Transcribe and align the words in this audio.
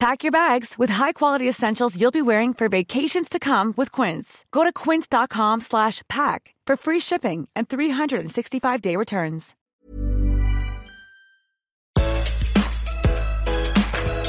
Pack 0.00 0.22
your 0.22 0.30
bags 0.30 0.76
with 0.78 0.90
high-quality 0.90 1.48
essentials 1.48 2.00
you'll 2.00 2.12
be 2.12 2.22
wearing 2.22 2.54
for 2.54 2.68
vacations 2.68 3.28
to 3.28 3.40
come 3.40 3.74
with 3.76 3.90
Quince. 3.90 4.44
Go 4.52 4.62
to 4.62 4.72
quince.com 4.72 5.60
slash 5.60 6.02
pack 6.08 6.54
for 6.64 6.76
free 6.76 7.00
shipping 7.00 7.48
and 7.56 7.68
365-day 7.68 8.94
returns. 8.94 9.56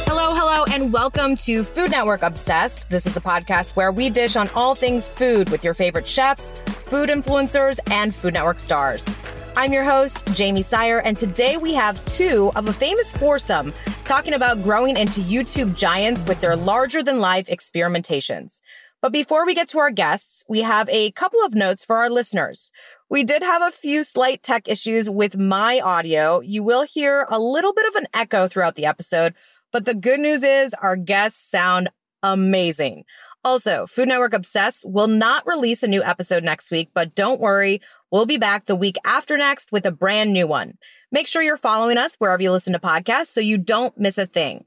Hello, 0.08 0.34
hello, 0.34 0.64
and 0.74 0.92
welcome 0.92 1.36
to 1.36 1.64
Food 1.64 1.92
Network 1.92 2.24
Obsessed. 2.24 2.90
This 2.90 3.06
is 3.06 3.14
the 3.14 3.22
podcast 3.22 3.76
where 3.76 3.92
we 3.92 4.10
dish 4.10 4.36
on 4.36 4.50
all 4.56 4.74
things 4.74 5.08
food 5.08 5.50
with 5.50 5.64
your 5.64 5.76
favorite 5.76 6.08
chefs, 6.08 6.52
food 6.88 7.10
influencers, 7.10 7.78
and 7.92 8.16
Food 8.16 8.34
Network 8.34 8.60
stars. 8.60 9.08
I'm 9.56 9.74
your 9.74 9.84
host, 9.84 10.26
Jaymee 10.28 10.64
Sire, 10.64 11.00
and 11.00 11.18
today 11.18 11.58
we 11.58 11.74
have 11.74 12.04
two 12.06 12.52
of 12.56 12.68
a 12.68 12.74
famous 12.74 13.12
foursome 13.12 13.74
talking 14.06 14.34
about 14.34 14.64
growing 14.64 14.96
into 14.96 15.20
YouTube 15.20 15.76
giants 15.76 16.26
with 16.26 16.40
their 16.40 16.56
larger 16.56 17.04
than 17.04 17.20
life 17.20 17.48
experimentations. 17.48 18.62
But 19.02 19.12
before 19.12 19.46
we 19.46 19.56
get 19.56 19.68
to 19.70 19.80
our 19.80 19.92
guests, 19.92 20.46
we 20.48 20.62
have 20.62 20.88
a 20.90 21.12
couple 21.12 21.44
of 21.44 21.56
notes 21.56 21.84
for 21.84 21.98
our 21.98 22.10
listeners. 22.10 22.72
We 23.10 23.24
did 23.24 23.42
have 23.44 23.62
a 23.62 23.72
few 23.72 24.04
slight 24.04 24.44
tech 24.44 24.68
issues 24.68 25.10
with 25.10 25.38
my 25.38 25.80
audio. 25.80 26.40
You 26.40 26.64
will 26.64 26.84
hear 26.84 27.26
a 27.30 27.40
little 27.40 27.74
bit 27.74 27.88
of 27.88 27.96
an 27.96 28.08
echo 28.14 28.48
throughout 28.48 28.76
the 28.76 28.86
episode, 28.86 29.34
but 29.74 29.86
the 29.86 29.96
good 29.96 30.20
news 30.20 30.44
is 30.44 30.74
our 30.76 30.96
guests 30.96 31.50
sound 31.50 31.90
amazing. 32.24 33.04
Also, 33.46 33.86
Food 33.86 34.10
Network 34.10 34.34
Obsessed 34.34 34.84
will 34.86 35.08
not 35.08 35.48
release 35.48 35.82
a 35.82 35.88
new 35.88 36.04
episode 36.04 36.44
next 36.44 36.72
week, 36.72 36.90
but 36.94 37.16
don't 37.16 37.40
worry, 37.40 37.80
we'll 38.12 38.26
be 38.26 38.38
back 38.38 38.66
the 38.66 38.76
week 38.76 38.98
after 39.06 39.38
next 39.38 39.72
with 39.72 39.86
a 39.86 39.92
brand 39.92 40.34
new 40.34 40.48
one. 40.48 40.78
Make 41.12 41.28
sure 41.28 41.42
you're 41.42 41.58
following 41.58 41.98
us 41.98 42.16
wherever 42.16 42.42
you 42.42 42.52
listen 42.52 42.74
to 42.74 42.80
podcasts 42.80 43.28
so 43.28 43.42
you 43.42 43.58
don't 43.58 43.98
miss 43.98 44.18
a 44.18 44.26
thing. 44.26 44.66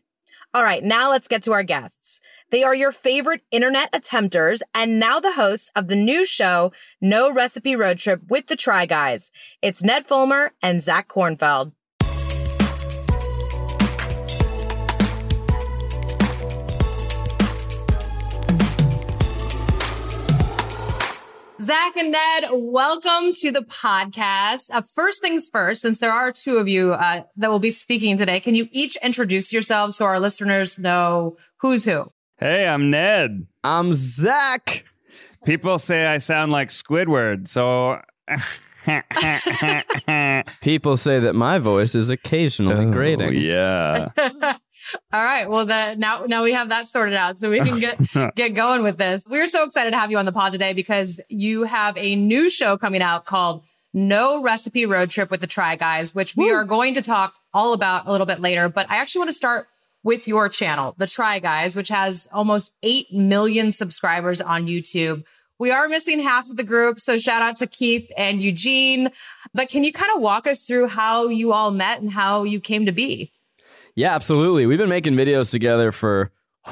All 0.54 0.62
right, 0.62 0.84
now 0.84 1.10
let's 1.10 1.28
get 1.28 1.44
to 1.44 1.52
our 1.52 1.62
guests. 1.62 2.20
They 2.50 2.62
are 2.64 2.75
your 2.75 2.92
favorite 2.92 3.41
internet 3.50 3.91
attempters 3.92 4.60
and 4.75 5.00
now 5.00 5.20
the 5.20 5.32
hosts 5.32 5.70
of 5.75 5.88
the 5.88 5.97
new 5.97 6.26
show, 6.26 6.72
No 7.00 7.32
Recipe 7.32 7.76
Road 7.76 7.98
Trip 7.98 8.20
with 8.28 8.48
the 8.48 8.56
Try 8.56 8.84
Guys. 8.84 9.32
It's 9.62 9.82
Ned 9.82 10.04
Fulmer 10.04 10.52
and 10.60 10.82
Zach 10.82 11.08
Kornfeld. 11.08 11.72
Zach 21.62 21.96
and 21.96 22.10
Ned, 22.10 22.44
welcome 22.52 23.32
to 23.34 23.52
the 23.52 23.60
podcast. 23.60 24.70
Uh, 24.72 24.82
first 24.82 25.20
things 25.20 25.48
first, 25.48 25.82
since 25.82 26.00
there 26.00 26.10
are 26.10 26.32
two 26.32 26.56
of 26.56 26.66
you 26.66 26.92
uh, 26.92 27.22
that 27.36 27.50
will 27.50 27.60
be 27.60 27.70
speaking 27.70 28.16
today, 28.16 28.40
can 28.40 28.54
you 28.56 28.68
each 28.72 28.96
introduce 29.02 29.52
yourselves 29.52 29.96
so 29.96 30.06
our 30.06 30.18
listeners 30.18 30.76
know 30.78 31.36
who's 31.58 31.84
who? 31.84 32.10
Hey, 32.38 32.66
I'm 32.66 32.90
Ned. 32.90 33.46
I'm 33.62 33.94
Zach. 33.94 34.84
People 35.44 35.78
say 35.78 36.06
I 36.06 36.18
sound 36.18 36.50
like 36.50 36.70
Squidward, 36.70 37.46
so. 37.46 38.00
People 40.62 40.96
say 40.96 41.20
that 41.20 41.34
my 41.34 41.58
voice 41.60 41.94
is 41.94 42.10
occasionally 42.10 42.86
Oh, 42.86 42.90
grating. 42.92 43.34
yeah. 43.34 44.08
All 45.12 45.22
right. 45.22 45.48
Well, 45.48 45.66
the, 45.66 45.94
now 45.94 46.25
now 46.26 46.42
we 46.42 46.53
have 46.53 46.70
that 46.70 46.88
sorted 46.88 47.14
out, 47.14 47.38
so 47.38 47.50
we 47.50 47.60
can 47.60 47.78
get 47.78 48.34
get 48.34 48.54
going 48.54 48.82
with 48.82 48.98
this. 48.98 49.25
We're 49.28 49.47
so 49.47 49.64
excited 49.64 49.91
to 49.92 49.98
have 49.98 50.10
you 50.10 50.19
on 50.19 50.25
the 50.25 50.32
pod 50.32 50.53
today 50.53 50.72
because 50.72 51.20
you 51.28 51.64
have 51.64 51.97
a 51.97 52.16
new 52.16 52.50
show 52.50 52.76
coming 52.78 53.02
out 53.02 53.25
called 53.25 53.62
No 53.92 54.42
Recipe 54.42 54.86
Road 54.86 55.10
Trip 55.10 55.31
with 55.31 55.41
the 55.41 55.47
Try 55.47 55.76
Guys, 55.76 56.14
which 56.14 56.36
we 56.36 56.50
are 56.50 56.64
going 56.64 56.94
to 56.94 57.02
talk 57.02 57.34
all 57.52 57.72
about 57.72 58.06
a 58.06 58.12
little 58.12 58.26
bit 58.26 58.41
later. 58.41 58.69
But 58.69 58.91
I 58.91 58.97
actually 58.97 59.20
want 59.20 59.31
to 59.31 59.36
start 59.36 59.69
with 60.04 60.26
your 60.26 60.48
channel, 60.48 60.94
The 60.98 61.06
Try 61.06 61.38
Guys, 61.38 61.76
which 61.76 61.88
has 61.88 62.28
almost 62.32 62.72
8 62.82 63.12
million 63.12 63.72
subscribers 63.72 64.41
on 64.41 64.66
YouTube. 64.66 65.25
We 65.58 65.70
are 65.70 65.88
missing 65.88 66.19
half 66.19 66.50
of 66.50 66.56
the 66.56 66.64
group, 66.64 66.98
so 66.98 67.19
shout 67.19 67.41
out 67.41 67.56
to 67.58 67.69
Keith 67.69 68.10
and 68.16 68.42
Eugene. 68.42 69.10
But 69.54 69.69
can 69.69 69.84
you 69.84 69.92
kind 69.92 70.10
of 70.14 70.20
walk 70.20 70.47
us 70.47 70.64
through 70.64 70.88
how 70.88 71.28
you 71.28 71.52
all 71.52 71.70
met 71.70 72.00
and 72.00 72.10
how 72.10 72.42
you 72.42 72.58
came 72.58 72.86
to 72.86 72.92
be? 72.92 73.31
Yeah, 73.94 74.14
absolutely. 74.14 74.66
We've 74.66 74.78
been 74.78 74.88
making 74.88 75.14
videos 75.14 75.50
together 75.50 75.92
for 75.92 76.30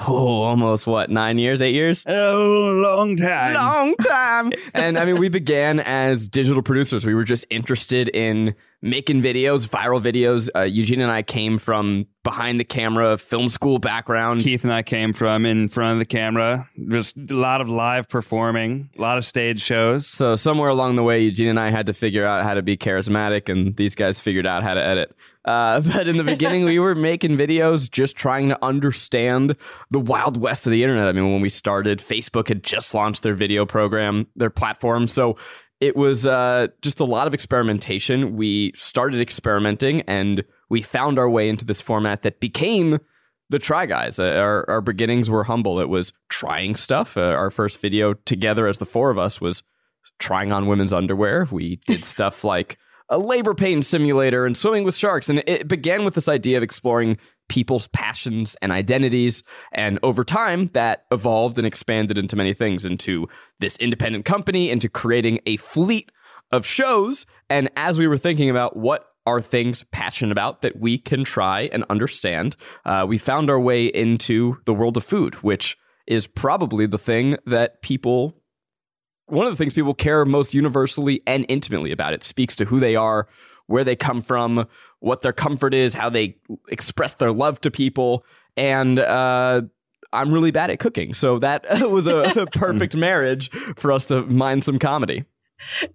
oh, 0.09 0.43
almost 0.43 0.87
what, 0.87 1.11
nine 1.11 1.39
years, 1.39 1.61
eight 1.61 1.75
years? 1.75 2.05
Oh, 2.07 2.73
long 2.83 3.17
time. 3.17 3.55
Long 3.55 3.95
time. 3.97 4.53
and 4.75 4.99
I 4.99 5.05
mean, 5.05 5.19
we 5.19 5.29
began 5.29 5.81
as 5.81 6.29
digital 6.29 6.63
producers. 6.63 7.05
We 7.05 7.15
were 7.15 7.25
just 7.25 7.45
interested 7.51 8.09
in 8.09 8.55
making 8.83 9.23
videos, 9.23 9.69
viral 9.69 10.01
videos. 10.03 10.49
Uh, 10.55 10.63
Eugene 10.63 11.01
and 11.01 11.11
I 11.11 11.23
came 11.23 11.59
from 11.59 12.07
behind 12.23 12.61
the 12.61 12.65
camera, 12.65 13.17
film 13.19 13.49
school 13.49 13.79
background. 13.79 14.43
Keith 14.43 14.63
and 14.65 14.73
I 14.73 14.83
came 14.83 15.13
from 15.13 15.47
in 15.47 15.69
front 15.69 15.95
of 15.95 15.99
the 15.99 16.05
camera. 16.05 16.69
Just 16.91 17.17
a 17.17 17.35
lot 17.35 17.61
of 17.61 17.69
live 17.69 18.09
performing, 18.09 18.91
a 18.99 19.01
lot 19.01 19.19
of 19.19 19.25
stage 19.25 19.61
shows. 19.61 20.07
So 20.07 20.37
somewhere 20.37 20.69
along 20.69 20.97
the 20.97 21.03
way, 21.03 21.23
Eugene 21.23 21.49
and 21.49 21.61
I 21.61 21.71
had 21.71 21.87
to 21.87 21.93
figure 21.93 22.27
out 22.27 22.45
how 22.45 22.55
to 22.55 22.63
be 22.63 22.77
charismatic, 22.77 23.49
and 23.49 23.77
these 23.77 23.95
guys 23.95 24.21
figured 24.21 24.47
out 24.47 24.63
how 24.63 24.75
to 24.75 24.85
edit. 24.85 25.15
Uh, 25.45 25.81
but 25.93 26.09
in 26.09 26.17
the 26.17 26.25
beginning, 26.25 26.65
we 26.65 26.79
were 26.79 26.95
making 26.95 27.37
videos, 27.37 27.91
just 27.91 28.17
trying 28.17 28.49
to 28.49 28.65
understand 28.65 29.57
the 29.91 30.01
wild 30.01 30.39
west 30.41 30.67
of 30.67 30.73
the 30.73 30.83
internet. 30.83 31.07
I 31.07 31.13
mean, 31.13 31.31
when 31.33 31.41
we 31.41 31.49
started, 31.49 31.99
Facebook 31.99 32.49
had 32.49 32.63
just 32.63 32.95
launched 32.95 33.23
their 33.23 33.35
video 33.35 33.65
program, 33.65 34.27
their 34.37 34.51
platform. 34.51 35.09
So 35.09 35.37
it 35.81 35.97
was 35.97 36.27
uh, 36.27 36.69
just 36.83 37.01
a 37.01 37.05
lot 37.05 37.27
of 37.27 37.35
experimentation. 37.35 38.37
We 38.37 38.73
started 38.77 39.21
experimenting, 39.21 40.03
and 40.03 40.45
we 40.69 40.83
found 40.83 41.19
our 41.19 41.29
way 41.29 41.49
into 41.49 41.65
this 41.65 41.81
format 41.81 42.23
that 42.23 42.39
became 42.39 42.99
the 43.49 43.59
Try 43.59 43.87
Guys. 43.87 44.19
Uh, 44.19 44.25
our, 44.25 44.69
our 44.69 44.81
beginnings 44.81 45.31
were 45.31 45.45
humble. 45.45 45.81
It 45.81 45.89
was 45.89 46.13
trying 46.29 46.77
stuff. 46.77 47.17
Uh, 47.17 47.23
our 47.23 47.51
first 47.51 47.81
video 47.81 48.15
together 48.15 48.67
as 48.67 48.79
the 48.79 48.87
four 48.87 49.11
of 49.11 49.19
us 49.19 49.41
was 49.41 49.63
trying 50.19 50.53
on 50.53 50.67
women's 50.67 50.93
underwear. 50.93 51.49
We 51.51 51.77
did 51.87 52.05
stuff 52.05 52.45
like 52.45 52.79
a 53.09 53.19
labor 53.19 53.55
pain 53.55 53.83
simulator 53.83 54.47
and 54.47 54.57
swimming 54.57 54.85
with 54.85 54.95
sharks. 54.95 55.29
And 55.29 55.43
it 55.47 55.67
began 55.67 56.05
with 56.05 56.15
this 56.15 56.29
idea 56.29 56.59
of 56.59 56.63
exploring 56.63 57.17
people's 57.51 57.89
passions 57.89 58.57
and 58.63 58.73
identities. 58.73 59.43
And 59.73 59.99
over 60.03 60.25
time, 60.25 60.69
that 60.69 61.05
evolved 61.11 61.59
and 61.59 61.67
expanded 61.67 62.17
into 62.17 62.37
many 62.37 62.55
things 62.55 62.87
into 62.87 63.29
this 63.59 63.77
independent 63.77 64.25
company, 64.25 64.71
into 64.71 64.89
creating 64.89 65.41
a 65.45 65.57
fleet 65.59 66.11
of 66.53 66.65
shows. 66.65 67.27
And 67.51 67.69
as 67.77 67.99
we 67.99 68.07
were 68.07 68.17
thinking 68.17 68.49
about 68.49 68.77
what 68.77 69.07
are 69.27 69.41
things 69.41 69.85
passionate 69.91 70.33
about 70.33 70.63
that 70.63 70.81
we 70.81 70.97
can 70.97 71.25
try 71.25 71.69
and 71.73 71.85
understand, 71.91 72.57
uh, 72.87 73.05
we 73.07 73.19
found 73.19 73.51
our 73.51 73.61
way 73.61 73.87
into 73.87 74.57
the 74.65 74.73
world 74.73 74.97
of 74.97 75.05
food, 75.05 75.35
which 75.43 75.77
is 76.07 76.27
probably 76.27 76.87
the 76.87 76.99
thing 76.99 77.37
that 77.47 77.83
people 77.83 78.35
one 79.27 79.47
of 79.47 79.53
the 79.53 79.57
things 79.57 79.75
people 79.75 79.95
care 79.95 80.25
most 80.25 80.55
universally 80.55 81.21
and 81.25 81.47
intimately 81.49 81.93
about. 81.93 82.13
It 82.13 82.25
speaks 82.25 82.57
to 82.57 82.65
who 82.65 82.81
they 82.81 82.97
are, 82.97 83.29
where 83.71 83.85
they 83.85 83.95
come 83.95 84.21
from, 84.21 84.67
what 84.99 85.23
their 85.23 85.33
comfort 85.33 85.73
is, 85.73 85.95
how 85.95 86.11
they 86.11 86.37
express 86.69 87.15
their 87.15 87.31
love 87.31 87.61
to 87.61 87.71
people, 87.71 88.25
and 88.57 88.99
uh, 88.99 89.63
I'm 90.13 90.33
really 90.35 90.51
bad 90.51 90.71
at 90.71 90.81
cooking, 90.81 91.15
so 91.15 91.39
that 91.39 91.65
was 91.89 92.09
a 92.09 92.49
perfect 92.53 92.97
marriage 92.97 93.49
for 93.77 93.93
us 93.93 94.07
to 94.07 94.23
mine 94.23 94.61
some 94.63 94.81
comedy. 94.81 95.25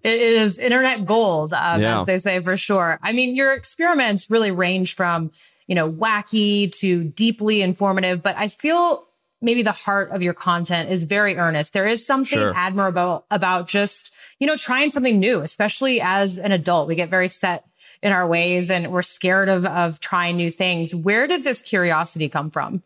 It 0.03 0.21
is 0.21 0.57
internet 0.57 1.05
gold, 1.05 1.51
um, 1.51 1.81
Yeah. 1.81 1.99
as 1.99 2.05
they 2.07 2.19
say 2.19 2.39
for 2.39 2.55
sure. 2.55 2.97
I 3.03 3.11
mean, 3.11 3.35
your 3.35 3.51
experiments 3.53 4.29
really 4.29 4.51
range 4.51 4.95
from, 4.95 5.31
you 5.67 5.75
know, 5.75 5.91
wacky 5.91 6.71
to 6.79 7.03
deeply 7.03 7.61
informative, 7.61 8.23
but 8.23 8.37
I 8.37 8.47
feel 8.47 9.05
maybe 9.45 9.61
the 9.61 9.71
heart 9.71 10.09
of 10.11 10.21
your 10.21 10.33
content 10.33 10.89
is 10.89 11.05
very 11.05 11.37
earnest. 11.37 11.71
There 11.71 11.85
is 11.85 12.05
something 12.05 12.37
Sure. 12.37 12.53
admirable 12.55 13.25
about 13.31 13.67
just, 13.67 14.13
you 14.39 14.47
know, 14.47 14.57
trying 14.57 14.91
something 14.91 15.19
new, 15.19 15.39
especially 15.39 16.01
as 16.01 16.37
an 16.37 16.51
adult. 16.51 16.87
We 16.87 16.95
get 16.95 17.09
very 17.09 17.29
set 17.29 17.63
in 18.01 18.11
our 18.11 18.27
ways 18.27 18.69
and 18.69 18.91
we're 18.91 19.01
scared 19.03 19.47
of 19.47 19.65
of 19.65 19.99
trying 19.99 20.35
new 20.35 20.51
things. 20.51 20.93
Where 20.93 21.27
did 21.27 21.43
this 21.43 21.61
curiosity 21.61 22.27
come 22.27 22.51
from? 22.51 22.83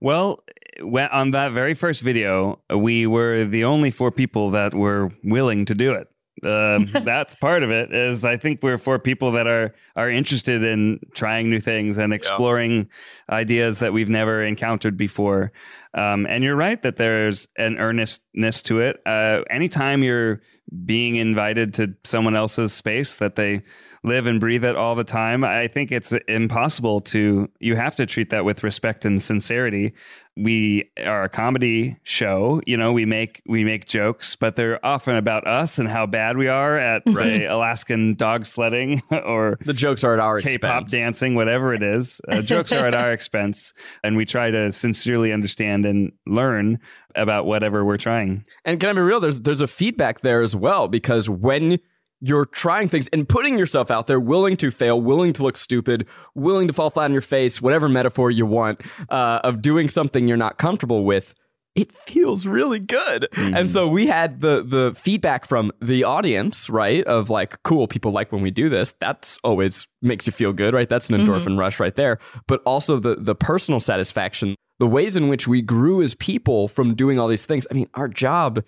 Well, 0.00 0.44
on 1.10 1.30
that 1.30 1.52
very 1.52 1.74
first 1.74 2.02
video, 2.02 2.60
we 2.68 3.06
were 3.06 3.44
the 3.44 3.64
only 3.64 3.90
four 3.90 4.10
people 4.10 4.50
that 4.50 4.74
were 4.74 5.10
willing 5.22 5.64
to 5.64 5.74
do 5.74 5.92
it. 5.92 6.08
Um, 6.44 6.84
that's 7.04 7.34
part 7.34 7.62
of 7.62 7.70
it. 7.70 7.92
Is 7.92 8.24
I 8.24 8.36
think 8.36 8.62
we're 8.62 8.78
for 8.78 8.98
people 8.98 9.32
that 9.32 9.46
are 9.46 9.74
are 9.96 10.10
interested 10.10 10.62
in 10.62 11.00
trying 11.14 11.50
new 11.50 11.60
things 11.60 11.98
and 11.98 12.12
exploring 12.12 12.88
ideas 13.30 13.78
that 13.78 13.92
we've 13.92 14.08
never 14.08 14.42
encountered 14.42 14.96
before. 14.96 15.52
Um, 15.94 16.26
and 16.26 16.42
you're 16.42 16.56
right 16.56 16.80
that 16.82 16.96
there's 16.96 17.46
an 17.56 17.78
earnestness 17.78 18.62
to 18.62 18.80
it. 18.80 19.00
Uh, 19.06 19.42
anytime 19.48 20.02
you're 20.02 20.40
being 20.84 21.16
invited 21.16 21.74
to 21.74 21.94
someone 22.04 22.34
else's 22.34 22.72
space 22.72 23.16
that 23.18 23.36
they 23.36 23.62
live 24.04 24.26
and 24.26 24.38
breathe 24.38 24.64
it 24.64 24.76
all 24.76 24.94
the 24.94 25.02
time, 25.02 25.42
I 25.42 25.66
think 25.66 25.90
it's 25.90 26.12
impossible 26.28 27.00
to. 27.00 27.50
You 27.58 27.74
have 27.74 27.96
to 27.96 28.06
treat 28.06 28.30
that 28.30 28.44
with 28.44 28.62
respect 28.62 29.04
and 29.04 29.20
sincerity. 29.20 29.94
We 30.36 30.90
are 31.04 31.22
a 31.22 31.28
comedy 31.28 31.96
show. 32.02 32.60
You 32.66 32.76
know, 32.76 32.92
we 32.92 33.06
make 33.06 33.40
we 33.46 33.64
make 33.64 33.86
jokes, 33.86 34.36
but 34.36 34.56
they're 34.56 34.84
often 34.84 35.16
about 35.16 35.46
us 35.46 35.78
and 35.78 35.88
how 35.88 36.06
bad 36.06 36.36
we 36.36 36.48
are 36.48 36.76
at 36.76 37.08
say 37.08 37.46
Alaskan 37.46 38.14
dog 38.14 38.44
sledding 38.44 39.02
or 39.10 39.58
The 39.64 39.72
jokes 39.72 40.04
are 40.04 40.12
at 40.12 40.20
our 40.20 40.40
K-pop 40.40 40.82
expense. 40.82 40.90
dancing, 40.90 41.34
whatever 41.34 41.72
it 41.72 41.82
is. 41.82 42.20
Uh, 42.28 42.42
jokes 42.42 42.72
are 42.72 42.86
at 42.86 42.94
our 42.94 43.12
expense, 43.12 43.74
and 44.02 44.16
we 44.16 44.24
try 44.24 44.50
to 44.50 44.72
sincerely 44.72 45.32
understand 45.32 45.86
and 45.86 46.12
learn 46.26 46.80
about 47.14 47.46
whatever 47.46 47.84
we're 47.84 47.96
trying. 47.96 48.44
And 48.64 48.80
can 48.80 48.90
I 48.90 48.92
be 48.92 49.00
real? 49.00 49.20
There's 49.20 49.40
there's 49.40 49.60
a 49.60 49.68
feedback 49.68 50.20
there 50.20 50.42
as 50.42 50.56
well 50.56 50.88
because 50.88 51.28
when 51.30 51.78
you're 52.24 52.46
trying 52.46 52.88
things 52.88 53.08
and 53.08 53.28
putting 53.28 53.58
yourself 53.58 53.90
out 53.90 54.06
there, 54.06 54.18
willing 54.18 54.56
to 54.56 54.70
fail, 54.70 55.00
willing 55.00 55.32
to 55.34 55.42
look 55.42 55.56
stupid, 55.56 56.06
willing 56.34 56.66
to 56.66 56.72
fall 56.72 56.88
flat 56.88 57.04
on 57.04 57.12
your 57.12 57.20
face, 57.20 57.60
whatever 57.60 57.88
metaphor 57.88 58.30
you 58.30 58.46
want, 58.46 58.80
uh, 59.10 59.40
of 59.44 59.60
doing 59.60 59.88
something 59.88 60.26
you're 60.26 60.36
not 60.36 60.56
comfortable 60.56 61.04
with, 61.04 61.34
it 61.74 61.92
feels 61.92 62.46
really 62.46 62.78
good. 62.78 63.28
And 63.36 63.68
so 63.68 63.88
we 63.88 64.06
had 64.06 64.40
the 64.40 64.62
the 64.62 64.94
feedback 64.94 65.44
from 65.44 65.72
the 65.82 66.04
audience, 66.04 66.70
right? 66.70 67.04
Of 67.04 67.30
like, 67.30 67.62
cool, 67.62 67.88
people 67.88 68.12
like 68.12 68.32
when 68.32 68.42
we 68.42 68.50
do 68.50 68.68
this. 68.68 68.94
That's 69.00 69.38
always 69.44 69.86
makes 70.00 70.26
you 70.26 70.32
feel 70.32 70.52
good, 70.52 70.72
right? 70.72 70.88
That's 70.88 71.10
an 71.10 71.18
endorphin 71.20 71.58
rush 71.58 71.80
right 71.80 71.94
there. 71.94 72.18
But 72.46 72.62
also 72.64 72.98
the 72.98 73.16
the 73.16 73.34
personal 73.34 73.80
satisfaction, 73.80 74.54
the 74.78 74.86
ways 74.86 75.16
in 75.16 75.28
which 75.28 75.48
we 75.48 75.62
grew 75.62 76.00
as 76.00 76.14
people 76.14 76.68
from 76.68 76.94
doing 76.94 77.18
all 77.18 77.28
these 77.28 77.44
things. 77.44 77.66
I 77.70 77.74
mean, 77.74 77.88
our 77.94 78.08
job 78.08 78.64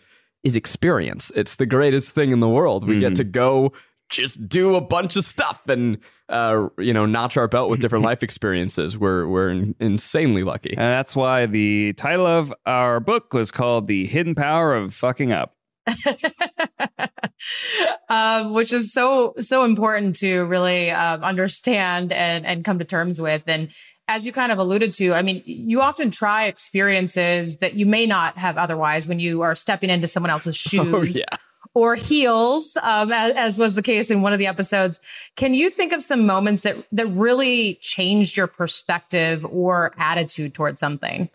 is 0.47 0.57
experience. 0.57 1.33
It's 1.35 1.57
the 1.57 1.67
greatest 1.67 2.13
thing 2.13 2.31
in 2.31 2.41
the 2.41 2.49
world. 2.49 2.87
We 2.87 3.01
get 3.01 3.17
to 3.17 3.25
go 3.25 3.73
just 4.09 4.49
do 4.49 4.77
a 4.77 4.81
bunch 4.81 5.17
of 5.17 5.25
stuff 5.25 5.69
and 5.69 5.99
uh, 6.29 6.69
you 6.79 6.93
know 6.95 7.07
notch 7.07 7.37
our 7.37 7.49
belt 7.49 7.69
with 7.71 7.81
different 7.81 8.05
life 8.11 8.23
experiences. 8.23 8.97
We're 8.97 9.27
we're 9.27 9.51
in- 9.51 9.75
insanely 9.81 10.45
lucky. 10.45 10.71
And 10.71 10.79
that's 10.79 11.17
why 11.17 11.47
the 11.47 11.93
title 11.95 12.27
of 12.27 12.55
our 12.65 13.01
book 13.01 13.35
was 13.35 13.51
called 13.51 13.89
The 13.89 14.07
Hidden 14.07 14.37
Power 14.37 14.75
of 14.75 14.95
Fucking 14.95 15.33
Up. 15.33 15.55
um, 18.09 18.53
which 18.53 18.73
is 18.73 18.93
so 18.93 19.35
so 19.39 19.65
important 19.65 20.17
to 20.17 20.43
really 20.43 20.91
um, 20.91 21.23
understand 21.23 22.13
and 22.13 22.47
and 22.47 22.65
come 22.65 22.79
to 22.79 22.85
terms 22.85 23.21
with. 23.21 23.49
And 23.49 23.71
as 24.08 24.25
you 24.25 24.32
kind 24.32 24.53
of 24.53 24.58
alluded 24.58 24.93
to, 24.93 25.14
I 25.14 25.23
mean, 25.23 25.43
you 25.44 25.81
often 25.81 26.11
try 26.11 26.44
experiences 26.44 27.58
that 27.58 27.75
you 27.75 27.87
may 27.87 28.06
not 28.06 28.38
have 28.38 28.56
otherwise 28.56 29.08
when 29.08 29.19
you 29.19 29.43
are 29.43 29.55
stepping 29.55 29.91
into 29.91 30.08
someone 30.08 30.31
else's 30.31 30.56
shoes. 30.56 30.93
Oh 30.93 31.03
yeah. 31.03 31.38
Or 31.75 31.94
heels, 31.94 32.79
um, 32.82 33.12
as, 33.12 33.35
as 33.35 33.58
was 33.58 33.75
the 33.75 33.82
case 33.82 34.11
in 34.11 34.23
one 34.23 34.32
of 34.32 34.38
the 34.38 34.47
episodes. 34.47 34.99
Can 35.35 35.53
you 35.53 35.69
think 35.69 35.93
of 35.93 36.03
some 36.03 36.25
moments 36.25 36.62
that 36.62 36.76
that 36.93 37.06
really 37.08 37.75
changed 37.82 38.35
your 38.35 38.47
perspective 38.47 39.44
or 39.44 39.93
attitude 39.99 40.55
towards 40.55 40.81
something? 40.81 41.29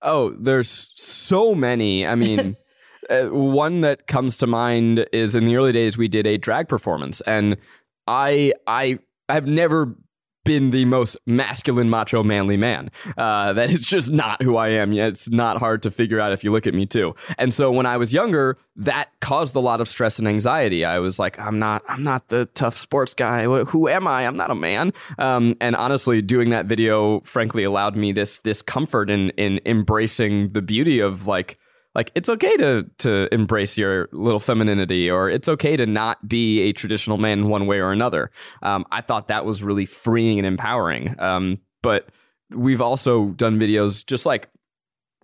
Oh, 0.00 0.30
there's 0.30 0.90
so 0.94 1.54
many. 1.54 2.06
I 2.06 2.14
mean, 2.14 2.56
uh, 3.10 3.24
one 3.24 3.82
that 3.82 4.06
comes 4.06 4.38
to 4.38 4.46
mind 4.46 5.06
is 5.12 5.34
in 5.34 5.44
the 5.44 5.56
early 5.56 5.72
days 5.72 5.98
we 5.98 6.08
did 6.08 6.26
a 6.26 6.38
drag 6.38 6.68
performance, 6.68 7.20
and 7.22 7.58
I 8.06 8.54
I 8.66 9.00
I've 9.28 9.46
never 9.46 9.96
been 10.44 10.70
the 10.70 10.84
most 10.84 11.16
masculine, 11.26 11.90
macho, 11.90 12.22
manly 12.22 12.56
man. 12.56 12.90
Uh, 13.16 13.52
that 13.52 13.70
is 13.70 13.82
just 13.82 14.10
not 14.10 14.42
who 14.42 14.56
I 14.56 14.68
am. 14.70 14.92
Yeah, 14.92 15.06
it's 15.06 15.30
not 15.30 15.58
hard 15.58 15.82
to 15.82 15.90
figure 15.90 16.20
out 16.20 16.32
if 16.32 16.44
you 16.44 16.52
look 16.52 16.66
at 16.66 16.74
me 16.74 16.86
too. 16.86 17.14
And 17.38 17.52
so 17.52 17.70
when 17.70 17.86
I 17.86 17.96
was 17.96 18.12
younger, 18.12 18.56
that 18.76 19.10
caused 19.20 19.54
a 19.54 19.60
lot 19.60 19.80
of 19.80 19.88
stress 19.88 20.18
and 20.18 20.26
anxiety. 20.26 20.84
I 20.84 20.98
was 20.98 21.18
like, 21.18 21.38
I'm 21.38 21.58
not, 21.58 21.82
I'm 21.88 22.02
not 22.02 22.28
the 22.28 22.46
tough 22.46 22.76
sports 22.78 23.14
guy. 23.14 23.44
Who 23.44 23.88
am 23.88 24.06
I? 24.06 24.26
I'm 24.26 24.36
not 24.36 24.50
a 24.50 24.54
man. 24.54 24.92
Um, 25.18 25.56
and 25.60 25.76
honestly, 25.76 26.22
doing 26.22 26.50
that 26.50 26.66
video, 26.66 27.20
frankly, 27.20 27.64
allowed 27.64 27.96
me 27.96 28.12
this 28.12 28.38
this 28.38 28.62
comfort 28.62 29.10
in 29.10 29.30
in 29.30 29.60
embracing 29.66 30.52
the 30.52 30.62
beauty 30.62 31.00
of 31.00 31.26
like 31.26 31.58
like 31.94 32.10
it's 32.14 32.28
okay 32.28 32.56
to 32.56 32.88
to 32.98 33.32
embrace 33.32 33.76
your 33.76 34.08
little 34.12 34.40
femininity 34.40 35.10
or 35.10 35.28
it's 35.28 35.48
okay 35.48 35.76
to 35.76 35.86
not 35.86 36.26
be 36.26 36.60
a 36.62 36.72
traditional 36.72 37.18
man 37.18 37.48
one 37.48 37.66
way 37.66 37.80
or 37.80 37.92
another. 37.92 38.30
Um, 38.62 38.86
i 38.90 39.00
thought 39.00 39.28
that 39.28 39.44
was 39.44 39.62
really 39.62 39.86
freeing 39.86 40.38
and 40.38 40.46
empowering. 40.46 41.14
Um, 41.18 41.58
but 41.82 42.10
we've 42.50 42.80
also 42.80 43.28
done 43.30 43.58
videos 43.58 44.04
just 44.04 44.26
like 44.26 44.48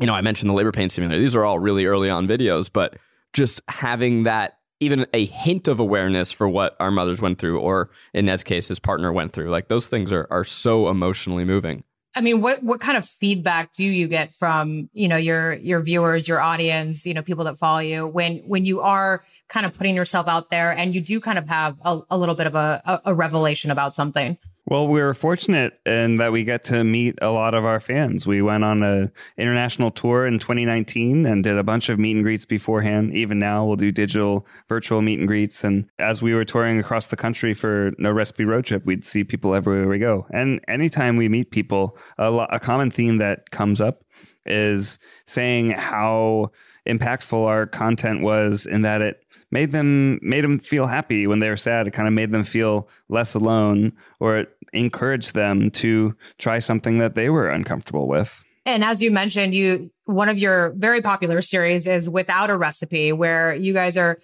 you 0.00 0.06
know 0.06 0.14
i 0.14 0.20
mentioned 0.20 0.48
the 0.48 0.54
labor 0.54 0.72
pain 0.72 0.88
simulator. 0.88 1.20
These 1.20 1.36
are 1.36 1.44
all 1.44 1.58
really 1.58 1.86
early 1.86 2.10
on 2.10 2.26
videos 2.26 2.70
but 2.72 2.96
just 3.32 3.60
having 3.68 4.24
that 4.24 4.58
even 4.80 5.06
a 5.12 5.26
hint 5.26 5.66
of 5.66 5.80
awareness 5.80 6.30
for 6.30 6.48
what 6.48 6.76
our 6.78 6.90
mothers 6.90 7.20
went 7.20 7.38
through 7.38 7.58
or 7.58 7.90
in 8.14 8.26
ned's 8.26 8.44
case 8.44 8.68
his 8.68 8.78
partner 8.78 9.12
went 9.12 9.32
through 9.32 9.50
like 9.50 9.68
those 9.68 9.88
things 9.88 10.12
are, 10.12 10.26
are 10.30 10.44
so 10.44 10.88
emotionally 10.88 11.44
moving 11.44 11.82
I 12.16 12.20
mean, 12.20 12.40
what 12.40 12.62
what 12.62 12.80
kind 12.80 12.96
of 12.96 13.04
feedback 13.04 13.72
do 13.72 13.84
you 13.84 14.08
get 14.08 14.34
from 14.34 14.88
you 14.92 15.08
know 15.08 15.16
your 15.16 15.54
your 15.54 15.80
viewers, 15.80 16.26
your 16.26 16.40
audience, 16.40 17.06
you 17.06 17.14
know, 17.14 17.22
people 17.22 17.44
that 17.44 17.58
follow 17.58 17.80
you 17.80 18.06
when 18.06 18.38
when 18.38 18.64
you 18.64 18.80
are 18.80 19.22
kind 19.48 19.66
of 19.66 19.74
putting 19.74 19.94
yourself 19.94 20.26
out 20.26 20.50
there 20.50 20.70
and 20.72 20.94
you 20.94 21.00
do 21.00 21.20
kind 21.20 21.38
of 21.38 21.46
have 21.46 21.76
a, 21.84 22.00
a 22.10 22.18
little 22.18 22.34
bit 22.34 22.46
of 22.46 22.54
a, 22.54 22.82
a, 22.84 23.00
a 23.06 23.14
revelation 23.14 23.70
about 23.70 23.94
something? 23.94 24.38
Well, 24.70 24.86
we 24.86 25.00
were 25.00 25.14
fortunate 25.14 25.80
in 25.86 26.18
that 26.18 26.30
we 26.30 26.44
get 26.44 26.62
to 26.64 26.84
meet 26.84 27.18
a 27.22 27.30
lot 27.30 27.54
of 27.54 27.64
our 27.64 27.80
fans. 27.80 28.26
We 28.26 28.42
went 28.42 28.64
on 28.64 28.82
a 28.82 29.10
international 29.38 29.90
tour 29.90 30.26
in 30.26 30.38
2019 30.38 31.24
and 31.24 31.42
did 31.42 31.56
a 31.56 31.62
bunch 31.62 31.88
of 31.88 31.98
meet 31.98 32.16
and 32.16 32.22
greets 32.22 32.44
beforehand. 32.44 33.14
Even 33.14 33.38
now, 33.38 33.64
we'll 33.64 33.76
do 33.76 33.90
digital, 33.90 34.46
virtual 34.68 35.00
meet 35.00 35.20
and 35.20 35.26
greets. 35.26 35.64
And 35.64 35.88
as 35.98 36.20
we 36.20 36.34
were 36.34 36.44
touring 36.44 36.78
across 36.78 37.06
the 37.06 37.16
country 37.16 37.54
for 37.54 37.92
No 37.96 38.12
Recipe 38.12 38.44
Road 38.44 38.66
Trip, 38.66 38.84
we'd 38.84 39.06
see 39.06 39.24
people 39.24 39.54
everywhere 39.54 39.88
we 39.88 39.98
go. 39.98 40.26
And 40.34 40.60
anytime 40.68 41.16
we 41.16 41.30
meet 41.30 41.50
people, 41.50 41.96
a, 42.18 42.30
lo- 42.30 42.46
a 42.50 42.60
common 42.60 42.90
theme 42.90 43.16
that 43.18 43.50
comes 43.50 43.80
up 43.80 44.04
is 44.44 44.98
saying 45.24 45.70
how 45.70 46.50
impactful 46.86 47.46
our 47.46 47.66
content 47.66 48.22
was 48.22 48.66
in 48.66 48.82
that 48.82 49.02
it 49.02 49.22
made 49.50 49.72
them 49.72 50.18
made 50.22 50.42
them 50.42 50.58
feel 50.58 50.86
happy 50.86 51.26
when 51.26 51.38
they 51.38 51.50
were 51.50 51.56
sad 51.56 51.86
it 51.86 51.90
kind 51.90 52.08
of 52.08 52.14
made 52.14 52.32
them 52.32 52.44
feel 52.44 52.88
less 53.08 53.34
alone 53.34 53.92
or 54.20 54.38
it 54.38 54.56
encouraged 54.72 55.34
them 55.34 55.70
to 55.70 56.14
try 56.38 56.58
something 56.58 56.98
that 56.98 57.14
they 57.14 57.30
were 57.30 57.48
uncomfortable 57.48 58.06
with 58.06 58.44
And 58.66 58.84
as 58.84 59.02
you 59.02 59.10
mentioned, 59.10 59.54
you 59.54 59.90
one 60.04 60.28
of 60.28 60.38
your 60.38 60.70
very 60.76 61.00
popular 61.00 61.40
series 61.40 61.88
is 61.88 62.08
Without 62.08 62.50
a 62.50 62.56
Recipe, 62.56 63.12
where 63.12 63.54
you 63.54 63.72
guys 63.72 63.96
are 63.96 64.18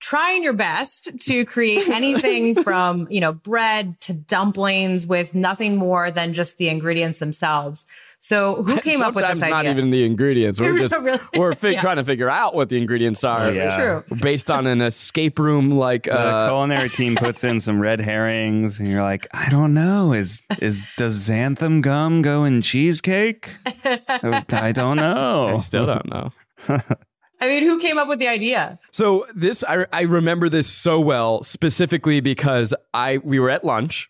trying 0.00 0.42
your 0.42 0.52
best 0.52 1.10
to 1.20 1.44
create 1.44 1.88
anything 2.00 2.54
from, 2.62 3.06
you 3.10 3.20
know, 3.20 3.32
bread 3.32 4.00
to 4.00 4.12
dumplings 4.12 5.06
with 5.06 5.34
nothing 5.34 5.76
more 5.76 6.10
than 6.10 6.32
just 6.32 6.58
the 6.58 6.68
ingredients 6.68 7.18
themselves. 7.18 7.86
So 8.24 8.62
who 8.62 8.76
came 8.80 9.02
up 9.02 9.14
with 9.16 9.24
this? 9.24 9.40
Sometimes 9.40 9.40
this 9.40 9.50
not 9.50 9.66
even 9.66 9.90
the 9.90 10.04
ingredients. 10.04 10.60
We're 10.60 10.78
just 10.78 10.96
Really? 11.02 11.18
we're 11.36 11.54
fi- 11.56 11.70
Yeah. 11.70 11.80
trying 11.80 11.96
to 11.96 12.04
figure 12.04 12.30
out 12.30 12.54
what 12.54 12.68
the 12.68 12.78
ingredients 12.78 13.24
are. 13.24 13.50
Yeah. 13.52 13.68
True. 14.04 14.16
Based 14.18 14.48
on 14.50 14.66
an 14.68 14.80
escape 14.80 15.40
room, 15.40 15.72
like 15.72 16.04
the 16.04 16.12
uh, 16.18 16.48
culinary 16.48 16.88
team 16.88 17.16
puts 17.16 17.42
in 17.42 17.58
some 17.58 17.80
red 17.80 18.00
herrings 18.00 18.78
and 18.78 18.88
you're 18.88 19.02
like 19.02 19.26
i 19.34 19.48
don't 19.50 19.74
know 19.74 20.12
is 20.12 20.42
is 20.60 20.88
does 20.96 21.28
xanthan 21.28 21.82
gum 21.82 22.22
go 22.22 22.44
in 22.44 22.62
cheesecake 22.62 23.50
i 23.84 24.70
don't 24.72 24.96
know 24.96 25.48
I 25.48 25.56
still 25.56 25.86
don't 25.86 26.08
know. 26.08 26.30
I 27.40 27.48
mean, 27.48 27.64
who 27.64 27.80
came 27.80 27.98
up 27.98 28.06
with 28.06 28.20
the 28.20 28.28
idea? 28.28 28.78
So 28.92 29.26
this 29.34 29.64
I, 29.66 29.84
I 29.92 30.02
remember 30.02 30.48
this 30.48 30.68
so 30.68 31.00
well 31.00 31.42
specifically 31.42 32.20
because 32.20 32.72
I 32.94 33.18
we 33.18 33.40
were 33.40 33.50
at 33.50 33.64
lunch 33.64 34.08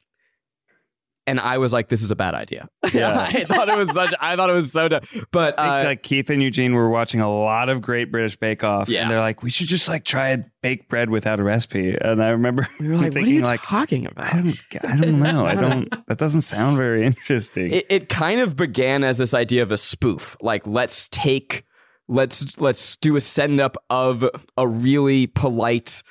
and 1.27 1.41
I 1.41 1.57
was 1.59 1.73
like, 1.73 1.89
"This 1.89 2.03
is 2.03 2.11
a 2.11 2.17
bad 2.17 2.35
idea." 2.35 2.69
Yeah. 3.01 3.19
I 3.33 3.45
thought 3.45 3.69
it 3.69 3.79
was 3.79 3.91
such. 3.91 4.15
I 4.21 4.37
thought 4.37 4.51
it 4.51 4.55
was 4.55 4.71
so 4.73 4.89
dumb. 4.89 5.01
But 5.31 5.59
I 5.59 5.79
think, 5.79 5.85
uh, 5.85 5.89
like 5.89 6.03
Keith 6.03 6.31
and 6.31 6.43
Eugene 6.43 6.75
were 6.75 6.89
watching 6.89 7.21
a 7.21 7.33
lot 7.33 7.69
of 7.69 7.81
Great 7.83 8.11
British 8.13 8.37
Bake 8.37 8.63
Off, 8.65 8.89
Yeah. 8.89 9.03
and 9.03 9.11
they're 9.11 9.21
like, 9.21 9.43
"We 9.43 9.51
should 9.51 9.67
just 9.69 9.89
like 9.89 10.05
try 10.05 10.29
and 10.29 10.45
bake 10.63 10.89
bread 10.89 11.11
without 11.11 11.41
a 11.41 11.43
recipe." 11.43 11.97
And 12.01 12.23
I 12.23 12.31
remember 12.31 12.69
we 12.81 12.89
were 12.89 12.97
like, 12.97 13.13
"What 13.15 13.25
are 13.25 13.27
you 13.27 13.43
like, 13.43 13.63
talking 13.63 14.07
about?" 14.07 14.33
I 14.35 14.43
don't, 14.43 14.85
I 14.85 14.97
don't 14.97 15.21
know. 15.21 15.45
I 15.45 15.55
don't. 15.57 16.07
That 16.07 16.19
doesn't 16.19 16.43
sound 16.43 16.77
very 16.77 17.05
interesting. 17.07 17.73
it, 17.73 17.87
it 17.89 18.09
kind 18.09 18.41
of 18.41 18.57
began 18.57 19.05
as 19.05 19.19
this 19.19 19.35
idea 19.35 19.63
of 19.63 19.73
a 19.73 19.77
spoof 19.77 20.37
like 20.41 20.67
let's 20.67 21.09
take 21.09 21.65
let's 22.09 22.61
let's 22.61 22.97
do 22.97 23.17
a 23.17 23.21
send 23.21 23.61
up 23.61 23.77
of 23.89 24.25
a 24.57 24.67
really 24.69 25.27
polite 25.27 26.03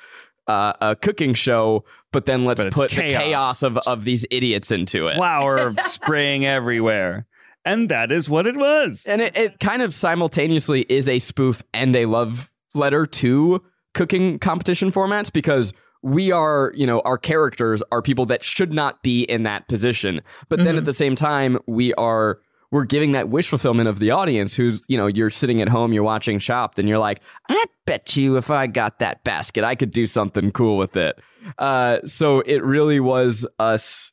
uh, 0.48 0.72
a 0.80 0.96
cooking 0.96 1.34
show 1.34 1.84
but 2.12 2.26
then 2.26 2.44
let's 2.44 2.62
But 2.62 2.72
put 2.72 2.90
the 2.90 2.96
chaos. 2.96 3.22
chaos 3.22 3.62
of, 3.62 3.78
of 3.86 4.04
these 4.04 4.26
idiots 4.30 4.70
into 4.70 5.06
it 5.06 5.14
Flour 5.16 5.74
spraying 5.82 6.44
everywhere, 6.44 7.26
and 7.64 7.88
that 7.88 8.10
is 8.12 8.28
what 8.28 8.46
it 8.46 8.56
was. 8.56 9.06
and 9.06 9.22
it, 9.22 9.36
it 9.36 9.60
kind 9.60 9.82
of 9.82 9.94
simultaneously 9.94 10.84
is 10.88 11.08
a 11.08 11.18
spoof 11.18 11.62
and 11.72 11.94
a 11.96 12.06
love 12.06 12.52
letter 12.74 13.06
to 13.06 13.62
cooking 13.94 14.38
competition 14.38 14.90
formats 14.90 15.32
because 15.32 15.72
we 16.02 16.32
are 16.32 16.72
you 16.74 16.86
know 16.86 17.00
our 17.04 17.16
characters 17.18 17.82
are 17.92 18.02
people 18.02 18.26
that 18.26 18.42
should 18.42 18.72
not 18.72 19.02
be 19.02 19.22
in 19.22 19.44
that 19.44 19.68
position 19.68 20.20
but 20.48 20.58
then 20.58 20.76
at 20.76 20.84
the 20.84 20.92
same 20.92 21.14
time 21.14 21.56
we 21.66 21.94
are 21.94 22.40
we're 22.72 22.84
giving 22.84 23.12
that 23.12 23.28
wish 23.28 23.48
fulfillment 23.48 23.88
of 23.88 24.00
the 24.00 24.10
audience 24.10 24.56
who's 24.56 24.84
you 24.88 24.96
know 24.96 25.06
you're 25.06 25.30
sitting 25.30 25.60
at 25.60 25.68
home 25.68 25.92
you're 25.92 26.02
watching 26.02 26.40
chopped 26.40 26.80
and 26.80 26.88
you're 26.88 26.98
like 26.98 27.20
i 27.48 27.64
bet 27.86 28.16
you 28.16 28.36
if 28.36 28.50
i 28.50 28.66
got 28.66 28.98
that 28.98 29.22
basket 29.22 29.62
i 29.62 29.76
could 29.76 29.92
do 29.92 30.06
something 30.06 30.50
cool 30.50 30.76
with 30.76 30.96
it 30.96 31.20
uh, 31.58 31.98
so 32.04 32.40
it 32.40 32.64
really 32.64 32.98
was 32.98 33.46
us 33.60 34.10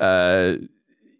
uh, 0.00 0.52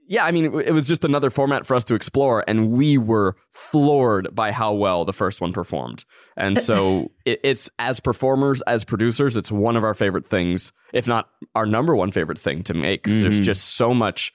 yeah, 0.08 0.24
I 0.24 0.30
mean, 0.30 0.44
it 0.60 0.70
was 0.70 0.86
just 0.86 1.04
another 1.04 1.30
format 1.30 1.66
for 1.66 1.74
us 1.74 1.82
to 1.84 1.96
explore, 1.96 2.44
and 2.46 2.70
we 2.70 2.96
were 2.96 3.34
floored 3.50 4.32
by 4.32 4.52
how 4.52 4.72
well 4.72 5.04
the 5.04 5.12
first 5.12 5.40
one 5.40 5.52
performed. 5.52 6.04
And 6.36 6.60
so, 6.60 7.10
it, 7.24 7.40
it's 7.42 7.68
as 7.80 7.98
performers, 7.98 8.62
as 8.68 8.84
producers, 8.84 9.36
it's 9.36 9.50
one 9.50 9.74
of 9.76 9.82
our 9.82 9.94
favorite 9.94 10.24
things, 10.24 10.70
if 10.92 11.08
not 11.08 11.28
our 11.56 11.66
number 11.66 11.96
one 11.96 12.12
favorite 12.12 12.38
thing 12.38 12.62
to 12.64 12.74
make. 12.74 13.02
'cause 13.02 13.20
There's 13.20 13.40
just 13.40 13.74
so 13.76 13.92
much. 13.92 14.32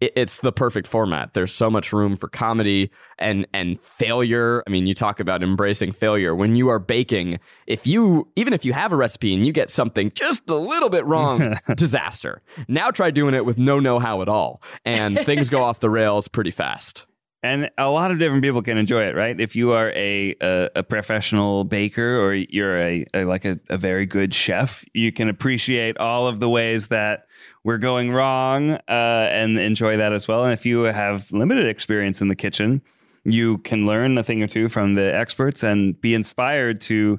It, 0.00 0.12
it's 0.16 0.40
the 0.40 0.52
perfect 0.52 0.86
format. 0.86 1.34
There's 1.34 1.52
so 1.52 1.70
much 1.70 1.92
room 1.92 2.16
for 2.16 2.28
comedy 2.28 2.90
and 3.18 3.46
and 3.54 3.80
failure. 3.80 4.62
I 4.66 4.70
mean, 4.70 4.86
you 4.86 4.94
talk 4.94 5.20
about 5.20 5.42
embracing 5.42 5.92
failure 5.92 6.34
when 6.34 6.56
you 6.56 6.68
are 6.68 6.78
baking. 6.78 7.38
If 7.66 7.86
you 7.86 8.28
even 8.36 8.52
if 8.52 8.64
you 8.64 8.72
have 8.72 8.92
a 8.92 8.96
recipe 8.96 9.34
and 9.34 9.46
you 9.46 9.52
get 9.52 9.70
something 9.70 10.10
just 10.14 10.48
a 10.50 10.56
little 10.56 10.88
bit 10.90 11.04
wrong, 11.06 11.54
disaster. 11.76 12.42
Now 12.68 12.90
try 12.90 13.10
doing 13.10 13.34
it 13.34 13.44
with 13.44 13.58
no 13.58 13.78
know-how 13.80 14.22
at 14.22 14.28
all, 14.28 14.60
and 14.84 15.18
things 15.20 15.48
go 15.48 15.62
off 15.62 15.80
the 15.80 15.90
rails 15.90 16.28
pretty 16.28 16.50
fast. 16.50 17.06
and 17.42 17.70
a 17.76 17.90
lot 17.90 18.10
of 18.10 18.18
different 18.18 18.42
people 18.42 18.62
can 18.62 18.78
enjoy 18.78 19.02
it, 19.04 19.14
right? 19.14 19.38
If 19.38 19.54
you 19.54 19.72
are 19.72 19.90
a 19.94 20.34
a, 20.40 20.70
a 20.76 20.82
professional 20.82 21.64
baker 21.64 22.18
or 22.18 22.34
you're 22.34 22.78
a, 22.78 23.04
a 23.14 23.24
like 23.24 23.44
a, 23.44 23.60
a 23.68 23.76
very 23.76 24.06
good 24.06 24.34
chef, 24.34 24.84
you 24.94 25.12
can 25.12 25.28
appreciate 25.28 25.98
all 25.98 26.26
of 26.26 26.40
the 26.40 26.48
ways 26.48 26.88
that 26.88 27.26
we're 27.64 27.78
going 27.78 28.12
wrong 28.12 28.72
uh, 28.72 28.80
and 28.88 29.58
enjoy 29.58 29.96
that 29.96 30.12
as 30.12 30.28
well. 30.28 30.44
And 30.44 30.52
if 30.52 30.64
you 30.66 30.82
have 30.82 31.32
limited 31.32 31.66
experience 31.66 32.20
in 32.20 32.28
the 32.28 32.36
kitchen, 32.36 32.82
you 33.24 33.58
can 33.58 33.86
learn 33.86 34.16
a 34.18 34.22
thing 34.22 34.42
or 34.42 34.46
two 34.46 34.68
from 34.68 34.94
the 34.94 35.14
experts 35.14 35.62
and 35.64 35.98
be 36.00 36.14
inspired 36.14 36.80
to 36.82 37.18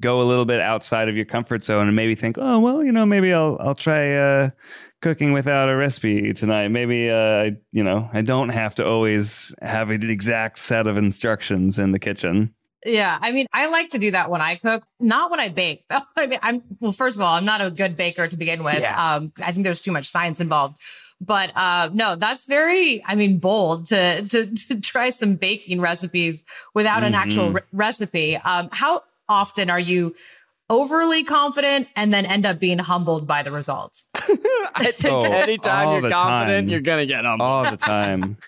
go 0.00 0.20
a 0.20 0.24
little 0.24 0.46
bit 0.46 0.60
outside 0.60 1.08
of 1.08 1.14
your 1.14 1.26
comfort 1.26 1.62
zone 1.62 1.86
and 1.86 1.94
maybe 1.94 2.14
think, 2.14 2.36
oh 2.40 2.58
well, 2.58 2.82
you 2.82 2.90
know, 2.90 3.06
maybe 3.06 3.32
I'll 3.32 3.56
I'll 3.60 3.74
try 3.74 4.14
uh, 4.16 4.50
cooking 5.00 5.32
without 5.32 5.68
a 5.68 5.76
recipe 5.76 6.32
tonight. 6.32 6.68
Maybe 6.68 7.08
uh, 7.10 7.16
I- 7.44 7.56
you 7.70 7.84
know 7.84 8.08
I 8.12 8.22
don't 8.22 8.48
have 8.48 8.74
to 8.76 8.86
always 8.86 9.54
have 9.62 9.90
an 9.90 10.08
exact 10.10 10.58
set 10.58 10.86
of 10.86 10.96
instructions 10.96 11.78
in 11.78 11.92
the 11.92 11.98
kitchen. 12.00 12.54
Yeah, 12.84 13.16
I 13.20 13.30
mean, 13.32 13.46
I 13.52 13.66
like 13.66 13.90
to 13.90 13.98
do 13.98 14.10
that 14.10 14.28
when 14.28 14.40
I 14.40 14.56
cook, 14.56 14.82
not 14.98 15.30
when 15.30 15.38
I 15.40 15.48
bake. 15.48 15.84
I 16.16 16.26
mean, 16.26 16.38
I'm 16.42 16.62
well. 16.80 16.92
First 16.92 17.16
of 17.16 17.20
all, 17.22 17.34
I'm 17.34 17.44
not 17.44 17.60
a 17.60 17.70
good 17.70 17.96
baker 17.96 18.26
to 18.26 18.36
begin 18.36 18.64
with. 18.64 18.80
Yeah. 18.80 19.14
Um, 19.14 19.32
I 19.42 19.52
think 19.52 19.64
there's 19.64 19.80
too 19.80 19.92
much 19.92 20.06
science 20.08 20.40
involved. 20.40 20.78
But 21.20 21.56
uh, 21.56 21.90
no, 21.92 22.16
that's 22.16 22.46
very, 22.46 23.00
I 23.06 23.14
mean, 23.14 23.38
bold 23.38 23.86
to 23.90 24.22
to 24.22 24.46
to 24.68 24.80
try 24.80 25.10
some 25.10 25.36
baking 25.36 25.80
recipes 25.80 26.44
without 26.74 27.04
an 27.04 27.14
actual 27.14 27.50
Mhm. 27.50 27.54
re- 27.54 27.60
recipe. 27.72 28.36
Um, 28.36 28.68
how 28.72 29.02
often 29.28 29.70
are 29.70 29.78
you 29.78 30.16
overly 30.68 31.22
confident 31.22 31.86
and 31.94 32.12
then 32.12 32.26
end 32.26 32.46
up 32.46 32.58
being 32.58 32.78
humbled 32.78 33.26
by 33.28 33.44
the 33.44 33.52
results? 33.52 34.06
I 34.74 34.90
think 34.90 35.12
Oh, 35.12 35.22
anytime 35.22 36.02
you're 36.02 36.10
confident, 36.10 36.66
time. 36.66 36.68
you're 36.68 36.80
gonna 36.80 37.06
get 37.06 37.24
humbled. 37.24 37.48
all 37.48 37.70
the 37.70 37.76
time. 37.76 38.38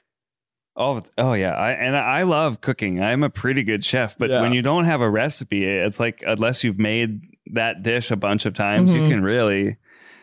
The, 0.76 1.08
oh 1.18 1.32
yeah, 1.34 1.52
I, 1.54 1.70
and 1.72 1.96
I 1.96 2.22
love 2.24 2.60
cooking. 2.60 3.00
I'm 3.02 3.22
a 3.22 3.30
pretty 3.30 3.62
good 3.62 3.84
chef, 3.84 4.18
but 4.18 4.30
Yeah. 4.30 4.40
when 4.40 4.52
you 4.52 4.62
don't 4.62 4.84
have 4.86 5.00
a 5.00 5.08
recipe, 5.08 5.64
it's 5.64 6.00
like 6.00 6.22
unless 6.26 6.64
you've 6.64 6.78
made 6.78 7.20
that 7.52 7.82
dish 7.82 8.10
a 8.10 8.16
bunch 8.16 8.44
of 8.46 8.54
times, 8.54 8.90
Mhm. 8.90 9.02
you 9.02 9.08
can 9.08 9.22
really 9.22 9.76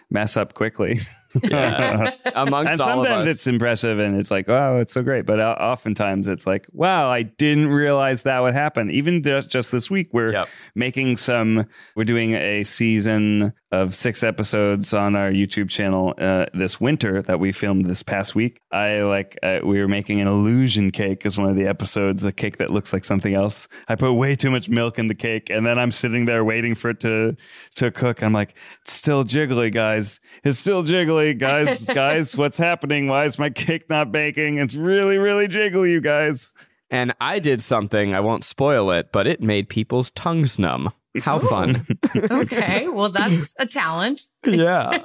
mess 0.10 0.36
up 0.36 0.54
quickly. 0.54 1.00
Yeah. 1.44 2.12
Amongst 2.36 2.72
and 2.74 2.82
all 2.82 3.02
of 3.02 3.06
sometimes 3.06 3.26
us. 3.28 3.32
it's 3.36 3.48
impressive 3.48 4.00
and 4.00 4.20
it's 4.20 4.32
like, 4.32 4.48
wow, 4.48 4.78
it's 4.78 4.94
so 4.94 5.04
great. 5.04 5.26
But 5.26 5.40
o- 5.40 5.52
oftentimes 5.54 6.28
it's 6.28 6.46
like, 6.48 6.68
wow, 6.74 7.10
I 7.10 7.24
didn't 7.24 7.68
realize 7.70 8.24
that 8.24 8.40
would 8.42 8.54
happen. 8.54 8.92
Even 8.92 9.24
just, 9.24 9.50
just 9.50 9.72
this 9.72 9.90
week, 9.90 10.10
we're 10.14 10.32
Yep. 10.34 10.48
making 10.76 11.18
some, 11.18 11.66
we're 11.96 12.04
doing 12.06 12.34
a 12.34 12.64
season 12.64 13.54
of 13.72 13.96
six 13.96 14.22
episodes 14.24 14.94
on 14.94 15.16
our 15.16 15.32
YouTube 15.32 15.70
channel 15.70 16.14
uh, 16.18 16.46
this 16.54 16.82
winter 16.82 17.22
that 17.22 17.40
we 17.40 17.54
filmed 17.54 17.86
this 17.90 18.04
past 18.04 18.36
week. 18.36 18.60
I 18.72 19.02
like, 19.04 19.38
uh, 19.44 19.60
we 19.64 19.80
were 19.80 19.88
making 19.88 20.20
an 20.20 20.28
illusion 20.28 20.92
cake 20.92 21.26
as 21.26 21.38
one 21.38 21.50
of 21.50 21.56
the 21.56 21.68
episodes, 21.68 22.24
a 22.26 22.34
cake 22.34 22.58
that 22.58 22.70
looks 22.72 22.92
like 22.92 23.06
something 23.06 23.34
else. 23.34 23.70
I 23.88 23.96
put 23.96 24.14
way 24.14 24.36
too 24.36 24.52
much 24.52 24.68
milk 24.70 25.00
in 25.00 25.08
the 25.08 25.16
cake 25.16 25.50
and 25.50 25.66
then 25.66 25.80
I'm 25.80 25.92
sitting 25.92 26.26
there 26.26 26.44
waiting 26.44 26.76
for 26.76 26.90
it 26.90 27.00
to, 27.02 27.38
to 27.78 27.92
cook. 27.92 28.22
I'm 28.22 28.34
like, 28.34 28.56
it's 28.82 28.92
still 28.94 29.24
jiggly, 29.24 29.72
guys. 29.72 30.20
It's 30.44 30.60
still 30.60 30.84
jiggly, 30.84 31.21
guys. 31.34 31.86
guys, 31.88 32.36
what's 32.42 32.58
happening? 32.58 33.08
Why 33.08 33.26
is 33.26 33.40
my 33.40 33.50
cake 33.50 33.90
not 33.90 34.12
baking? 34.12 34.58
It's 34.58 34.76
really, 34.76 35.18
really 35.18 35.48
jiggly, 35.48 35.92
you 35.92 36.02
guys. 36.02 36.54
and 36.90 37.14
I 37.22 37.40
did 37.40 37.62
something. 37.62 38.14
I 38.14 38.20
won't 38.20 38.44
spoil 38.44 38.92
it, 38.92 39.12
but 39.12 39.28
it 39.28 39.42
made 39.42 39.70
people's 39.70 40.12
tongues 40.12 40.60
numb. 40.60 40.92
How 41.22 41.40
fun! 41.40 41.86
okay, 42.16 42.88
well, 42.88 43.10
that's 43.10 43.54
a 43.60 43.66
talent. 43.66 44.28
yeah, 44.46 45.04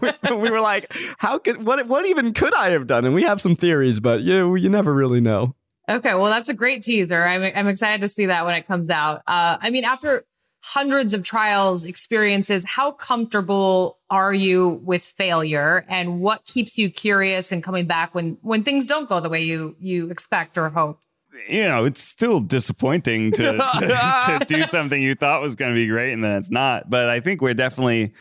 we, 0.00 0.36
we 0.36 0.50
were 0.50 0.60
like, 0.60 0.94
how 1.18 1.38
could 1.38 1.66
what? 1.66 1.88
What 1.88 2.06
even 2.06 2.32
could 2.32 2.54
I 2.54 2.70
have 2.70 2.86
done? 2.86 3.04
And 3.04 3.14
we 3.14 3.24
have 3.24 3.40
some 3.40 3.56
theories, 3.56 3.98
but 3.98 4.20
you 4.20 4.54
you 4.54 4.68
never 4.68 4.94
really 4.94 5.20
know. 5.20 5.56
Okay, 5.88 6.14
well, 6.14 6.26
that's 6.26 6.48
a 6.48 6.54
great 6.54 6.84
teaser. 6.84 7.24
I'm 7.24 7.42
I'm 7.42 7.66
excited 7.66 8.00
to 8.02 8.08
see 8.08 8.26
that 8.26 8.44
when 8.44 8.54
it 8.54 8.64
comes 8.64 8.90
out. 8.90 9.22
Uh, 9.26 9.58
I 9.60 9.70
mean, 9.70 9.82
after 9.82 10.24
hundreds 10.62 11.14
of 11.14 11.22
trials, 11.22 11.84
experiences, 11.84 12.64
how 12.64 12.92
comfortable 12.92 13.98
are 14.10 14.34
you 14.34 14.80
with 14.84 15.02
failure, 15.04 15.84
and 15.88 16.20
what 16.20 16.44
keeps 16.44 16.78
you 16.78 16.90
curious 16.90 17.52
and 17.52 17.62
coming 17.62 17.86
back 17.86 18.14
when 18.14 18.38
when 18.42 18.62
things 18.62 18.86
don't 18.86 19.08
go 19.08 19.20
the 19.20 19.28
way 19.28 19.42
you 19.42 19.76
you 19.80 20.10
expect 20.10 20.58
or 20.58 20.68
hope? 20.68 21.00
you 21.48 21.64
know, 21.64 21.84
it's 21.84 22.02
still 22.02 22.40
disappointing 22.40 23.32
to, 23.32 23.52
to, 23.78 24.38
to 24.40 24.44
do 24.46 24.62
something 24.64 25.00
you 25.00 25.14
thought 25.14 25.42
was 25.42 25.54
going 25.54 25.70
to 25.70 25.74
be 25.74 25.86
great 25.86 26.12
and 26.12 26.22
then 26.22 26.36
it's 26.36 26.50
not. 26.50 26.90
But 26.90 27.08
I 27.08 27.20
think 27.20 27.40
we're 27.40 27.54
definitely, 27.54 28.12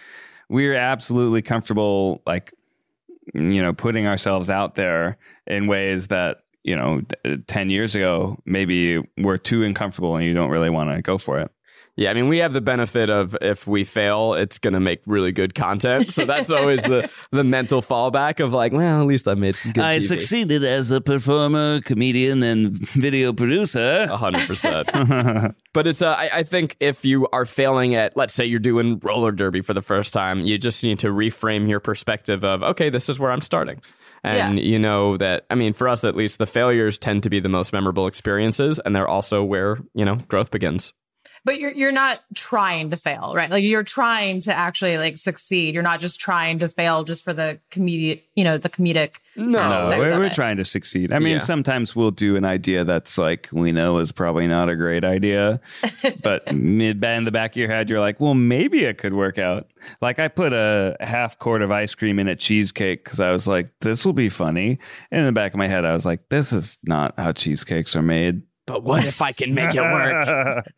we're 0.47 0.75
absolutely 0.75 1.41
comfortable, 1.41 2.21
like, 2.25 2.53
you 3.33 3.61
know, 3.61 3.73
putting 3.73 4.07
ourselves 4.07 4.49
out 4.49 4.75
there 4.75 5.17
in 5.45 5.67
ways 5.67 6.07
that, 6.07 6.43
you 6.63 6.75
know, 6.75 7.01
10 7.47 7.69
years 7.69 7.95
ago, 7.95 8.37
maybe 8.45 8.99
we're 9.17 9.37
too 9.37 9.63
uncomfortable 9.63 10.15
and 10.15 10.25
you 10.25 10.33
don't 10.33 10.49
really 10.49 10.69
want 10.69 10.89
to 10.95 11.01
go 11.01 11.17
for 11.17 11.39
it. 11.39 11.51
Yeah, 11.99 12.11
I 12.11 12.13
mean, 12.13 12.29
we 12.29 12.37
have 12.37 12.53
the 12.53 12.61
benefit 12.61 13.09
of 13.09 13.35
if 13.41 13.67
we 13.67 13.83
fail, 13.83 14.33
it's 14.33 14.57
going 14.57 14.73
to 14.73 14.79
make 14.79 15.01
really 15.05 15.33
good 15.33 15.53
content. 15.53 16.07
So 16.07 16.23
that's 16.23 16.49
always 16.49 16.81
the 16.81 17.11
the 17.31 17.43
mental 17.43 17.81
fallback 17.81 18.41
of 18.41 18.53
like, 18.53 18.71
well, 18.71 19.01
at 19.01 19.05
least 19.05 19.27
I 19.27 19.33
made 19.33 19.55
some 19.55 19.73
good 19.73 19.83
I 19.83 19.97
TV. 19.97 20.07
succeeded 20.07 20.63
as 20.63 20.91
a 20.91 21.01
performer, 21.01 21.81
comedian, 21.81 22.41
and 22.41 22.77
video 22.77 23.33
producer. 23.33 24.07
A 24.09 24.15
hundred 24.15 24.47
percent. 24.47 24.89
But 25.71 25.85
it's, 25.85 26.01
uh, 26.01 26.11
I, 26.11 26.39
I 26.39 26.43
think 26.43 26.77
if 26.79 27.05
you 27.05 27.27
are 27.27 27.45
failing 27.45 27.93
at, 27.93 28.17
let's 28.17 28.33
say 28.33 28.43
you're 28.43 28.59
doing 28.59 28.99
roller 29.03 29.31
derby 29.31 29.61
for 29.61 29.75
the 29.75 29.83
first 29.83 30.13
time, 30.13 30.39
you 30.41 30.57
just 30.57 30.83
need 30.83 30.97
to 30.99 31.09
reframe 31.09 31.69
your 31.69 31.79
perspective 31.79 32.43
of, 32.43 32.63
okay, 32.63 32.89
this 32.89 33.07
is 33.07 33.19
where 33.19 33.31
I'm 33.31 33.41
starting. 33.41 33.79
And 34.23 34.59
you 34.59 34.79
know 34.79 35.15
that, 35.17 35.45
I 35.51 35.55
mean, 35.55 35.73
for 35.73 35.87
us 35.87 36.03
at 36.03 36.15
least, 36.15 36.39
the 36.39 36.47
failures 36.47 36.97
tend 36.97 37.21
to 37.23 37.29
be 37.29 37.39
the 37.39 37.49
most 37.49 37.71
memorable 37.71 38.07
experiences, 38.07 38.79
and 38.83 38.95
they're 38.95 39.07
also 39.07 39.43
where, 39.43 39.77
you 39.93 40.05
know, 40.05 40.15
growth 40.27 40.49
begins. 40.49 40.93
But 41.45 41.59
you're 41.59 41.71
you're 41.71 41.91
not 41.91 42.19
trying 42.35 42.89
to 42.91 42.97
fail, 42.97 43.33
right? 43.35 43.49
Like 43.49 43.63
you're 43.63 43.83
trying 43.83 44.41
to 44.41 44.53
actually 44.53 44.97
like 44.97 45.17
succeed. 45.17 45.73
You're 45.73 45.83
not 45.83 45.99
just 45.99 46.19
trying 46.19 46.59
to 46.59 46.69
fail 46.69 47.03
just 47.03 47.23
for 47.23 47.33
the 47.33 47.59
comedic, 47.71 48.21
you 48.35 48.43
know, 48.43 48.57
the 48.57 48.69
comedic. 48.69 49.15
No, 49.35 49.45
No, 49.45 49.59
aspect 49.61 49.99
we're, 49.99 50.19
we're 50.19 50.29
trying 50.29 50.57
to 50.57 50.65
succeed. 50.65 51.13
I 51.13 51.19
mean, 51.19 51.33
Yeah. 51.33 51.39
sometimes 51.39 51.95
we'll 51.95 52.11
do 52.11 52.35
an 52.35 52.43
idea 52.45 52.83
that's 52.83 53.17
like 53.17 53.47
we 53.51 53.71
know 53.71 53.99
is 53.99 54.11
probably 54.11 54.47
not 54.47 54.69
a 54.69 54.75
great 54.75 55.03
idea, 55.05 55.61
but 56.23 56.53
mid 56.53 57.03
in 57.03 57.23
the 57.23 57.31
back 57.31 57.51
of 57.51 57.57
your 57.57 57.69
head, 57.69 57.89
you're 57.89 57.99
like, 57.99 58.19
well, 58.19 58.33
maybe 58.33 58.85
it 58.85 58.97
could 58.97 59.13
work 59.13 59.37
out. 59.37 59.67
Like 60.01 60.19
I 60.19 60.27
put 60.27 60.51
a 60.53 60.97
half 60.99 61.39
quart 61.39 61.61
of 61.61 61.71
ice 61.71 61.95
cream 61.95 62.19
in 62.19 62.27
a 62.27 62.35
cheesecake 62.35 63.03
because 63.03 63.19
I 63.19 63.31
was 63.31 63.47
like, 63.47 63.71
this 63.79 64.05
will 64.05 64.13
be 64.13 64.29
funny. 64.29 64.79
And 65.11 65.21
in 65.21 65.25
the 65.25 65.31
back 65.31 65.53
of 65.53 65.57
my 65.57 65.67
head, 65.67 65.85
I 65.85 65.93
was 65.93 66.05
like, 66.05 66.27
this 66.29 66.51
is 66.51 66.77
not 66.83 67.13
how 67.17 67.31
cheesecakes 67.31 67.95
are 67.95 68.01
made. 68.01 68.41
But 68.69 68.83
what 68.83 69.03
if 69.03 69.19
I 69.21 69.31
can 69.31 69.53
make 69.55 69.73
it 69.75 69.81
work? 69.81 70.65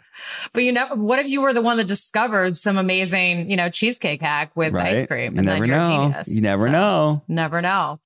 But 0.53 0.63
you 0.63 0.71
know, 0.71 0.87
what 0.95 1.19
if 1.19 1.27
you 1.27 1.41
were 1.41 1.51
the 1.51 1.61
one 1.61 1.77
that 1.77 1.87
discovered 1.87 2.57
some 2.57 2.77
amazing, 2.77 3.49
you 3.49 3.57
know, 3.57 3.69
cheesecake 3.69 4.21
hack 4.21 4.51
with 4.55 4.71
right? 4.73 4.95
ice 4.97 5.05
cream? 5.05 5.33
You 5.33 5.39
and 5.39 5.45
never 5.45 5.59
then 5.61 5.67
you're 5.69 5.77
know. 5.77 5.83
a 5.83 6.07
genius. 6.09 6.27
You 6.35 6.41
never 6.41 6.67
So, 6.67 6.71
know. 6.71 7.21
Never 7.27 7.61
know. 7.61 7.99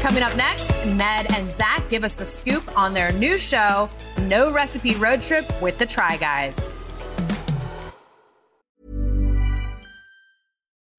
Coming 0.00 0.22
up 0.22 0.34
next, 0.36 0.70
Ned 0.86 1.32
and 1.34 1.50
Zach 1.50 1.88
give 1.90 2.04
us 2.04 2.14
the 2.14 2.24
scoop 2.24 2.76
on 2.78 2.94
their 2.94 3.12
new 3.12 3.36
show, 3.38 3.88
No 4.20 4.50
Recipe 4.50 4.94
Road 4.96 5.20
Trip 5.20 5.46
with 5.60 5.78
the 5.78 5.86
Try 5.86 6.16
Guys. 6.16 6.74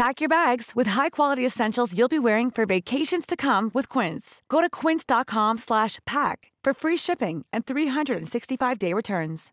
Pack 0.00 0.22
your 0.22 0.30
bags 0.30 0.74
with 0.74 0.86
high-quality 0.86 1.44
essentials 1.44 1.94
you'll 1.94 2.08
be 2.08 2.18
wearing 2.18 2.50
for 2.50 2.64
vacations 2.64 3.26
to 3.26 3.36
come 3.36 3.70
with 3.74 3.86
Quince. 3.90 4.40
Go 4.48 4.62
to 4.62 4.70
quince.com 4.70 5.58
slash 5.58 5.98
pack 6.06 6.50
for 6.64 6.72
free 6.72 6.96
shipping 6.96 7.44
and 7.52 7.66
365-day 7.66 8.94
returns. 8.94 9.52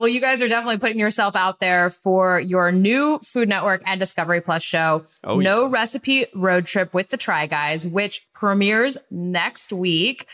Well, 0.00 0.08
you 0.08 0.20
guys 0.22 0.40
are 0.40 0.48
definitely 0.48 0.78
putting 0.78 0.98
yourself 0.98 1.36
out 1.36 1.60
there 1.60 1.90
for 1.90 2.40
your 2.40 2.72
new 2.72 3.18
Food 3.18 3.50
Network 3.50 3.82
and 3.84 4.00
Discovery 4.00 4.40
Plus 4.40 4.62
show, 4.62 5.04
Oh, 5.22 5.38
No 5.38 5.66
yeah. 5.66 5.70
Recipe 5.70 6.24
Road 6.34 6.64
Trip 6.64 6.94
with 6.94 7.10
the 7.10 7.18
Try 7.18 7.46
Guys, 7.46 7.86
which 7.86 8.26
premieres 8.40 8.96
next 9.10 9.70
week. 9.70 10.26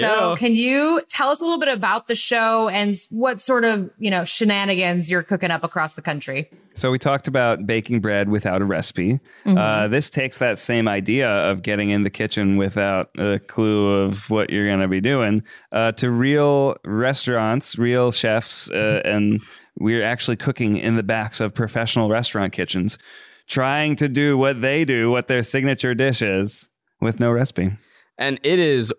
So, 0.00 0.36
can 0.36 0.54
you 0.54 1.00
tell 1.08 1.30
us 1.30 1.40
a 1.40 1.44
little 1.44 1.60
bit 1.60 1.68
about 1.68 2.08
the 2.08 2.16
show 2.16 2.68
and 2.68 2.94
what 3.08 3.40
sort 3.40 3.64
of, 3.64 3.88
you 3.98 4.10
know, 4.10 4.24
shenanigans 4.24 5.08
you're 5.08 5.22
cooking 5.22 5.52
up 5.52 5.62
across 5.62 5.94
the 5.94 6.02
country? 6.02 6.50
So 6.74 6.90
we 6.90 6.98
talked 6.98 7.28
about 7.28 7.64
baking 7.64 8.00
bread 8.00 8.28
without 8.28 8.62
a 8.62 8.64
recipe. 8.64 9.20
Uh, 9.46 9.88
this 9.88 10.10
takes 10.10 10.38
that 10.38 10.58
same 10.58 10.88
idea 10.88 11.28
of 11.28 11.62
getting 11.62 11.90
in 11.90 12.02
the 12.02 12.10
kitchen 12.10 12.56
without 12.56 13.10
a 13.16 13.38
clue 13.38 13.92
of 13.92 14.28
what 14.28 14.50
you're 14.50 14.66
going 14.66 14.80
to 14.80 14.88
be 14.88 15.00
doing 15.00 15.44
uh, 15.70 15.92
to 15.92 16.10
real 16.10 16.74
restaurants, 16.84 17.78
real 17.78 18.10
chefs, 18.10 18.70
uh, 18.70 19.02
and 19.04 19.40
we're 19.78 20.02
actually 20.02 20.36
cooking 20.36 20.76
in 20.76 20.96
the 20.96 21.02
backs 21.02 21.40
of 21.40 21.54
professional 21.54 22.08
restaurant 22.08 22.52
kitchens, 22.52 22.98
trying 23.46 23.94
to 23.96 24.08
do 24.08 24.36
what 24.36 24.62
they 24.62 24.84
do, 24.84 25.10
what 25.10 25.28
their 25.28 25.42
signature 25.42 25.94
dish 25.94 26.22
is, 26.22 26.70
with 27.02 27.20
no 27.20 27.30
recipe. 27.30 27.72
and 28.18 28.38
it 28.42 28.58
is 28.58 28.92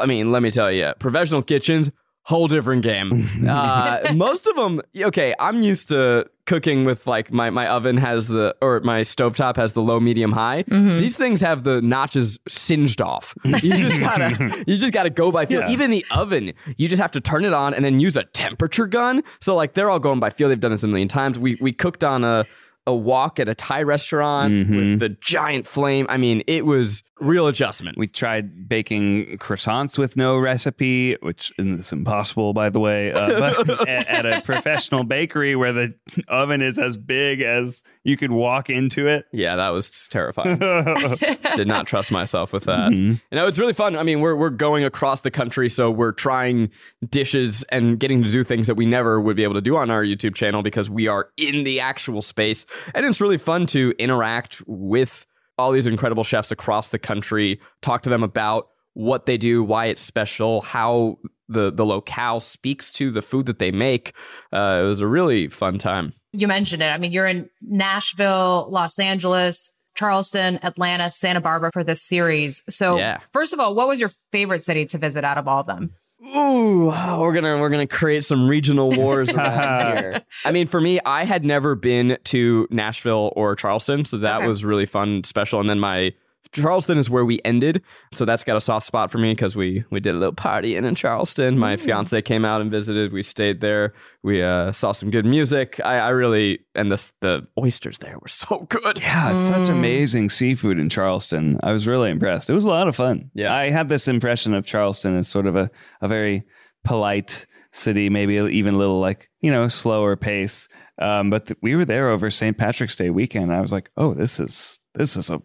i 0.00 0.06
mean 0.06 0.30
let 0.32 0.42
me 0.42 0.50
tell 0.50 0.70
you 0.72 0.92
professional 0.98 1.42
kitchens 1.42 1.90
whole 2.24 2.46
different 2.48 2.82
game. 2.82 3.26
Uh, 3.48 4.12
most 4.14 4.46
of 4.46 4.54
them 4.54 4.80
okay 4.96 5.34
i'm 5.40 5.62
used 5.62 5.88
to 5.88 6.24
cooking 6.46 6.84
with 6.84 7.06
like 7.06 7.32
my, 7.32 7.48
my 7.50 7.66
oven 7.68 7.96
has 7.96 8.26
the 8.28 8.54
or 8.60 8.80
my 8.80 9.00
stovetop 9.00 9.56
has 9.56 9.72
the 9.72 9.80
low 9.80 9.98
medium 10.00 10.32
high. 10.32 10.62
These 10.68 11.16
things 11.16 11.40
have 11.40 11.62
the 11.62 11.80
notches 11.80 12.38
singed 12.48 13.00
off. 13.00 13.34
You 13.44 13.74
just 13.76 14.00
gotta 14.08 14.64
you 14.66 14.76
just 14.76 14.92
gotta 14.92 15.10
go 15.10 15.30
by 15.32 15.46
feel. 15.46 15.60
Yeah. 15.60 15.70
even 15.70 15.90
the 15.90 16.04
oven 16.10 16.52
you 16.76 16.88
just 16.88 17.00
have 17.00 17.12
to 17.12 17.20
turn 17.20 17.44
it 17.44 17.52
on 17.52 17.72
and 17.72 17.84
then 17.84 18.00
use 18.00 18.16
a 18.16 18.24
temperature 18.24 18.86
gun. 18.86 19.22
So 19.40 19.54
like 19.54 19.74
they're 19.74 19.88
all 19.90 20.00
going 20.00 20.20
by 20.20 20.30
feel. 20.30 20.48
They've 20.48 20.60
done 20.60 20.72
this 20.72 20.82
a 20.82 20.88
million 20.88 21.08
times. 21.08 21.38
We 21.38 21.56
we 21.60 21.72
cooked 21.72 22.04
on 22.04 22.22
a 22.24 22.44
a 22.86 22.94
wok 22.94 23.38
at 23.38 23.48
a 23.48 23.54
Thai 23.54 23.82
restaurant 23.82 24.52
with 24.70 24.98
the 25.00 25.10
giant 25.20 25.66
flame. 25.66 26.06
I 26.08 26.16
mean, 26.16 26.42
it 26.46 26.66
was 26.66 27.02
real 27.20 27.46
adjustment. 27.46 27.98
We 27.98 28.06
tried 28.08 28.68
baking 28.68 29.38
croissants 29.38 29.98
with 29.98 30.16
no 30.16 30.38
recipe, 30.38 31.14
which 31.20 31.52
is 31.58 31.92
impossible, 31.92 32.52
by 32.52 32.70
the 32.70 32.80
way. 32.80 33.12
Uh, 33.12 33.38
but 33.66 33.80
at, 33.88 34.08
at 34.08 34.26
a 34.26 34.40
professional 34.42 35.04
bakery 35.04 35.54
where 35.56 35.72
the 35.72 35.94
oven 36.28 36.62
is 36.62 36.78
as 36.78 36.96
big 36.96 37.40
as 37.42 37.82
you 38.04 38.16
could 38.16 38.32
walk 38.32 38.70
into 38.70 39.06
it. 39.06 39.26
Yeah, 39.32 39.56
that 39.56 39.70
was 39.70 40.08
terrifying. 40.08 40.58
Did 41.56 41.68
not 41.68 41.86
trust 41.86 42.10
myself 42.10 42.52
with 42.52 42.64
that. 42.64 42.92
You 42.92 43.18
know, 43.32 43.46
it's 43.46 43.58
really 43.58 43.72
fun. 43.72 43.96
I 43.96 44.02
mean, 44.02 44.20
we're 44.20 44.36
we're 44.36 44.50
going 44.50 44.84
across 44.84 45.20
the 45.20 45.30
country, 45.30 45.68
so 45.68 45.90
we're 45.90 46.12
trying 46.12 46.70
dishes 47.08 47.64
and 47.64 47.98
getting 47.98 48.22
to 48.22 48.30
do 48.30 48.42
things 48.44 48.66
that 48.66 48.74
we 48.74 48.86
never 48.86 49.20
would 49.20 49.36
be 49.36 49.44
able 49.44 49.54
to 49.54 49.60
do 49.60 49.76
on 49.76 49.90
our 49.90 50.02
YouTube 50.02 50.34
channel 50.34 50.62
because 50.62 50.88
we 50.88 51.08
are 51.08 51.28
in 51.36 51.64
the 51.64 51.80
actual 51.80 52.22
space. 52.22 52.66
And 52.94 53.04
it's 53.06 53.20
really 53.20 53.38
fun 53.38 53.66
to 53.66 53.94
interact 53.98 54.62
with 54.66 55.26
all 55.60 55.72
these 55.72 55.86
incredible 55.86 56.24
chefs 56.24 56.50
across 56.50 56.90
the 56.90 56.98
country, 56.98 57.60
talk 57.82 58.02
to 58.02 58.10
them 58.10 58.22
about 58.22 58.68
what 58.94 59.26
they 59.26 59.36
do, 59.36 59.62
why 59.62 59.86
it's 59.86 60.00
special, 60.00 60.62
how 60.62 61.18
the 61.48 61.70
the 61.70 61.84
locale 61.84 62.40
speaks 62.40 62.90
to 62.92 63.10
the 63.10 63.22
food 63.22 63.46
that 63.46 63.58
they 63.58 63.70
make. 63.70 64.14
Uh, 64.52 64.80
it 64.82 64.86
was 64.86 65.00
a 65.00 65.06
really 65.06 65.48
fun 65.48 65.78
time. 65.78 66.12
You 66.32 66.48
mentioned 66.48 66.82
it. 66.82 66.86
I 66.86 66.98
mean, 66.98 67.12
you're 67.12 67.26
in 67.26 67.48
Nashville, 67.60 68.68
Los 68.70 68.98
Angeles, 68.98 69.70
Charleston, 70.00 70.58
Atlanta, 70.62 71.10
Santa 71.10 71.42
Barbara 71.42 71.70
for 71.72 71.84
this 71.84 72.02
series. 72.02 72.62
So, 72.70 72.96
Yeah. 72.96 73.18
first 73.34 73.52
of 73.52 73.60
all, 73.60 73.74
what 73.74 73.86
was 73.86 74.00
your 74.00 74.08
favorite 74.32 74.64
city 74.64 74.86
to 74.86 74.96
visit 74.98 75.24
out 75.24 75.36
of 75.36 75.46
all 75.46 75.60
of 75.60 75.66
them? 75.66 75.90
Ooh, 76.26 76.90
oh, 76.90 77.18
we're 77.20 77.34
gonna 77.34 77.58
we're 77.58 77.68
gonna 77.68 77.86
create 77.86 78.24
some 78.24 78.48
regional 78.48 78.90
wars 78.90 79.28
around 79.34 79.96
here. 79.98 80.22
I 80.44 80.52
mean, 80.52 80.66
for 80.68 80.80
me, 80.80 81.00
I 81.04 81.24
had 81.24 81.44
never 81.44 81.74
been 81.74 82.16
to 82.24 82.66
Nashville 82.70 83.32
or 83.36 83.54
Charleston, 83.56 84.04
so 84.06 84.16
that 84.18 84.38
Okay. 84.38 84.46
was 84.48 84.64
really 84.64 84.86
fun, 84.86 85.22
special. 85.24 85.60
And 85.60 85.68
then 85.68 85.80
my 85.80 86.12
Charleston 86.52 86.98
is 86.98 87.08
where 87.08 87.24
we 87.24 87.40
ended, 87.44 87.82
so 88.12 88.24
that's 88.24 88.44
got 88.44 88.56
a 88.56 88.60
soft 88.60 88.86
spot 88.86 89.10
for 89.10 89.18
me 89.18 89.32
because 89.32 89.54
we 89.54 89.84
we 89.90 90.00
did 90.00 90.14
a 90.14 90.18
little 90.18 90.34
partying 90.34 90.84
in 90.84 90.94
Charleston. 90.94 91.58
My 91.58 91.76
fiance 91.76 92.20
came 92.22 92.44
out 92.44 92.60
and 92.60 92.70
visited. 92.70 93.12
We 93.12 93.22
stayed 93.22 93.60
there. 93.60 93.94
We 94.22 94.42
uh, 94.42 94.72
saw 94.72 94.92
some 94.92 95.10
good 95.10 95.26
music. 95.26 95.80
I, 95.84 95.98
I 95.98 96.08
really 96.08 96.60
and 96.74 96.90
the 96.90 97.10
the 97.20 97.46
oysters 97.58 97.98
there 97.98 98.18
were 98.20 98.28
so 98.28 98.66
good. 98.68 99.00
Yeah, 99.00 99.32
such 99.34 99.68
amazing 99.68 100.30
seafood 100.30 100.78
in 100.78 100.88
Charleston. 100.88 101.58
I 101.62 101.72
was 101.72 101.86
really 101.86 102.10
impressed. 102.10 102.50
It 102.50 102.54
was 102.54 102.64
a 102.64 102.68
lot 102.68 102.88
of 102.88 102.96
fun. 102.96 103.30
Yeah. 103.34 103.54
I 103.54 103.70
had 103.70 103.88
this 103.88 104.08
impression 104.08 104.54
of 104.54 104.66
Charleston 104.66 105.16
as 105.16 105.28
sort 105.28 105.46
of 105.46 105.56
a, 105.56 105.70
a 106.00 106.08
very 106.08 106.44
polite 106.84 107.46
city, 107.72 108.08
maybe 108.08 108.34
even 108.34 108.74
a 108.74 108.78
little 108.78 109.00
like, 109.00 109.30
you 109.40 109.50
know, 109.50 109.68
slower 109.68 110.16
pace. 110.16 110.68
Um, 110.98 111.30
but 111.30 111.46
th- 111.46 111.58
we 111.62 111.76
were 111.76 111.84
there 111.84 112.08
over 112.08 112.30
St. 112.30 112.56
Patrick's 112.56 112.96
Day 112.96 113.10
weekend. 113.10 113.52
I 113.52 113.60
was 113.60 113.72
like, 113.72 113.90
oh, 113.96 114.14
this 114.14 114.40
is 114.40 114.80
this 114.94 115.16
is 115.16 115.30
a, 115.30 115.36
a 115.36 115.40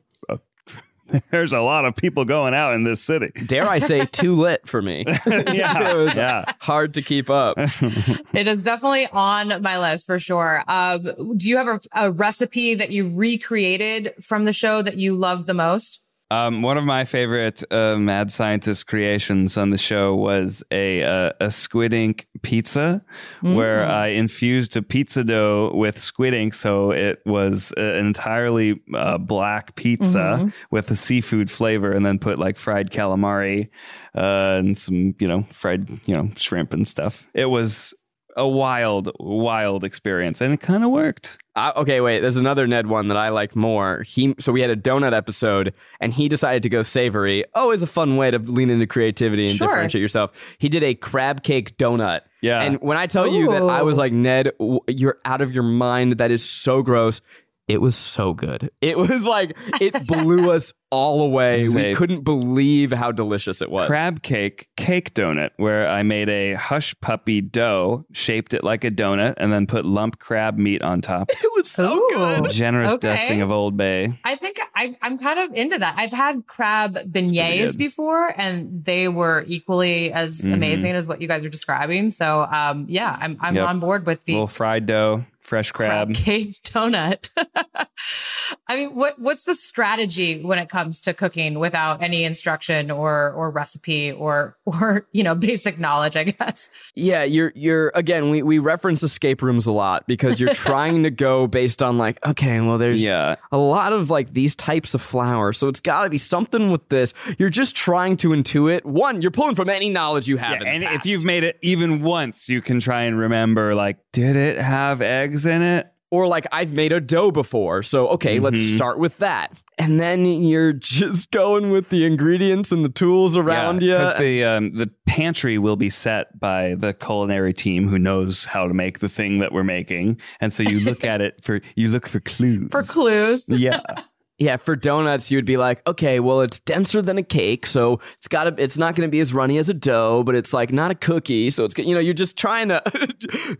there's 1.32 1.54
a 1.54 1.62
lot 1.62 1.86
of 1.86 1.96
people 1.96 2.26
going 2.26 2.54
out 2.54 2.74
in 2.74 2.84
this 2.84 3.02
city. 3.02 3.32
Dare 3.46 3.68
I 3.68 3.80
say, 3.80 4.06
too 4.06 4.36
lit 4.36 4.68
for 4.68 4.82
me. 4.82 5.06
Yeah, 5.56 5.92
it 5.92 5.96
was 5.96 6.16
yeah. 6.16 6.46
hard 6.60 6.94
to 6.96 7.02
keep 7.02 7.30
up. 7.30 7.58
It 7.58 8.48
is 8.48 8.64
definitely 8.64 9.08
on 9.08 9.62
my 9.62 9.80
list 9.80 10.06
for 10.06 10.20
sure. 10.20 10.64
Um, 10.68 11.04
do 11.38 11.50
you 11.50 11.58
have 11.58 11.68
a, 11.68 11.80
a 11.94 12.12
recipe 12.12 12.76
that 12.76 12.92
you 12.92 13.10
recreated 13.10 14.14
from 14.22 14.46
the 14.46 14.54
show 14.54 14.82
that 14.82 14.98
you 14.98 15.16
loved 15.16 15.48
the 15.48 15.54
most? 15.54 16.02
Um, 16.32 16.64
one 16.64 16.78
of 16.78 16.86
my 16.86 17.06
favorite 17.06 17.64
uh, 17.72 17.98
mad 17.98 18.32
scientist 18.32 18.88
creations 18.88 19.58
on 19.58 19.70
the 19.70 19.78
show 19.78 20.16
was 20.16 20.64
a 20.72 21.04
uh, 21.04 21.32
a 21.40 21.52
squid 21.52 21.94
ink 21.94 22.28
pizza, 22.42 23.06
where 23.42 23.86
I 23.86 24.08
infused 24.08 24.76
a 24.76 24.82
pizza 24.82 25.24
dough 25.24 25.72
with 25.76 26.00
squid 26.00 26.34
ink, 26.34 26.56
so 26.56 26.92
it 26.92 27.22
was 27.28 27.74
uh, 27.78 27.82
an 27.82 28.08
entirely 28.08 28.82
uh, 28.96 29.20
black 29.20 29.76
pizza 29.76 30.52
with 30.72 30.90
a 30.90 30.96
seafood 30.96 31.52
flavor, 31.52 31.92
and 31.92 32.04
then 32.04 32.18
put 32.18 32.40
like 32.40 32.58
fried 32.58 32.90
calamari 32.90 33.70
uh, 34.16 34.58
and 34.60 34.76
some 34.78 35.14
you 35.20 35.28
know 35.28 35.46
fried 35.52 35.88
you 36.08 36.16
know 36.16 36.32
shrimp 36.36 36.74
and 36.74 36.88
stuff. 36.88 37.28
It 37.36 37.52
was 37.52 37.94
a 38.36 38.48
wild, 38.48 39.12
wild 39.20 39.84
experience, 39.84 40.42
and 40.42 40.54
it 40.54 40.60
kind 40.60 40.84
of 40.84 40.92
worked. 40.92 41.38
Uh, 41.56 41.72
okay, 41.78 42.02
wait. 42.02 42.20
There's 42.20 42.36
another 42.36 42.68
Ned 42.68 42.88
one 42.88 43.08
that 43.08 43.16
I 43.18 43.30
like 43.30 43.56
more. 43.56 44.04
He 44.04 44.36
so 44.40 44.52
we 44.52 44.60
had 44.62 44.70
a 44.70 44.76
donut 44.76 45.14
episode, 45.16 45.74
and 46.02 46.14
he 46.14 46.28
decided 46.28 46.64
to 46.64 46.70
go 46.70 46.82
savory. 46.82 47.46
Always 47.56 47.82
a 47.82 47.88
fun 47.88 48.18
way 48.18 48.30
to 48.32 48.40
lean 48.40 48.70
into 48.70 48.86
creativity 48.88 49.46
and 49.46 49.54
Sure. 49.56 49.68
differentiate 49.70 50.02
yourself. 50.02 50.32
He 50.58 50.68
did 50.68 50.84
a 50.84 50.96
crab 50.96 51.44
cake 51.44 51.78
donut. 51.78 52.22
Yeah. 52.42 52.62
And 52.62 52.78
when 52.82 52.98
I 52.98 53.08
tell 53.08 53.28
you 53.28 53.50
that 53.52 53.62
I 53.64 53.82
was 53.84 53.98
like 53.98 54.12
Ned, 54.12 54.52
w- 54.60 54.82
you're 54.88 55.18
out 55.24 55.42
of 55.42 55.54
your 55.54 55.64
mind. 55.64 56.18
That 56.18 56.30
is 56.30 56.44
so 56.44 56.82
gross. 56.82 57.22
It 57.68 57.82
was 57.82 57.96
so 57.96 58.34
good. 58.34 58.70
It 58.82 58.98
was 58.98 59.26
like 59.26 59.58
it 59.82 60.06
blew 60.08 60.52
us 60.52 60.72
all 60.92 61.24
away. 61.24 61.68
We 61.68 61.82
a- 61.82 61.96
couldn't 61.96 62.22
believe 62.24 62.92
how 62.94 63.12
delicious 63.12 63.60
it 63.62 63.72
was. 63.72 63.88
crab 63.88 64.22
cake 64.22 64.68
cake 64.78 65.14
donut 65.16 65.50
where 65.58 65.88
I 65.90 66.04
made 66.04 66.30
a 66.30 66.54
hush 66.54 66.94
puppy 67.02 67.42
dough, 67.42 68.06
shaped 68.14 68.54
it 68.54 68.64
like 68.64 68.84
a 68.84 68.92
donut, 68.92 69.34
and 69.38 69.52
then 69.52 69.66
put 69.66 69.84
lump 69.84 70.20
crab 70.20 70.58
meat 70.60 70.82
on 70.84 71.02
top. 71.02 71.32
It 71.44 71.52
was 71.56 71.70
so 71.72 71.98
Ooh. 71.98 72.10
good. 72.14 72.52
Generous 72.52 72.94
Okay. 72.94 73.14
dusting 73.16 73.42
of 73.42 73.52
Old 73.52 73.76
Bay. 73.78 74.20
I 74.24 74.36
think 74.36 74.60
I, 74.76 74.94
I'm 75.02 75.18
kind 75.18 75.40
of 75.40 75.54
into 75.58 75.80
that. 75.80 75.96
I've 75.98 76.12
had 76.12 76.46
crab 76.48 76.94
pretty 77.12 77.32
beignets 77.32 77.78
before, 77.78 78.32
and 78.40 78.84
they 78.86 79.08
were 79.08 79.44
equally 79.48 80.12
as 80.14 80.42
Mhm. 80.42 80.54
amazing 80.54 80.92
as 80.92 81.08
what 81.08 81.20
you 81.22 81.28
guys 81.28 81.44
are 81.44 81.50
describing. 81.50 82.12
So, 82.12 82.42
um, 82.44 82.86
yeah, 82.90 83.18
I'm 83.20 83.38
I'm 83.42 83.56
Yep. 83.56 83.68
on 83.68 83.80
board 83.80 84.06
with 84.06 84.24
the 84.26 84.34
little 84.34 84.48
fried 84.48 84.86
dough, 84.86 85.26
fresh 85.46 85.72
crab. 85.72 86.08
crab 86.08 86.14
cake 86.16 86.54
donut. 86.64 87.30
I 88.68 88.76
mean, 88.76 88.96
what 88.96 89.20
what's 89.20 89.44
the 89.44 89.56
strategy 89.56 90.42
when 90.42 90.60
it 90.60 90.70
comes 90.70 91.02
to 91.02 91.14
cooking 91.14 91.60
without 91.60 92.02
any 92.02 92.24
instruction 92.24 92.92
or 92.92 93.32
or 93.32 93.50
recipe 93.52 94.12
or 94.12 94.58
or 94.66 95.08
you 95.12 95.24
know 95.24 95.36
basic 95.36 95.80
knowledge? 95.80 96.16
I 96.16 96.24
guess. 96.26 96.70
Yeah, 96.96 97.24
you're 97.24 97.52
you're 97.56 97.92
again. 97.96 98.30
We 98.30 98.42
we 98.44 98.60
reference 98.60 99.04
escape 99.04 99.42
rooms 99.42 99.66
a 99.68 99.72
lot 99.72 100.08
because 100.08 100.40
you're 100.40 100.54
trying 100.54 101.04
to 101.04 101.12
go 101.12 101.48
based 101.48 101.82
on 101.84 101.98
like, 101.98 102.24
okay, 102.26 102.60
well, 102.62 102.78
there's 102.78 103.02
Yeah. 103.02 103.36
a 103.52 103.58
lot 103.58 103.94
of 103.94 104.10
like 104.10 104.34
these 104.34 104.56
types 104.56 104.94
of 104.94 105.02
flour, 105.02 105.54
so 105.54 105.68
it's 105.68 105.82
got 105.82 106.04
to 106.04 106.10
be 106.10 106.18
something 106.18 106.72
with 106.72 106.88
this. 106.90 107.14
You're 107.38 107.50
just 107.50 107.76
trying 107.76 108.18
to 108.18 108.30
intuit. 108.30 108.84
One, 108.86 109.22
you're 109.22 109.32
pulling 109.32 109.56
from 109.56 109.70
any 109.70 109.90
knowledge 109.90 110.28
you 110.28 110.38
have. 110.38 110.62
Yeah, 110.62 110.74
in 110.74 110.82
the 110.82 110.88
and 110.88 110.96
if 110.96 111.06
you've 111.06 111.26
made 111.26 111.44
it 111.44 111.58
even 111.62 112.02
once, 112.02 112.48
you 112.50 112.62
can 112.62 112.80
try 112.80 113.04
and 113.04 113.18
remember 113.18 113.76
like, 113.76 113.98
did 114.12 114.36
it 114.36 114.58
have 114.60 115.02
eggs 115.02 115.35
in 115.44 115.64
it? 115.64 115.88
or 116.12 116.28
like 116.28 116.46
I've 116.52 116.72
made 116.72 116.94
a 116.94 117.02
dough 117.02 117.32
before, 117.32 117.82
so 117.82 118.08
okay, 118.10 118.40
let's 118.40 118.60
Mhm. 118.60 118.76
start 118.76 119.00
with 119.00 119.18
that, 119.18 119.62
and 119.80 120.00
then 120.00 120.24
you're 120.24 120.72
just 121.02 121.32
going 121.32 121.72
with 121.72 121.90
the 121.90 122.06
ingredients 122.06 122.72
and 122.72 122.86
the 122.86 122.90
tools 122.90 123.36
around 123.36 123.82
you. 123.82 123.92
because 123.92 124.18
the 124.20 124.44
um, 124.46 124.72
the 124.74 124.90
pantry 125.08 125.58
will 125.58 125.76
be 125.76 125.90
set 125.90 126.40
by 126.40 126.76
the 126.76 126.94
culinary 126.94 127.54
team 127.54 127.88
who 127.90 127.98
knows 127.98 128.46
how 128.46 128.66
to 128.68 128.74
make 128.74 129.00
the 129.00 129.10
thing 129.10 129.40
that 129.40 129.52
we're 129.52 129.64
making, 129.64 130.18
and 130.40 130.54
so 130.54 130.62
you 130.64 130.80
look 130.80 131.04
at 131.14 131.22
it 131.22 131.44
for 131.44 131.60
you 131.76 131.90
look 131.90 132.08
for 132.08 132.20
clues 132.22 132.70
For 132.72 132.84
clues, 132.84 133.46
Yeah, 133.50 133.82
Yeah, 134.38 134.58
for 134.58 134.76
donuts, 134.76 135.32
you'd 135.32 135.46
be 135.46 135.56
like, 135.56 135.82
okay, 135.88 136.20
well, 136.20 136.42
it's 136.42 136.60
denser 136.60 137.02
than 137.02 137.18
a 137.18 137.24
cake, 137.24 137.66
so 137.66 138.02
it's 138.18 138.28
got 138.28 138.44
to, 138.58 138.62
it's 138.62 138.78
not 138.78 138.94
going 138.96 139.08
to 139.08 139.12
be 139.12 139.22
as 139.22 139.34
runny 139.34 139.58
as 139.58 139.70
a 139.70 139.74
dough, 139.74 140.24
but 140.26 140.36
it's 140.36 140.52
like 140.54 140.74
not 140.74 140.92
a 140.92 140.96
cookie, 140.96 141.50
so 141.50 141.64
it's, 141.64 141.78
you 141.78 141.94
know, 141.94 142.02
you're 142.02 142.14
just 142.14 142.36
trying 142.38 142.68
to 142.68 142.82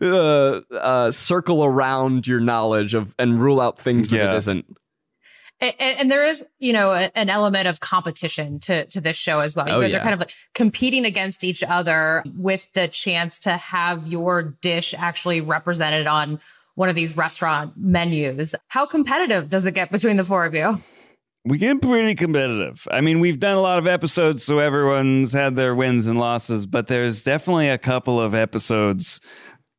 uh, 0.72 0.74
uh, 0.74 1.10
circle 1.10 1.64
around 1.64 2.26
your 2.26 2.40
knowledge 2.40 2.92
of 2.94 3.14
and 3.18 3.40
rule 3.40 3.60
out 3.60 3.78
things 3.78 4.10
that 4.10 4.16
Yeah. 4.18 4.34
it 4.34 4.36
isn't. 4.36 4.66
and, 5.60 5.74
and 5.80 6.10
there 6.10 6.24
is 6.26 6.44
you 6.58 6.74
know 6.74 6.90
a- 6.92 7.10
an 7.16 7.30
element 7.30 7.66
of 7.66 7.80
competition 7.80 8.58
to 8.60 8.84
to 8.88 9.00
this 9.00 9.16
show 9.16 9.40
as 9.40 9.56
well. 9.56 9.66
You 9.66 9.74
Oh, 9.76 9.80
guys 9.80 9.94
yeah. 9.94 10.00
are 10.00 10.02
kind 10.02 10.12
of 10.12 10.20
like 10.20 10.32
competing 10.54 11.06
against 11.06 11.42
each 11.44 11.62
other 11.64 12.22
with 12.36 12.70
the 12.74 12.86
chance 12.88 13.38
to 13.40 13.52
have 13.56 14.06
your 14.06 14.42
dish 14.60 14.92
actually 14.98 15.40
represented 15.40 16.06
on 16.06 16.40
one 16.76 16.88
of 16.88 16.94
these 16.94 17.16
restaurant 17.16 17.72
menus. 17.76 18.54
How 18.68 18.86
competitive 18.86 19.50
does 19.50 19.66
it 19.66 19.72
get 19.74 19.90
between 19.90 20.16
the 20.16 20.24
four 20.24 20.44
of 20.46 20.54
you? 20.54 20.80
we 21.44 21.58
get 21.58 21.80
pretty 21.80 22.16
competitive. 22.16 22.88
I 22.90 23.00
mean, 23.00 23.20
we've 23.20 23.38
done 23.38 23.56
a 23.56 23.60
lot 23.60 23.78
of 23.78 23.86
episodes, 23.86 24.42
so 24.42 24.58
everyone's 24.58 25.32
had 25.32 25.54
their 25.54 25.76
wins 25.76 26.08
and 26.08 26.18
losses, 26.18 26.66
but 26.66 26.88
there's 26.88 27.22
definitely 27.22 27.68
a 27.68 27.78
couple 27.78 28.20
of 28.20 28.34
episodes 28.34 29.20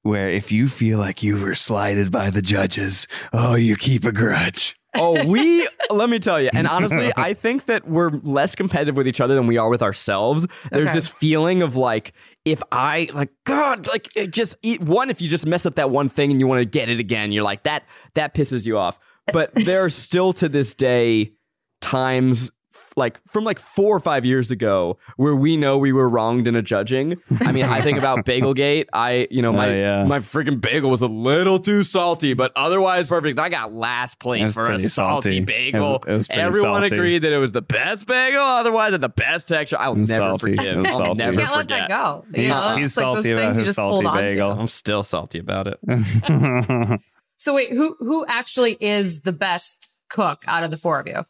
where 0.03 0.29
if 0.29 0.49
you 0.49 0.69
feel 0.69 0.97
like 0.97 1.21
you 1.23 1.37
were 1.37 1.55
slighted 1.55 2.09
by 2.09 2.29
the 2.29 2.41
judges, 2.41 3.05
oh, 3.33 3.55
you 3.55 3.75
keep 3.75 4.05
a 4.05 4.13
grudge. 4.13 4.77
Oh, 4.95 5.25
we, 5.27 5.67
let 5.89 6.09
me 6.09 6.19
tell 6.19 6.39
you, 6.41 6.49
and 6.53 6.67
honestly, 6.67 7.11
I 7.17 7.33
think 7.33 7.65
that 7.65 7.85
we're 7.85 8.11
less 8.23 8.55
competitive 8.55 8.95
with 8.95 9.05
each 9.05 9.19
other 9.19 9.35
than 9.35 9.45
we 9.45 9.57
are 9.57 9.67
with 9.69 9.81
ourselves. 9.81 10.47
There's 10.71 10.85
Okay. 10.87 10.93
this 10.93 11.09
feeling 11.09 11.61
of 11.61 11.75
like, 11.75 12.13
if 12.51 12.63
I, 12.71 13.09
like, 13.13 13.29
God, 13.43 13.87
like, 13.87 14.15
it 14.15 14.31
just, 14.31 14.55
it, 14.63 14.81
one, 14.81 15.09
if 15.09 15.21
you 15.21 15.27
just 15.27 15.45
mess 15.45 15.65
up 15.65 15.75
that 15.75 15.89
one 15.89 16.07
thing 16.07 16.31
and 16.31 16.39
you 16.39 16.47
want 16.47 16.61
to 16.61 16.65
get 16.65 16.87
it 16.87 16.99
again, 16.99 17.31
you're 17.31 17.43
like, 17.43 17.63
that, 17.63 17.83
that 18.13 18.33
pisses 18.33 18.65
you 18.65 18.77
off. 18.77 18.97
But 19.33 19.53
there 19.55 19.83
are 19.83 19.89
still 19.89 20.31
to 20.33 20.47
this 20.47 20.73
day 20.73 21.33
times 21.81 22.51
like 22.97 23.19
from 23.29 23.43
like 23.43 23.59
four 23.59 23.95
or 23.95 23.99
five 23.99 24.25
years 24.25 24.51
ago 24.51 24.97
where 25.15 25.35
we 25.35 25.55
know 25.55 25.77
we 25.77 25.93
were 25.93 26.09
wronged 26.09 26.47
in 26.47 26.55
a 26.55 26.61
judging. 26.61 27.15
I 27.41 27.51
mean, 27.51 27.65
I 27.65 27.81
think 27.81 27.97
about 27.97 28.25
Bagelgate. 28.25 28.87
I, 28.91 29.27
you 29.31 29.41
know, 29.41 29.49
oh, 29.53 29.53
my 29.53 29.69
Oh, 29.69 29.75
yeah. 29.77 30.03
my 30.05 30.19
freaking 30.19 30.59
bagel 30.59 30.89
was 30.89 31.01
a 31.01 31.07
little 31.07 31.59
too 31.59 31.83
salty, 31.83 32.33
but 32.33 32.51
otherwise 32.55 33.09
perfect. 33.09 33.37
I 33.39 33.49
got 33.49 33.71
last 33.73 34.19
place 34.19 34.51
for 34.51 34.71
a 34.71 34.79
salty, 34.79 34.87
salty. 34.87 35.39
bagel. 35.41 36.03
It 36.07 36.07
was- 36.07 36.07
it 36.07 36.13
was 36.15 36.29
Everyone 36.31 36.81
salty. 36.81 36.95
agreed 36.95 37.19
that 37.19 37.31
it 37.31 37.37
was 37.37 37.51
the 37.51 37.61
best 37.61 38.05
bagel. 38.07 38.41
Otherwise, 38.41 38.91
had 38.93 39.01
the 39.01 39.09
best 39.09 39.47
texture. 39.47 39.77
I'll 39.79 39.95
never 39.95 40.13
salty. 40.13 40.55
forgive. 40.55 40.85
I'll 40.85 40.91
salty. 40.91 41.17
never 41.19 41.31
You 41.39 41.45
can't 41.45 41.55
let 41.55 41.67
that 41.69 41.89
go. 41.89 42.25
You 42.33 42.41
He's, 42.41 42.49
know, 42.49 42.75
he's 42.77 42.85
it's 42.87 42.97
like 42.97 43.03
salty 43.03 43.31
about 43.31 43.55
his 43.55 43.75
salty 43.75 43.93
hold 43.93 44.05
on 44.07 44.17
to. 44.23 44.27
bagel. 44.29 44.51
I'm 44.51 44.67
still 44.67 45.03
salty 45.03 45.39
about 45.39 45.67
it. 45.67 45.79
So 47.39 47.53
wait, 47.53 47.71
who 47.71 47.95
who 47.99 48.25
actually 48.27 48.77
is 48.81 49.21
the 49.21 49.31
best 49.31 49.95
cook 50.09 50.41
out 50.47 50.63
of 50.63 50.71
the 50.71 50.77
four 50.77 50.99
of 50.99 51.05
you? 51.07 51.23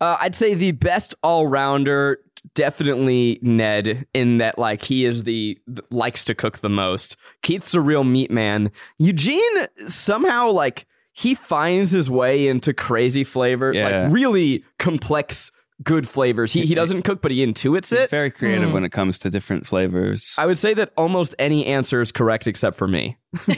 Uh, 0.00 0.16
I'd 0.20 0.34
say 0.34 0.54
the 0.54 0.72
best 0.72 1.14
all 1.22 1.46
rounder, 1.46 2.18
definitely 2.54 3.38
Ned, 3.42 4.06
in 4.14 4.38
that 4.38 4.58
like 4.58 4.82
he 4.82 5.04
is 5.04 5.24
the 5.24 5.58
likes 5.90 6.24
to 6.24 6.34
cook 6.34 6.58
the 6.58 6.70
most. 6.70 7.16
Keith's 7.42 7.74
a 7.74 7.80
real 7.80 8.04
meat 8.04 8.30
man. 8.30 8.70
Eugene 8.98 9.66
somehow 9.88 10.50
like 10.50 10.86
he 11.12 11.34
finds 11.34 11.90
his 11.90 12.08
way 12.08 12.48
into 12.48 12.72
crazy 12.72 13.24
flavor, 13.24 13.72
Yeah. 13.74 14.04
like 14.04 14.12
really 14.12 14.64
complex, 14.78 15.50
good 15.82 16.08
flavors. 16.08 16.52
He 16.52 16.64
he 16.64 16.74
doesn't 16.74 17.02
cook, 17.02 17.20
but 17.20 17.30
he 17.30 17.44
intuits 17.44 17.90
He's 17.90 17.92
it. 18.04 18.10
very 18.10 18.30
creative 18.30 18.68
Mm. 18.70 18.72
when 18.72 18.84
it 18.84 18.92
comes 18.92 19.18
to 19.18 19.28
different 19.30 19.66
flavors. 19.66 20.34
I 20.38 20.46
would 20.46 20.56
say 20.58 20.72
that 20.74 20.92
almost 20.96 21.34
any 21.38 21.66
answer 21.66 22.00
is 22.00 22.10
correct 22.12 22.46
except 22.46 22.76
for 22.76 22.86
me. 22.88 23.16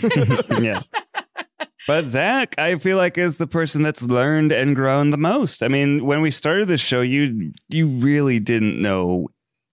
yeah. 0.60 0.80
But 1.86 2.06
Zach, 2.06 2.54
I 2.58 2.76
feel 2.76 2.96
like 2.96 3.18
is 3.18 3.38
the 3.38 3.46
person 3.46 3.82
that's 3.82 4.02
learned 4.02 4.52
and 4.52 4.74
grown 4.76 5.10
the 5.10 5.16
most. 5.18 5.62
I 5.62 5.68
mean, 5.68 6.04
when 6.06 6.20
we 6.22 6.30
started 6.30 6.68
this 6.68 6.80
show, 6.80 7.00
you 7.00 7.52
you 7.68 7.88
really 7.88 8.38
didn't 8.40 8.80
know 8.80 9.28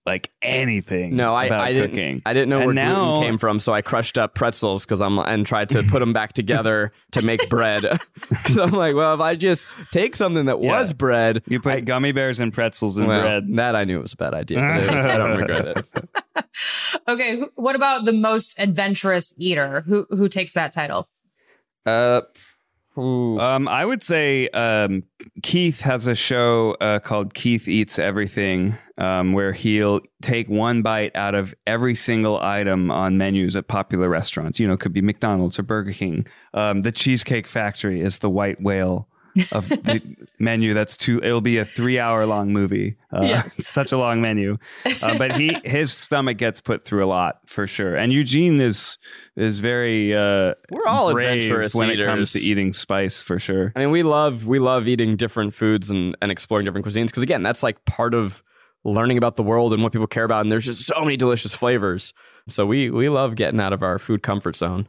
like 0.05 0.31
anything. 0.41 1.15
No, 1.15 1.29
I, 1.29 1.45
about 1.45 1.61
I 1.65 1.73
cooking. 1.73 1.93
didn't. 1.95 2.21
I 2.25 2.33
didn't 2.33 2.49
know 2.49 2.57
And 2.57 2.65
where 2.67 2.73
now, 2.73 3.05
gluten 3.11 3.29
came 3.29 3.37
from, 3.37 3.59
so 3.59 3.73
I 3.73 3.83
crushed 3.83 4.17
up 4.17 4.33
pretzels 4.33 4.83
because 4.83 5.03
I'm 5.03 5.19
and 5.19 5.45
tried 5.45 5.69
to 5.69 5.83
put 5.83 5.99
them 5.99 6.13
back 6.13 6.33
together 6.33 6.91
to 7.11 7.21
make 7.21 7.47
bread. 7.47 7.83
'Cause 8.43 8.57
I'm 8.57 8.71
like, 8.71 8.95
well, 8.95 9.13
if 9.13 9.19
I 9.19 9.35
just 9.35 9.67
take 9.91 10.15
something 10.15 10.45
that 10.45 10.63
Yeah. 10.63 10.79
was 10.81 10.93
bread, 10.93 11.43
You 11.47 11.59
put 11.59 11.73
I- 11.73 11.79
gummy 11.81 12.11
bears 12.11 12.39
and 12.39 12.51
pretzels 12.51 12.97
in 12.97 13.05
well, 13.05 13.21
bread. 13.21 13.43
That 13.57 13.75
I 13.75 13.83
knew 13.83 13.99
was 14.01 14.13
a 14.13 14.17
bad 14.17 14.33
idea. 14.33 14.57
But 14.57 14.89
I 14.89 15.17
don't 15.17 15.37
regret 15.37 15.65
it. 15.77 15.85
Okay, 17.07 17.37
who- 17.39 17.51
what 17.55 17.75
about 17.75 18.05
the 18.05 18.13
most 18.13 18.55
adventurous 18.57 19.33
eater? 19.37 19.81
Who 19.87 20.07
who 20.09 20.27
takes 20.27 20.53
that 20.53 20.71
title? 20.71 21.07
Uh. 21.85 22.21
Um, 22.97 23.67
I 23.67 23.85
would 23.85 24.03
say 24.03 24.49
um, 24.49 25.03
Keith 25.41 25.81
has 25.81 26.05
a 26.05 26.15
show 26.15 26.75
uh, 26.81 26.99
called 26.99 27.33
Keith 27.33 27.67
Eats 27.67 27.97
Everything, 27.97 28.75
um, 28.97 29.31
where 29.31 29.53
he'll 29.53 30.01
take 30.21 30.49
one 30.49 30.81
bite 30.81 31.15
out 31.15 31.35
of 31.35 31.55
every 31.65 31.95
single 31.95 32.39
item 32.41 32.91
on 32.91 33.17
menus 33.17 33.55
at 33.55 33.67
popular 33.67 34.09
restaurants. 34.09 34.59
You 34.59 34.67
know, 34.67 34.73
it 34.73 34.79
could 34.81 34.93
be 34.93 35.01
McDonald's 35.01 35.57
or 35.57 35.63
Burger 35.63 35.93
King. 35.93 36.25
Um, 36.53 36.81
the 36.81 36.91
Cheesecake 36.91 37.47
Factory 37.47 38.01
is 38.01 38.19
the 38.19 38.29
white 38.29 38.61
whale 38.61 39.07
of 39.51 39.69
the 39.69 40.01
menu. 40.39 40.73
That's 40.73 40.97
two. 40.97 41.19
It'll 41.23 41.41
be 41.41 41.57
a 41.57 41.65
three-hour 41.65 42.25
long 42.25 42.51
movie. 42.53 42.97
Uh, 43.11 43.23
Yes. 43.23 43.65
such 43.67 43.91
a 43.91 43.97
long 43.97 44.21
menu. 44.21 44.57
Uh, 45.01 45.17
but 45.17 45.37
he 45.37 45.57
his 45.63 45.93
stomach 45.93 46.37
gets 46.37 46.61
put 46.61 46.83
through 46.83 47.03
a 47.03 47.07
lot 47.07 47.39
for 47.47 47.67
sure. 47.67 47.95
And 47.95 48.11
Eugene 48.13 48.59
is 48.59 48.97
is 49.35 49.59
very 49.59 50.15
uh, 50.15 50.55
We're 50.69 50.87
all 50.87 51.09
adventurous 51.09 51.73
when 51.73 51.89
it 51.89 52.03
comes 52.05 52.33
to 52.33 52.39
eating 52.39 52.73
spice 52.73 53.21
for 53.21 53.39
sure. 53.39 53.71
I 53.75 53.79
mean, 53.79 53.91
we 53.91 54.03
love 54.03 54.47
we 54.47 54.59
love 54.59 54.87
eating 54.87 55.15
different 55.15 55.53
foods 55.53 55.89
and, 55.89 56.17
and 56.21 56.31
exploring 56.31 56.65
different 56.65 56.85
cuisines 56.85 57.07
because 57.07 57.23
again, 57.23 57.43
that's 57.43 57.63
like 57.63 57.85
part 57.85 58.13
of 58.13 58.43
learning 58.85 59.17
about 59.17 59.35
the 59.35 59.43
world 59.43 59.73
and 59.73 59.83
what 59.83 59.91
people 59.91 60.07
care 60.07 60.23
about. 60.23 60.41
And 60.41 60.51
there's 60.51 60.65
just 60.65 60.85
so 60.85 61.01
many 61.01 61.17
delicious 61.17 61.53
flavors. 61.53 62.13
So 62.47 62.65
we 62.65 62.89
we 62.89 63.09
love 63.09 63.35
getting 63.35 63.59
out 63.59 63.73
of 63.73 63.83
our 63.83 63.99
food 63.99 64.23
comfort 64.23 64.55
zone. 64.55 64.87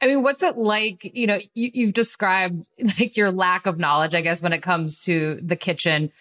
I 0.00 0.06
mean, 0.06 0.22
what's 0.22 0.42
it 0.42 0.56
like? 0.56 1.10
You 1.14 1.26
know, 1.26 1.38
you, 1.54 1.70
you've 1.72 1.92
described 1.92 2.68
like 2.98 3.16
your 3.16 3.30
lack 3.30 3.66
of 3.66 3.78
knowledge, 3.78 4.14
I 4.14 4.20
guess, 4.20 4.42
when 4.42 4.52
it 4.52 4.62
comes 4.62 5.00
to 5.04 5.38
the 5.42 5.56
kitchen. 5.56 6.12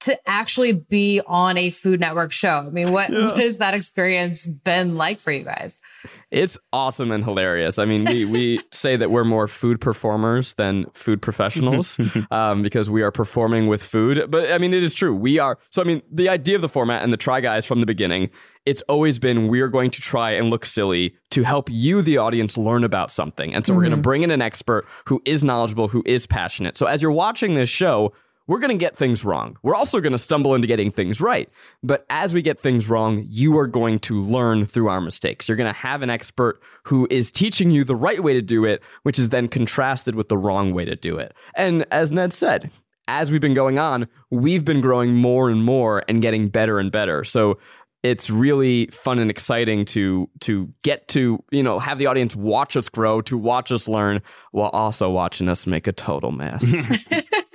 To 0.00 0.18
actually 0.28 0.72
be 0.72 1.20
on 1.26 1.58
a 1.58 1.70
Food 1.70 2.00
Network 2.00 2.32
show. 2.32 2.64
I 2.66 2.70
mean, 2.70 2.90
what, 2.90 3.10
what 3.10 3.38
has 3.38 3.58
that 3.58 3.74
experience 3.74 4.46
been 4.46 4.96
like 4.96 5.20
for 5.20 5.30
you 5.30 5.44
guys? 5.44 5.82
It's 6.30 6.56
awesome 6.72 7.10
and 7.10 7.22
hilarious. 7.22 7.78
I 7.78 7.84
mean, 7.84 8.04
we, 8.04 8.24
we 8.24 8.60
say 8.72 8.96
that 8.96 9.10
we're 9.10 9.24
more 9.24 9.46
food 9.46 9.80
performers 9.80 10.54
than 10.54 10.86
food 10.94 11.20
professionals 11.20 11.98
um, 12.30 12.62
because 12.62 12.88
we 12.88 13.02
are 13.02 13.10
performing 13.10 13.66
with 13.66 13.82
food. 13.82 14.30
But 14.30 14.50
I 14.52 14.58
mean, 14.58 14.72
it 14.72 14.82
is 14.82 14.94
true. 14.94 15.14
We 15.14 15.38
are. 15.38 15.58
So, 15.70 15.82
I 15.82 15.84
mean, 15.84 16.00
the 16.10 16.28
idea 16.28 16.56
of 16.56 16.62
the 16.62 16.68
format 16.68 17.02
and 17.02 17.12
the 17.12 17.18
Try 17.18 17.40
Guys 17.40 17.66
from 17.66 17.80
the 17.80 17.86
beginning, 17.86 18.30
it's 18.64 18.82
always 18.82 19.18
been 19.18 19.48
we're 19.48 19.68
going 19.68 19.90
to 19.90 20.00
try 20.00 20.30
and 20.30 20.48
look 20.48 20.64
silly 20.64 21.14
to 21.30 21.42
help 21.42 21.68
you, 21.70 22.00
the 22.00 22.16
audience, 22.16 22.56
learn 22.56 22.84
about 22.84 23.10
something. 23.10 23.54
And 23.54 23.66
so, 23.66 23.74
we're 23.74 23.82
going 23.82 23.90
to 23.90 23.96
bring 23.96 24.22
in 24.22 24.30
an 24.30 24.40
expert 24.40 24.86
who 25.06 25.20
is 25.24 25.44
knowledgeable, 25.44 25.88
who 25.88 26.02
is 26.06 26.26
passionate. 26.26 26.76
So, 26.76 26.86
as 26.86 27.02
you're 27.02 27.12
watching 27.12 27.54
this 27.54 27.68
show, 27.68 28.12
we're 28.46 28.58
going 28.58 28.76
to 28.76 28.82
get 28.82 28.96
things 28.96 29.24
wrong. 29.24 29.56
We're 29.62 29.74
also 29.74 30.00
going 30.00 30.12
to 30.12 30.18
stumble 30.18 30.54
into 30.54 30.66
getting 30.66 30.90
things 30.90 31.20
right. 31.20 31.48
But 31.82 32.04
as 32.10 32.34
we 32.34 32.42
get 32.42 32.58
things 32.58 32.88
wrong, 32.88 33.24
you 33.28 33.56
are 33.58 33.66
going 33.66 33.98
to 34.00 34.20
learn 34.20 34.66
through 34.66 34.88
our 34.88 35.00
mistakes. 35.00 35.48
You're 35.48 35.56
going 35.56 35.72
to 35.72 35.78
have 35.78 36.02
an 36.02 36.10
expert 36.10 36.60
who 36.84 37.06
is 37.10 37.30
teaching 37.30 37.70
you 37.70 37.84
the 37.84 37.96
right 37.96 38.22
way 38.22 38.34
to 38.34 38.42
do 38.42 38.64
it, 38.64 38.82
which 39.02 39.18
is 39.18 39.28
then 39.28 39.48
contrasted 39.48 40.14
with 40.14 40.28
the 40.28 40.38
wrong 40.38 40.74
way 40.74 40.84
to 40.84 40.96
do 40.96 41.16
it. 41.16 41.32
And 41.54 41.86
as 41.90 42.10
Ned 42.10 42.32
said, 42.32 42.70
as 43.06 43.30
we've 43.30 43.40
been 43.40 43.54
going 43.54 43.78
on, 43.78 44.08
we've 44.30 44.64
been 44.64 44.80
growing 44.80 45.14
more 45.14 45.50
and 45.50 45.64
more 45.64 46.04
and 46.08 46.22
getting 46.22 46.48
better 46.48 46.78
and 46.78 46.92
better. 46.92 47.24
So 47.24 47.58
it's 48.02 48.30
really 48.30 48.86
fun 48.86 49.18
and 49.18 49.30
exciting 49.30 49.84
to 49.84 50.28
to 50.40 50.72
get 50.82 51.06
to 51.08 51.42
you 51.50 51.62
know 51.62 51.78
have 51.78 51.98
the 51.98 52.06
audience 52.06 52.34
watch 52.34 52.76
us 52.76 52.88
grow 52.88 53.20
to 53.20 53.36
watch 53.36 53.70
us 53.70 53.86
learn 53.86 54.22
while 54.52 54.70
also 54.70 55.10
watching 55.10 55.48
us 55.48 55.66
make 55.66 55.86
a 55.86 55.92
total 55.92 56.32
mess 56.32 56.64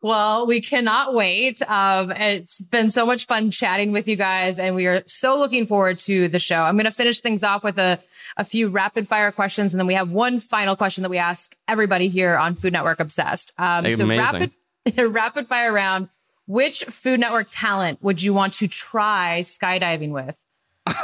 Well, 0.00 0.46
we 0.46 0.60
cannot 0.60 1.14
wait. 1.14 1.62
Um, 1.62 2.10
it's 2.12 2.60
been 2.60 2.90
so 2.90 3.06
much 3.06 3.26
fun 3.26 3.50
chatting 3.50 3.92
with 3.92 4.08
you 4.08 4.16
guys, 4.16 4.58
and 4.58 4.74
we 4.74 4.86
are 4.86 5.02
so 5.06 5.38
looking 5.38 5.66
forward 5.66 5.98
to 6.00 6.28
the 6.28 6.38
show. 6.38 6.62
I'm 6.62 6.76
going 6.76 6.84
to 6.84 6.90
finish 6.90 7.20
things 7.20 7.42
off 7.42 7.64
with 7.64 7.78
a, 7.78 7.98
a 8.36 8.44
few 8.44 8.68
rapid 8.68 9.06
fire 9.08 9.32
questions, 9.32 9.72
and 9.72 9.80
then 9.80 9.86
we 9.86 9.94
have 9.94 10.10
one 10.10 10.38
final 10.38 10.76
question 10.76 11.02
that 11.02 11.10
we 11.10 11.18
ask 11.18 11.54
everybody 11.68 12.08
here 12.08 12.36
on 12.36 12.54
Food 12.54 12.72
Network 12.72 13.00
Obsessed. 13.00 13.52
Um, 13.58 13.84
so 13.96 14.06
rapid 14.18 14.50
rapid 15.10 15.48
fire 15.48 15.72
round. 15.72 16.08
Which 16.46 16.82
Food 16.84 17.20
Network 17.20 17.46
talent 17.50 18.02
would 18.02 18.20
you 18.20 18.34
want 18.34 18.54
to 18.54 18.68
try 18.68 19.42
skydiving 19.42 20.10
with? 20.10 20.42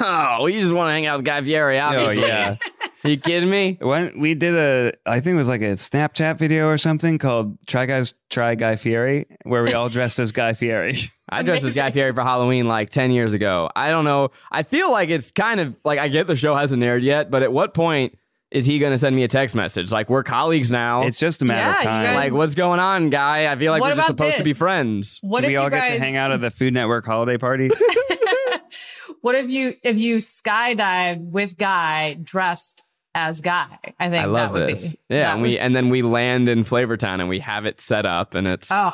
Oh 0.01 0.47
you 0.47 0.61
just 0.61 0.73
want 0.73 0.89
to 0.89 0.93
hang 0.93 1.07
out 1.07 1.19
with 1.19 1.27
guy 1.27 1.41
fieri 1.43 1.79
obviously. 1.79 2.25
Oh 2.25 2.27
obviously 2.27 2.29
yeah. 2.29 2.57
you 3.11 3.17
kidding 3.17 3.49
me 3.49 3.79
When 3.81 4.19
we 4.19 4.35
did 4.35 4.55
a, 4.55 4.93
I 5.07 5.21
think 5.21 5.35
it 5.35 5.39
was 5.39 5.49
like 5.49 5.61
a 5.61 5.75
Snapchat 5.75 6.37
video 6.39 6.67
or 6.69 6.79
something 6.79 7.19
called 7.19 7.59
"Try 7.67 7.87
Guys 7.87 8.13
Try 8.29 8.57
Guy 8.57 8.75
Fieri," 8.77 9.27
where 9.45 9.63
we 9.63 9.73
all 9.75 9.89
dressed 9.89 10.19
as 10.19 10.33
Guy 10.33 10.55
Fieri. 10.55 10.99
I 11.29 11.43
dressed 11.43 11.65
as 11.65 11.75
Guy 11.75 11.91
Fieri 11.93 12.13
for 12.13 12.23
Halloween 12.23 12.67
like 12.67 12.91
10 12.91 13.13
years 13.13 13.35
ago. 13.35 13.71
I 13.77 13.91
don't 13.91 14.05
know. 14.05 14.31
I 14.51 14.63
feel 14.65 14.91
like 14.91 15.11
it's 15.11 15.31
kind 15.31 15.61
of 15.61 15.77
like 15.85 15.99
I 16.01 16.09
get 16.09 16.27
the 16.27 16.35
show 16.37 16.55
hasn't 16.57 16.83
aired 16.83 17.05
yet, 17.05 17.31
but 17.31 17.43
at 17.45 17.53
what 17.53 17.73
point 17.75 18.19
is 18.51 18.65
he 18.65 18.79
going 18.79 18.93
to 18.93 18.99
send 18.99 19.15
me 19.15 19.23
a 19.25 19.29
text 19.29 19.55
message? 19.55 19.93
Like, 19.93 20.09
we're 20.09 20.23
colleagues 20.23 20.73
now. 20.73 21.03
It's 21.03 21.19
just 21.19 21.43
a 21.43 21.45
matter 21.45 21.69
Yeah, 21.69 21.77
of 21.79 21.85
time. 21.85 22.05
guys- 22.07 22.17
like, 22.17 22.33
what's 22.33 22.55
going 22.55 22.81
on, 22.81 23.11
guy? 23.11 23.53
I 23.53 23.57
feel 23.57 23.73
like 23.73 23.83
What 23.83 23.91
we're 23.91 23.97
just 23.97 24.09
about 24.09 24.17
supposed 24.19 24.39
to 24.39 24.45
be 24.45 24.55
friends. 24.55 25.19
What 25.21 25.41
Do 25.41 25.47
if 25.47 25.51
we 25.51 25.57
all 25.57 25.65
you 25.65 25.71
get 25.71 25.93
to 25.93 26.01
hang 26.01 26.17
out 26.17 26.33
at 26.33 26.41
the 26.41 26.51
Food 26.51 26.73
Network 26.73 27.05
holiday 27.05 27.37
party? 27.37 27.71
What 29.23 29.35
if 29.35 29.51
you 29.51 29.75
if 29.83 29.99
you 29.99 30.17
skydived 30.19 31.31
with 31.31 31.57
Guy 31.57 32.15
dressed 32.23 32.83
as 33.15 33.41
Guy? 33.41 33.79
I 33.99 34.09
think 34.11 34.23
I 34.23 34.27
love 34.27 34.53
that 34.53 34.61
would 34.61 34.69
this. 34.71 34.93
be 34.93 34.99
Yeah, 35.09 35.33
and 35.33 35.43
we 35.43 35.51
would- 35.51 35.59
and 35.59 35.75
then 35.75 35.89
we 35.89 36.03
land 36.03 36.49
in 36.49 36.65
Flavortown 36.65 37.21
and 37.21 37.29
we 37.29 37.39
have 37.41 37.65
it 37.67 37.81
set 37.81 38.07
up 38.07 38.35
and 38.35 38.47
it's 38.47 38.69
oh, 38.71 38.93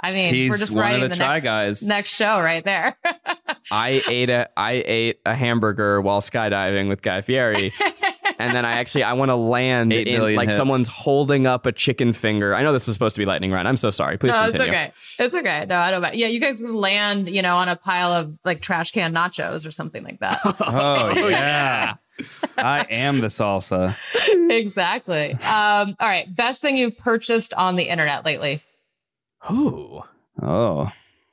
I 0.00 0.12
mean, 0.12 0.32
He's 0.32 0.50
we're 0.50 0.58
just 0.58 0.74
one 0.74 0.94
of 0.94 1.00
the 1.00 1.08
the, 1.08 1.16
Try 1.16 1.34
next, 1.34 1.44
Guys. 1.44 1.82
next 1.82 2.14
show 2.14 2.40
right 2.40 2.64
there. 2.64 2.96
I 3.70 4.02
ate 4.08 4.30
a 4.30 4.48
I 4.56 4.82
ate 4.86 5.20
a 5.26 5.34
hamburger 5.34 6.00
while 6.00 6.20
skydiving 6.20 6.88
with 6.88 7.02
Guy 7.02 7.20
Fieri. 7.20 7.72
and 8.38 8.54
then 8.54 8.64
I 8.64 8.72
actually 8.72 9.02
I 9.02 9.12
want 9.14 9.30
to 9.30 9.34
land 9.36 9.92
Eight 9.92 10.08
in 10.08 10.36
like 10.36 10.48
hits. 10.48 10.56
someone's 10.56 10.88
holding 10.88 11.46
up 11.46 11.66
a 11.66 11.72
chicken 11.72 12.12
finger. 12.12 12.54
I 12.54 12.62
know 12.62 12.72
this 12.72 12.88
is 12.88 12.94
supposed 12.94 13.16
to 13.16 13.20
be 13.20 13.26
lightning 13.26 13.50
round. 13.50 13.66
I'm 13.68 13.76
so 13.76 13.90
sorry. 13.90 14.16
Please 14.18 14.32
no, 14.32 14.46
it's 14.48 14.60
okay. 14.60 14.92
It's 15.18 15.34
okay. 15.34 15.66
No, 15.68 15.76
I 15.76 15.90
don't. 15.90 16.02
mind. 16.02 16.14
Yeah, 16.14 16.28
you 16.28 16.40
guys 16.40 16.60
can 16.60 16.74
land, 16.74 17.28
you 17.28 17.42
know, 17.42 17.56
on 17.56 17.68
a 17.68 17.76
pile 17.76 18.12
of 18.12 18.38
like 18.44 18.60
trash 18.60 18.90
can 18.92 19.12
nachos 19.14 19.66
or 19.66 19.70
something 19.70 20.04
like 20.04 20.20
that. 20.20 20.40
oh 20.44 21.28
yeah. 21.28 21.94
I 22.56 22.84
am 22.90 23.20
the 23.20 23.28
salsa. 23.28 23.96
exactly. 24.50 25.32
Um, 25.34 25.94
all 26.00 26.08
right. 26.08 26.34
Best 26.34 26.60
thing 26.62 26.76
you've 26.76 26.98
purchased 26.98 27.54
on 27.54 27.76
the 27.76 27.84
internet 27.84 28.24
lately? 28.24 28.62
Ooh. 29.50 30.02
Oh. 30.42 30.90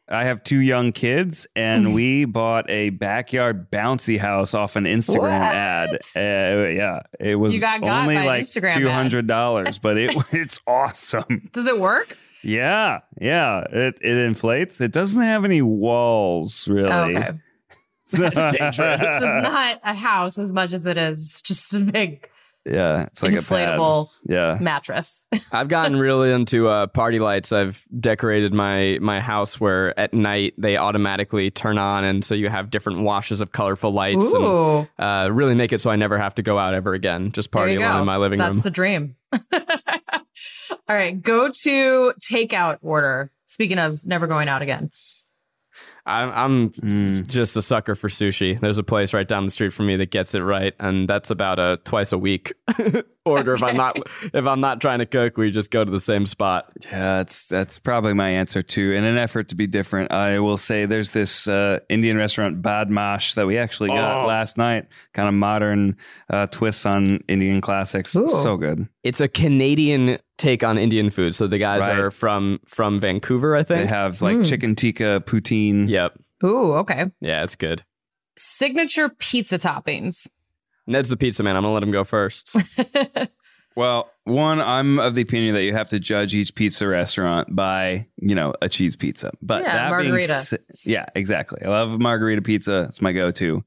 I 0.08 0.26
have 0.26 0.44
two 0.44 0.60
young 0.60 0.92
kids, 0.92 1.48
and 1.56 1.96
we 1.96 2.26
bought 2.26 2.70
a 2.70 2.92
backyard 2.92 3.72
bouncy 3.72 4.20
house 4.20 4.54
off 4.54 4.76
an 4.76 4.84
Instagram 4.86 5.22
What? 5.40 5.56
ad. 5.56 5.90
Uh, 6.16 6.70
yeah, 6.70 7.00
it 7.20 7.36
was 7.36 7.56
You 7.56 7.62
got 7.62 7.82
got 7.82 8.02
only 8.04 8.16
by 8.16 8.22
an 8.22 8.28
like 8.28 8.44
Instagram 8.44 8.72
ad. 8.72 8.78
two 8.80 8.90
hundred 8.90 9.28
dollars, 9.28 9.80
but 9.80 9.98
it 9.98 10.16
it's 10.32 10.60
awesome. 10.68 11.50
Does 11.54 11.66
it 11.68 11.80
work? 11.80 12.18
Yeah, 12.44 13.00
yeah, 13.20 13.62
it 13.72 13.98
it 14.02 14.18
inflates. 14.18 14.80
It 14.80 14.92
doesn't 14.92 15.22
have 15.24 15.46
any 15.46 15.64
walls 15.64 16.68
really. 16.68 16.90
Oh, 16.92 17.04
okay. 17.10 17.32
That's 18.12 18.36
dangerous. 18.36 18.74
So 18.78 18.96
it's 19.00 19.44
not 19.44 19.80
a 19.84 19.96
house 19.96 20.38
as 20.38 20.52
much 20.52 20.72
as 20.74 20.86
it 20.86 20.96
is 20.98 21.42
just 21.42 21.74
a 21.74 21.80
big 21.80 22.30
yeah, 22.66 23.04
it's 23.04 23.22
like 23.22 23.34
a 23.34 23.38
inflatable 23.38 24.08
pad. 24.08 24.20
Yeah, 24.26 24.58
mattress. 24.60 25.24
I've 25.52 25.68
gotten 25.68 25.98
really 25.98 26.32
into 26.32 26.68
uh, 26.68 26.88
party 26.88 27.20
lights. 27.20 27.52
I've 27.52 27.86
decorated 28.00 28.54
my 28.54 28.98
my 29.02 29.20
house 29.20 29.60
where 29.60 29.98
at 30.00 30.14
night 30.14 30.56
they 30.58 30.76
automatically 30.76 31.52
turn 31.52 31.78
on, 31.78 32.04
and 32.04 32.26
so 32.26 32.34
you 32.34 32.50
have 32.50 32.72
different 32.72 33.02
washes 33.02 33.40
of 33.40 33.52
colorful 33.52 33.92
lights, 33.92 34.34
and 34.34 34.88
uh, 34.98 35.30
really 35.32 35.54
make 35.54 35.74
it 35.74 35.82
so 35.82 35.92
I 35.92 35.96
never 35.96 36.18
have 36.18 36.36
to 36.36 36.42
go 36.42 36.58
out 36.58 36.74
ever 36.74 36.94
again. 36.94 37.32
Just 37.32 37.52
There 37.52 37.62
party 37.62 37.76
alone 37.76 37.94
go. 37.94 38.00
in 38.00 38.06
my 38.06 38.18
living 38.18 38.40
That's 38.40 38.48
room. 38.50 38.56
That's 38.58 38.64
the 38.64 38.72
dream. 38.72 39.16
All 40.88 40.96
right, 40.96 41.22
go 41.22 41.50
to 41.64 42.14
takeout 42.20 42.80
order. 42.82 43.32
Speaking 43.46 43.78
of 43.78 44.04
never 44.04 44.26
going 44.28 44.48
out 44.48 44.62
again. 44.64 44.90
I'm, 46.08 46.30
I'm 46.32 46.70
Mm. 46.72 47.28
just 47.28 47.58
a 47.58 47.62
sucker 47.62 47.96
for 47.96 48.10
sushi. 48.10 48.60
There's 48.60 48.78
a 48.78 48.84
place 48.84 49.14
right 49.14 49.28
down 49.28 49.46
the 49.46 49.52
street 49.52 49.74
from 49.74 49.88
me 49.88 49.96
that 49.98 50.12
gets 50.12 50.36
it 50.36 50.42
right, 50.42 50.74
and 50.80 51.08
that's 51.10 51.32
about 51.32 51.58
a 51.58 51.80
twice 51.84 52.12
a 52.12 52.18
week 52.18 52.54
order. 53.26 53.56
If 53.56 53.64
I'm 53.64 53.76
not 53.76 53.98
if 54.34 54.46
I'm 54.46 54.60
not 54.62 54.82
trying 54.82 55.00
to 55.00 55.06
cook, 55.08 55.38
we 55.38 55.50
just 55.52 55.72
go 55.72 55.84
to 55.84 55.90
the 55.92 56.00
same 56.00 56.26
spot. 56.26 56.72
Yeah, 56.86 57.18
that's 57.18 57.48
that's 57.48 57.80
probably 57.80 58.14
my 58.14 58.30
answer 58.30 58.62
too. 58.62 58.92
In 58.92 59.04
an 59.04 59.18
effort 59.18 59.50
to 59.50 59.56
be 59.56 59.66
different, 59.68 60.12
I 60.12 60.40
will 60.40 60.58
say 60.58 60.86
there's 60.86 61.12
this 61.12 61.48
uh, 61.48 61.80
Indian 61.90 62.18
restaurant 62.18 62.62
Badmaash 62.62 63.34
that 63.36 63.48
we 63.48 63.58
actually 63.58 63.90
got 63.90 64.24
Oh. 64.24 64.28
last 64.28 64.58
night. 64.58 64.86
Kind 65.14 65.28
of 65.28 65.34
modern 65.34 65.98
uh, 66.30 66.48
twists 66.48 66.86
on 66.86 67.24
Indian 67.28 67.62
classics. 67.62 68.16
Ooh. 68.16 68.28
So 68.28 68.58
good. 68.58 68.88
It's 69.06 69.22
a 69.22 69.28
Canadian 69.30 70.18
take 70.38 70.64
on 70.66 70.78
Indian 70.78 71.10
food. 71.10 71.34
So 71.36 71.48
the 71.48 71.58
guys 71.58 71.80
Right. 71.82 71.98
are 71.98 72.12
from 72.12 72.60
from 72.68 73.00
Vancouver, 73.00 73.56
I 73.56 73.64
think. 73.64 73.82
They 73.82 73.88
have 73.88 74.22
like 74.22 74.38
Mm. 74.38 74.50
chicken 74.50 74.76
tikka, 74.76 75.24
poutine. 75.26 75.88
Yep. 75.88 76.20
Ooh, 76.44 76.74
okay. 76.74 77.06
Yeah, 77.22 77.44
it's 77.44 77.56
good. 77.56 77.84
Signature 78.38 79.08
pizza 79.10 79.58
toppings. 79.58 80.28
Ned's 80.88 81.10
the 81.10 81.18
pizza 81.18 81.42
man. 81.44 81.56
I'm 81.56 81.64
gonna 81.64 81.74
let 81.74 81.84
him 81.84 81.92
go 81.92 82.04
first. 82.04 82.54
Well, 83.78 84.10
one, 84.24 84.62
I'm 84.62 85.00
of 85.00 85.16
the 85.16 85.22
opinion 85.22 85.54
that 85.56 85.64
you 85.64 85.74
have 85.74 85.90
to 85.90 86.00
judge 86.00 86.34
each 86.34 86.56
pizza 86.56 86.88
restaurant 86.88 87.54
by, 87.54 88.08
you 88.16 88.34
know, 88.34 88.54
a 88.62 88.70
cheese 88.70 88.96
pizza. 88.96 89.32
But 89.42 89.64
Yeah, 89.64 89.74
that 89.74 89.90
margarita. 89.90 90.48
being 90.50 90.62
yeah, 90.86 91.06
exactly. 91.14 91.62
I 91.62 91.68
love 91.68 92.00
margarita 92.00 92.42
pizza. 92.42 92.86
It's 92.88 93.02
my 93.02 93.12
go-to. 93.12 93.66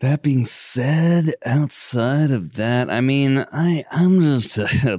That 0.00 0.22
being 0.22 0.46
said, 0.46 1.34
outside 1.44 2.30
of 2.30 2.54
that, 2.54 2.88
I 2.88 3.02
mean, 3.02 3.44
I 3.52 3.84
I'm 3.90 4.22
just 4.22 4.56
a, 4.86 4.98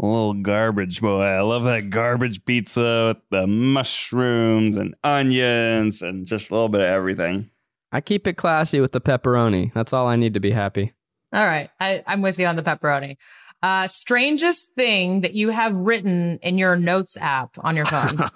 little 0.00 0.34
garbage 0.34 1.00
boy. 1.00 1.22
I 1.22 1.40
love 1.42 1.62
that 1.64 1.90
garbage 1.90 2.44
pizza 2.44 3.14
with 3.14 3.22
the 3.30 3.46
mushrooms 3.46 4.76
and 4.76 4.96
onions 5.04 6.02
and 6.02 6.26
just 6.26 6.50
a 6.50 6.54
little 6.54 6.68
bit 6.68 6.80
of 6.80 6.88
everything. 6.88 7.50
I 7.92 8.00
keep 8.00 8.26
it 8.26 8.36
classy 8.36 8.80
with 8.80 8.90
the 8.90 9.00
pepperoni. 9.00 9.72
That's 9.74 9.92
all 9.92 10.08
I 10.08 10.16
need 10.16 10.34
to 10.34 10.40
be 10.40 10.50
happy. 10.50 10.92
All 11.32 11.46
right. 11.46 11.70
I, 11.78 12.02
I'm 12.08 12.20
with 12.20 12.38
you 12.40 12.46
on 12.46 12.56
the 12.56 12.62
pepperoni. 12.64 13.18
Uh, 13.62 13.86
strangest 13.86 14.74
thing 14.74 15.20
that 15.20 15.34
you 15.34 15.50
have 15.50 15.76
written 15.76 16.40
in 16.42 16.58
your 16.58 16.74
notes 16.74 17.16
app 17.20 17.56
on 17.60 17.76
your 17.76 17.84
phone. 17.84 18.18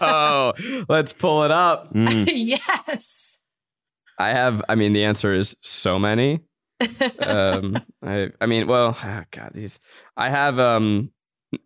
oh, 0.00 0.54
let's 0.88 1.12
pull 1.12 1.44
it 1.44 1.52
up. 1.52 1.88
Mm. 1.90 2.26
yes. 2.32 3.38
I 4.20 4.28
have. 4.34 4.62
I 4.68 4.74
mean, 4.74 4.92
the 4.92 5.04
answer 5.04 5.32
is 5.32 5.56
so 5.62 5.98
many. 5.98 6.40
um, 7.26 7.76
I, 8.04 8.28
I 8.40 8.46
mean, 8.46 8.66
well, 8.66 8.96
ah, 9.02 9.24
God, 9.30 9.50
these. 9.54 9.80
I 10.16 10.28
have 10.30 10.58
um 10.58 11.10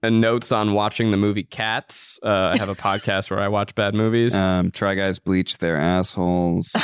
notes 0.03 0.51
on 0.53 0.73
watching 0.73 1.11
the 1.11 1.17
movie 1.17 1.43
Cats. 1.43 2.19
Uh, 2.23 2.53
I 2.55 2.59
have 2.59 2.69
a 2.69 2.75
podcast 2.75 3.31
where 3.31 3.41
I 3.41 3.49
watch 3.49 3.75
bad 3.75 3.95
movies. 3.95 4.35
Um, 4.35 4.71
try 4.71 4.95
guys 4.95 5.19
bleach 5.19 5.59
their 5.59 5.77
assholes. 5.77 6.73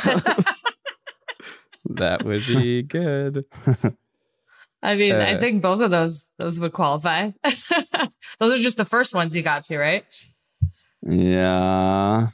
that 1.89 2.25
would 2.25 2.45
be 2.47 2.83
good. 2.83 3.45
I 4.83 4.97
mean, 4.97 5.15
I 5.15 5.35
Uh, 5.35 5.41
think 5.41 5.63
both 5.63 5.81
of 5.81 5.91
those 5.91 6.25
those 6.39 6.59
would 6.61 6.73
qualify. 6.73 7.31
those 8.39 8.53
are 8.53 8.59
just 8.59 8.77
the 8.79 8.85
first 8.85 9.15
ones 9.15 9.37
you 9.37 9.43
got 9.43 9.65
to, 9.65 9.79
right? 9.79 10.05
Yeah. 11.03 12.29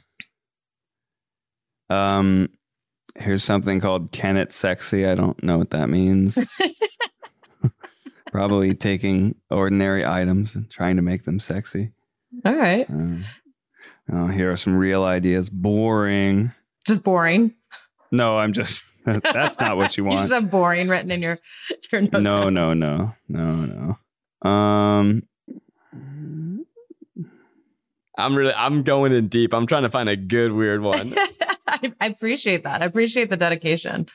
Um, 1.89 2.49
here's 3.17 3.43
something 3.43 3.79
called 3.79 4.11
Can 4.11 4.37
It 4.37 4.53
Sexy. 4.53 5.05
I 5.05 5.15
don't 5.15 5.41
know 5.43 5.57
what 5.57 5.71
that 5.71 5.89
means. 5.89 6.49
Probably 8.31 8.73
taking 8.75 9.35
ordinary 9.49 10.05
items 10.05 10.55
and 10.55 10.69
trying 10.69 10.95
to 10.97 11.01
make 11.01 11.25
them 11.25 11.39
sexy. 11.39 11.91
All 12.45 12.55
right. 12.55 12.87
Um, 12.89 13.23
oh, 14.11 14.27
here 14.27 14.51
are 14.51 14.57
some 14.57 14.75
real 14.75 15.03
ideas. 15.03 15.49
Boring. 15.49 16.51
Just 16.85 17.03
boring. 17.03 17.53
No, 18.11 18.37
I'm 18.37 18.53
just. 18.53 18.85
That's 19.05 19.59
not 19.59 19.77
what 19.77 19.97
you 19.97 20.03
want. 20.05 20.13
You 20.13 20.17
want. 20.17 20.19
just 20.19 20.33
have 20.33 20.51
boring 20.51 20.89
written 20.89 21.11
in 21.11 21.21
your 21.21 21.35
your 21.91 22.01
notes. 22.01 22.19
no, 22.19 22.49
no, 22.49 22.73
no, 22.73 23.15
no, 23.29 23.95
no. 24.43 24.49
Um, 24.49 25.23
I'm 28.17 28.35
really. 28.35 28.53
I'm 28.53 28.83
going 28.83 29.13
in 29.13 29.29
deep. 29.29 29.53
I'm 29.53 29.67
trying 29.67 29.83
to 29.83 29.89
find 29.89 30.09
a 30.09 30.17
good 30.17 30.51
weird 30.51 30.81
one. 30.81 31.13
I, 31.67 31.93
I 32.01 32.07
appreciate 32.07 32.63
that. 32.63 32.81
I 32.81 32.85
appreciate 32.85 33.29
the 33.29 33.37
dedication. 33.37 34.07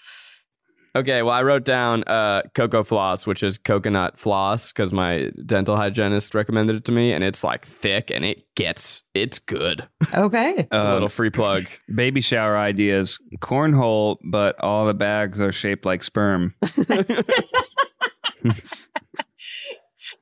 Okay, 0.94 1.22
well, 1.22 1.32
I 1.34 1.42
wrote 1.42 1.64
down 1.64 2.04
uh, 2.04 2.42
cocoa 2.54 2.82
floss, 2.82 3.26
which 3.26 3.42
is 3.42 3.56
coconut 3.56 4.18
floss, 4.18 4.72
because 4.72 4.92
my 4.92 5.30
dental 5.46 5.74
hygienist 5.74 6.34
recommended 6.34 6.76
it 6.76 6.84
to 6.84 6.92
me, 6.92 7.12
and 7.14 7.24
it's 7.24 7.42
like 7.42 7.64
thick 7.64 8.10
and 8.10 8.26
it 8.26 8.42
gets 8.56 9.02
it's 9.14 9.38
good. 9.38 9.88
Okay. 10.14 10.54
It's 10.58 10.68
a 10.70 10.86
Um, 10.86 10.92
little 10.92 11.08
free 11.08 11.30
plug. 11.30 11.64
baby 11.94 12.20
shower 12.20 12.58
ideas. 12.58 13.18
Cornhole, 13.38 14.18
but 14.22 14.54
all 14.62 14.84
the 14.84 14.92
bags 14.92 15.40
are 15.40 15.50
shaped 15.52 15.86
like 15.86 16.02
sperm. 16.02 16.54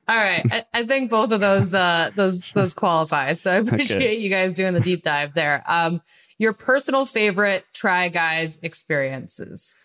All 0.07 0.17
right. 0.17 0.45
I, 0.51 0.65
I 0.73 0.83
think 0.85 1.09
both 1.09 1.31
of 1.31 1.39
those 1.41 1.73
uh 1.73 2.11
those 2.15 2.41
those 2.53 2.73
qualify. 2.73 3.33
So 3.33 3.51
I 3.51 3.55
appreciate 3.55 4.19
you 4.19 4.29
guys 4.29 4.53
doing 4.53 4.73
the 4.73 4.79
deep 4.79 5.03
dive 5.03 5.33
there. 5.33 5.63
Um 5.67 6.01
your 6.41 6.53
personal 6.53 7.05
favorite 7.05 7.65
try 7.71 8.09
guys 8.09 8.57
experiences. 8.63 9.77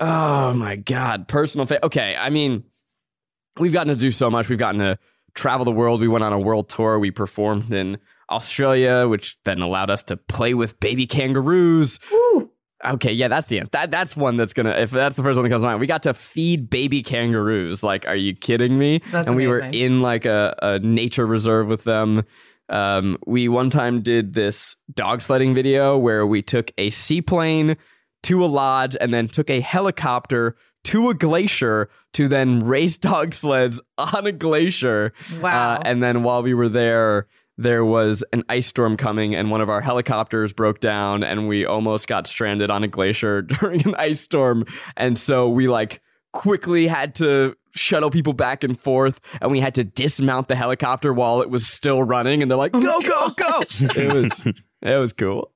Oh 0.00 0.52
my 0.52 0.74
god, 0.74 1.28
personal 1.28 1.64
favorite. 1.64 1.86
Okay, 1.86 2.16
I 2.18 2.28
mean, 2.28 2.64
we've 3.58 3.72
gotten 3.72 3.94
to 3.94 3.98
do 3.98 4.10
so 4.10 4.28
much. 4.28 4.48
We've 4.48 4.58
gotten 4.58 4.80
to 4.80 4.98
travel 5.34 5.64
the 5.64 5.70
world. 5.70 6.00
We 6.00 6.08
went 6.08 6.24
on 6.24 6.32
a 6.32 6.40
world 6.40 6.68
tour. 6.68 6.98
We 6.98 7.12
performed 7.12 7.70
in 7.70 7.98
Australia, 8.28 9.06
which 9.06 9.40
then 9.44 9.60
allowed 9.60 9.90
us 9.90 10.02
to 10.04 10.16
play 10.16 10.54
with 10.54 10.80
baby 10.80 11.06
kangaroos. 11.06 12.00
Okay, 12.84 13.12
yeah, 13.12 13.28
that's 13.28 13.46
the 13.46 13.60
answer. 13.60 13.70
That 13.72 13.92
that's 13.92 14.16
one 14.16 14.36
that's 14.36 14.54
gonna. 14.54 14.70
If 14.70 14.90
that's 14.90 15.14
the 15.14 15.22
first 15.22 15.36
one 15.36 15.44
that 15.44 15.50
comes 15.50 15.62
to 15.62 15.68
mind, 15.68 15.78
we 15.78 15.86
got 15.86 16.02
to 16.02 16.14
feed 16.14 16.68
baby 16.68 17.04
kangaroos. 17.04 17.84
Like, 17.84 18.08
are 18.08 18.16
you 18.16 18.34
kidding 18.34 18.76
me? 18.76 19.02
That's 19.12 19.28
and 19.28 19.36
we 19.36 19.46
were 19.46 19.60
in 19.60 20.00
like 20.00 20.24
a, 20.24 20.56
a 20.60 20.78
nature 20.80 21.26
reserve 21.26 21.68
with 21.68 21.84
them. 21.84 22.24
Um, 22.68 23.18
we 23.26 23.48
one 23.48 23.70
time 23.70 24.02
did 24.02 24.34
this 24.34 24.76
dog 24.92 25.22
sledding 25.22 25.54
video 25.54 25.98
where 25.98 26.26
we 26.26 26.42
took 26.42 26.70
a 26.78 26.90
seaplane 26.90 27.76
to 28.24 28.44
a 28.44 28.46
lodge 28.46 28.96
and 29.00 29.12
then 29.12 29.28
took 29.28 29.50
a 29.50 29.60
helicopter 29.60 30.56
to 30.84 31.10
a 31.10 31.14
glacier 31.14 31.88
to 32.14 32.28
then 32.28 32.60
race 32.60 32.98
dog 32.98 33.34
sleds 33.34 33.80
on 33.98 34.26
a 34.26 34.32
glacier. 34.32 35.12
Wow. 35.40 35.74
Uh, 35.74 35.82
and 35.84 36.02
then 36.02 36.22
while 36.22 36.42
we 36.42 36.54
were 36.54 36.68
there, 36.68 37.26
there 37.58 37.84
was 37.84 38.24
an 38.32 38.44
ice 38.48 38.66
storm 38.66 38.96
coming, 38.96 39.34
and 39.34 39.50
one 39.50 39.60
of 39.60 39.68
our 39.68 39.82
helicopters 39.82 40.52
broke 40.52 40.80
down, 40.80 41.22
and 41.22 41.48
we 41.48 41.66
almost 41.66 42.08
got 42.08 42.26
stranded 42.26 42.70
on 42.70 42.82
a 42.82 42.88
glacier 42.88 43.42
during 43.60 43.86
an 43.86 43.94
ice 43.96 44.20
storm. 44.20 44.64
And 44.96 45.18
so 45.18 45.48
we 45.48 45.68
like 45.68 46.00
quickly 46.32 46.86
had 46.86 47.14
to 47.16 47.54
shuttle 47.74 48.10
people 48.10 48.32
back 48.32 48.64
and 48.64 48.78
forth, 48.78 49.20
and 49.40 49.50
we 49.50 49.60
had 49.60 49.74
to 49.76 49.84
dismount 49.84 50.48
the 50.48 50.56
helicopter 50.56 51.12
while 51.12 51.40
it 51.42 51.50
was 51.50 51.66
still 51.66 52.02
running. 52.02 52.42
And 52.42 52.50
they're 52.50 52.58
like, 52.58 52.72
"Go, 52.72 53.00
go, 53.00 53.28
go!" 53.30 53.60
it 53.60 54.12
was 54.12 54.46
it 54.82 54.96
was 54.96 55.12
cool. 55.12 55.50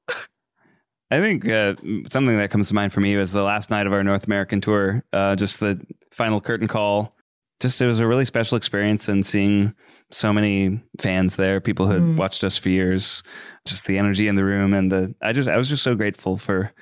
I 1.10 1.20
think 1.20 1.48
uh, 1.48 1.74
something 2.10 2.36
that 2.38 2.50
comes 2.50 2.68
to 2.68 2.74
mind 2.74 2.92
for 2.92 3.00
me 3.00 3.16
was 3.16 3.30
the 3.32 3.42
last 3.44 3.70
night 3.70 3.86
of 3.86 3.92
our 3.92 4.02
North 4.02 4.26
American 4.26 4.60
tour. 4.60 5.04
Uh, 5.12 5.36
just 5.36 5.60
the 5.60 5.80
final 6.12 6.40
curtain 6.40 6.66
call. 6.68 7.14
Just 7.60 7.80
it 7.80 7.86
was 7.86 8.00
a 8.00 8.06
really 8.06 8.24
special 8.24 8.56
experience, 8.56 9.08
and 9.08 9.24
seeing 9.24 9.72
so 10.10 10.32
many 10.32 10.80
fans 11.00 11.36
there, 11.36 11.60
people 11.60 11.86
who 11.86 11.92
had 11.92 12.02
Mm. 12.02 12.16
watched 12.16 12.44
us 12.44 12.58
for 12.58 12.68
years. 12.68 13.22
Just 13.64 13.86
the 13.86 13.98
energy 13.98 14.28
in 14.28 14.36
the 14.36 14.44
room, 14.44 14.74
and 14.74 14.90
the 14.92 15.14
I 15.22 15.32
just 15.32 15.48
I 15.48 15.56
was 15.56 15.68
just 15.68 15.82
so 15.82 15.94
grateful 15.94 16.36
for 16.36 16.72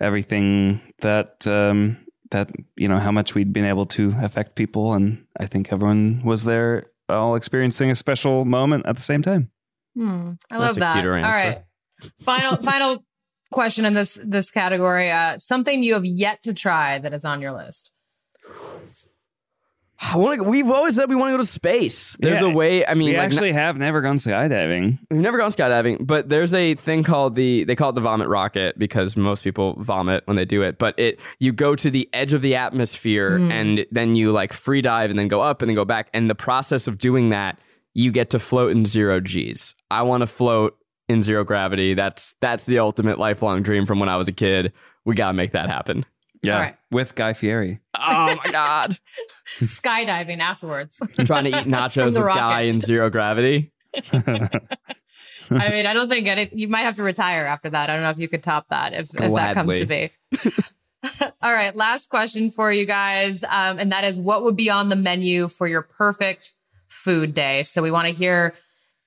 everything 0.00 0.80
that 1.00 1.46
um, 1.46 1.96
that 2.30 2.50
you 2.76 2.88
know 2.88 2.98
how 2.98 3.10
much 3.12 3.34
we'd 3.34 3.52
been 3.52 3.64
able 3.64 3.84
to 3.86 4.14
affect 4.20 4.54
people, 4.56 4.92
and 4.94 5.24
I 5.38 5.46
think 5.46 5.72
everyone 5.72 6.22
was 6.24 6.44
there, 6.44 6.86
all 7.08 7.34
experiencing 7.34 7.90
a 7.90 7.96
special 7.96 8.44
moment 8.44 8.86
at 8.86 8.96
the 8.96 9.02
same 9.02 9.22
time. 9.22 9.50
Hmm, 9.96 10.32
I 10.50 10.58
That's 10.58 10.60
love 10.62 10.76
a 10.76 10.80
that. 10.80 10.92
cuter 10.94 11.16
All 11.16 11.24
answer. 11.24 11.48
right. 11.48 11.62
Final 12.22 12.56
final 12.62 13.04
question 13.52 13.84
in 13.84 13.94
this 13.94 14.18
this 14.24 14.50
category. 14.50 15.10
Uh 15.10 15.36
something 15.38 15.82
you 15.82 15.94
have 15.94 16.04
yet 16.04 16.42
to 16.44 16.54
try 16.54 16.98
that 16.98 17.12
is 17.12 17.24
on 17.24 17.40
your 17.40 17.52
list. 17.52 17.92
I 20.02 20.16
want 20.16 20.38
to. 20.38 20.44
We've 20.44 20.70
always 20.70 20.96
said 20.96 21.10
we 21.10 21.14
want 21.16 21.28
to 21.32 21.34
go 21.34 21.42
to 21.42 21.46
space. 21.46 22.16
There's 22.20 22.40
Yeah, 22.40 22.46
a 22.48 22.50
way. 22.54 22.86
I 22.86 22.94
mean, 22.94 23.10
we 23.10 23.16
like, 23.18 23.26
actually 23.26 23.52
have 23.52 23.76
never 23.76 24.00
gone 24.00 24.16
skydiving. 24.16 24.98
We've 25.10 25.20
never 25.20 25.36
gone 25.36 25.50
skydiving, 25.50 26.06
but 26.06 26.28
there's 26.30 26.54
a 26.54 26.74
thing 26.74 27.02
called 27.02 27.34
the 27.36 27.64
they 27.64 27.76
call 27.76 27.90
it 27.90 27.94
the 27.94 28.00
vomit 28.00 28.28
rocket 28.28 28.78
because 28.78 29.16
most 29.16 29.44
people 29.44 29.76
vomit 29.82 30.22
when 30.26 30.36
they 30.38 30.46
do 30.46 30.62
it. 30.62 30.78
But 30.78 30.98
it 30.98 31.20
you 31.38 31.52
go 31.52 31.76
to 31.76 31.90
the 31.90 32.08
edge 32.14 32.32
of 32.32 32.40
the 32.42 32.56
atmosphere 32.56 33.38
Mm. 33.38 33.52
and 33.52 33.86
then 33.90 34.14
you 34.16 34.32
like 34.32 34.52
free 34.54 34.80
dive 34.80 35.10
and 35.10 35.18
then 35.18 35.28
go 35.28 35.40
up 35.42 35.60
and 35.60 35.68
then 35.68 35.76
go 35.76 35.84
back. 35.84 36.08
And 36.14 36.30
the 36.30 36.34
process 36.34 36.86
of 36.86 36.96
doing 36.96 37.28
that, 37.30 37.58
you 37.92 38.10
get 38.10 38.30
to 38.30 38.38
float 38.38 38.70
in 38.72 38.86
zero 38.86 39.20
G's. 39.20 39.74
I 39.90 40.02
want 40.02 40.22
to 40.22 40.26
float 40.26 40.78
in 41.10 41.22
zero 41.22 41.44
gravity. 41.44 41.92
That's 41.92 42.34
that's 42.40 42.64
the 42.64 42.78
ultimate 42.78 43.18
lifelong 43.18 43.62
dream 43.62 43.84
from 43.84 44.00
when 44.00 44.08
I 44.08 44.16
was 44.16 44.28
a 44.28 44.32
kid. 44.32 44.72
We 45.04 45.14
gotta 45.14 45.34
make 45.34 45.52
that 45.52 45.68
happen. 45.68 46.06
Yeah, 46.42 46.54
All 46.54 46.60
right. 46.62 46.76
with 46.90 47.14
Guy 47.14 47.32
Fieri. 47.34 47.80
Oh 47.94 48.34
my 48.44 48.44
god! 48.52 48.98
Skydiving 49.60 50.38
afterwards. 50.38 50.98
Trying 51.24 51.44
to 51.44 51.50
eat 51.50 51.66
nachos 51.66 52.06
with 52.06 52.16
rocket. 52.16 52.38
guy 52.38 52.60
in 52.62 52.80
zero 52.80 53.10
gravity. 53.10 53.72
I 55.52 55.68
mean, 55.70 55.84
I 55.86 55.92
don't 55.92 56.08
think 56.08 56.26
any 56.28 56.48
you 56.52 56.68
might 56.68 56.80
have 56.82 56.94
to 56.94 57.02
retire 57.02 57.44
after 57.44 57.70
that. 57.70 57.90
I 57.90 57.94
don't 57.94 58.02
know 58.02 58.10
if 58.10 58.18
you 58.18 58.28
could 58.28 58.42
top 58.42 58.68
that 58.68 58.92
if, 58.94 59.14
if 59.14 59.34
that 59.34 59.54
comes 59.54 59.80
to 59.80 59.86
be. 59.86 60.10
All 61.42 61.52
right, 61.52 61.74
last 61.74 62.08
question 62.10 62.50
for 62.50 62.70
you 62.72 62.84
guys. 62.86 63.42
Um, 63.44 63.78
and 63.78 63.90
that 63.92 64.04
is 64.04 64.18
what 64.20 64.44
would 64.44 64.56
be 64.56 64.70
on 64.70 64.88
the 64.90 64.96
menu 64.96 65.48
for 65.48 65.66
your 65.66 65.82
perfect 65.82 66.52
food 66.88 67.34
day? 67.34 67.62
So 67.64 67.82
we 67.82 67.90
want 67.90 68.08
to 68.08 68.14
hear 68.14 68.54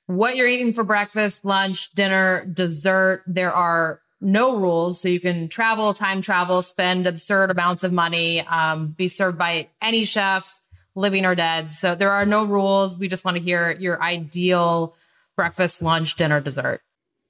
what 0.08 0.36
you're 0.36 0.48
eating 0.48 0.74
for 0.74 0.84
breakfast, 0.84 1.46
lunch, 1.46 1.92
dinner, 1.94 2.46
dessert. 2.46 3.24
There 3.28 3.54
are 3.54 4.02
no 4.24 4.56
rules. 4.58 5.00
So 5.00 5.10
you 5.10 5.20
can 5.20 5.50
travel, 5.50 5.94
time 5.94 6.22
travel, 6.22 6.62
spend 6.62 7.06
absurd 7.06 7.52
amounts 7.52 7.84
of 7.84 7.92
money, 7.92 8.42
um, 8.42 8.88
be 8.88 9.08
served 9.08 9.38
by 9.38 9.68
any 9.82 10.06
chef, 10.06 10.62
living 10.96 11.26
or 11.26 11.36
dead. 11.36 11.74
So 11.74 11.96
there 11.96 12.12
are 12.12 12.26
no 12.26 12.44
rules. 12.46 12.98
We 12.98 13.08
just 13.08 13.26
want 13.26 13.38
to 13.38 13.44
hear 13.44 13.72
your 13.72 14.02
ideal 14.02 14.96
breakfast, 15.36 15.82
lunch, 15.82 16.16
dinner, 16.16 16.40
dessert. 16.40 16.82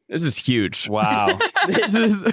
This 0.10 0.24
is 0.24 0.38
huge. 0.38 0.88
Wow. 0.94 1.40
this 1.68 1.94
is 1.96 2.24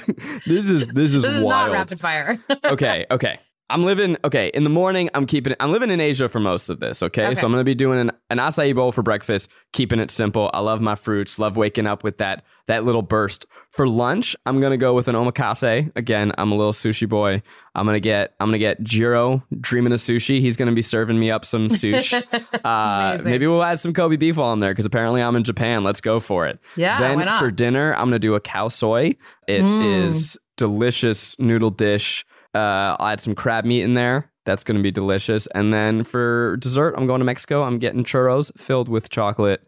this 0.47 0.69
is 0.69 0.89
this 0.89 1.15
is 1.15 1.23
This 1.23 1.37
is 1.37 1.43
wild. 1.45 1.69
not 1.69 1.73
rapid 1.73 2.01
fire. 2.01 2.39
okay, 2.65 3.07
okay. 3.11 3.41
I'm 3.71 3.85
living 3.85 4.17
okay. 4.25 4.49
In 4.53 4.65
the 4.65 4.71
morning, 4.71 5.09
I'm 5.15 5.25
keeping. 5.27 5.55
I'm 5.61 5.73
living 5.73 5.91
in 5.91 6.01
Asia 6.01 6.29
for 6.29 6.41
most 6.41 6.69
of 6.69 6.81
this. 6.81 7.03
Okay, 7.03 7.25
Okay. 7.25 7.35
so 7.35 7.47
I'm 7.47 7.53
gonna 7.53 7.65
be 7.65 7.75
doing 7.75 7.99
an, 8.01 8.11
an 8.29 8.39
acai 8.39 8.75
bowl 8.75 8.93
for 8.93 9.03
breakfast, 9.03 9.49
keeping 9.73 10.01
it 10.01 10.11
simple. 10.11 10.51
I 10.53 10.61
love 10.61 10.81
my 10.81 10.95
fruits. 10.97 11.39
Love 11.39 11.57
waking 11.57 11.87
up 11.87 12.03
with 12.05 12.19
that 12.19 12.45
that 12.67 12.85
little 12.85 13.03
burst. 13.03 13.47
For 13.71 13.89
lunch, 13.89 14.35
I'm 14.47 14.61
gonna 14.61 14.77
go 14.77 14.93
with 14.95 15.09
an 15.09 15.15
omakase. 15.15 15.91
Again, 15.97 16.33
I'm 16.37 16.53
a 16.53 16.57
little 16.57 16.73
sushi 16.73 17.09
boy. 17.09 17.43
I'm 17.75 17.87
gonna 17.87 18.01
get 18.01 18.35
I'm 18.41 18.49
gonna 18.49 18.59
get 18.59 18.83
Jiro 18.83 19.43
dreaming 19.61 19.93
of 19.93 20.01
sushi. 20.01 20.41
He's 20.41 20.57
gonna 20.57 20.73
be 20.73 20.83
serving 20.83 21.19
me 21.19 21.31
up 21.31 21.45
some 21.45 21.63
sushi. 21.65 22.23
uh, 22.65 23.23
maybe 23.25 23.47
we'll 23.47 23.63
add 23.63 23.79
some 23.79 23.93
Kobe 23.93 24.17
beef 24.17 24.39
on 24.39 24.61
there 24.61 24.73
because 24.73 24.87
apparently 24.87 25.23
I'm 25.23 25.37
in 25.37 25.45
Japan. 25.45 25.85
Let's 25.85 26.01
go 26.01 26.19
for 26.21 26.47
it. 26.47 26.59
Yeah, 26.77 26.99
Then 26.99 27.19
why 27.19 27.25
not? 27.25 27.41
for 27.41 27.51
dinner, 27.51 27.95
I'm 27.95 28.07
gonna 28.07 28.19
do 28.19 28.35
a 28.35 28.41
khao 28.41 28.71
soi. 28.71 29.15
It 29.47 29.65
is 29.65 30.35
Mm. 30.35 30.37
delicious 30.57 31.39
noodle 31.39 31.71
dish. 31.71 32.25
Uh, 32.55 32.97
I'll 32.99 33.09
add 33.09 33.21
some 33.21 33.35
crab 33.35 33.65
meat 33.65 33.83
in 33.83 33.95
there. 33.95 34.31
That's 34.47 34.65
going 34.65 34.77
to 34.77 34.83
be 34.83 34.91
delicious. 34.91 35.47
And 35.49 35.73
then 35.73 36.03
for 36.03 36.57
dessert, 36.57 36.95
I'm 36.97 37.07
going 37.07 37.21
to 37.21 37.25
Mexico. 37.25 37.63
I'm 37.63 37.79
getting 37.79 38.05
churros 38.05 38.51
filled 38.59 38.89
with 38.89 39.11
chocolate. 39.11 39.63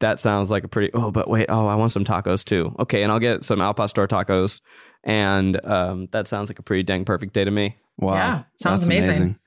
That 0.00 0.18
sounds 0.20 0.50
like 0.50 0.64
a 0.64 0.68
pretty. 0.68 0.92
Oh, 0.94 1.10
but 1.10 1.28
wait. 1.28 1.46
Oh, 1.48 1.66
I 1.66 1.74
want 1.74 1.92
some 1.92 2.04
tacos 2.04 2.44
too. 2.44 2.74
Okay, 2.78 3.02
and 3.02 3.12
I'll 3.12 3.18
get 3.18 3.44
some 3.44 3.60
al 3.60 3.74
pastor 3.74 4.06
tacos. 4.06 4.60
And 5.02 5.62
um, 5.64 6.08
that 6.12 6.26
sounds 6.26 6.48
like 6.48 6.58
a 6.58 6.62
pretty 6.62 6.82
dang 6.82 7.04
perfect 7.04 7.34
day 7.34 7.44
to 7.44 7.50
me. 7.50 7.76
Wow. 7.98 8.14
Yeah, 8.14 8.42
sounds 8.62 8.86
That's 8.86 8.86
amazing. 8.86 9.38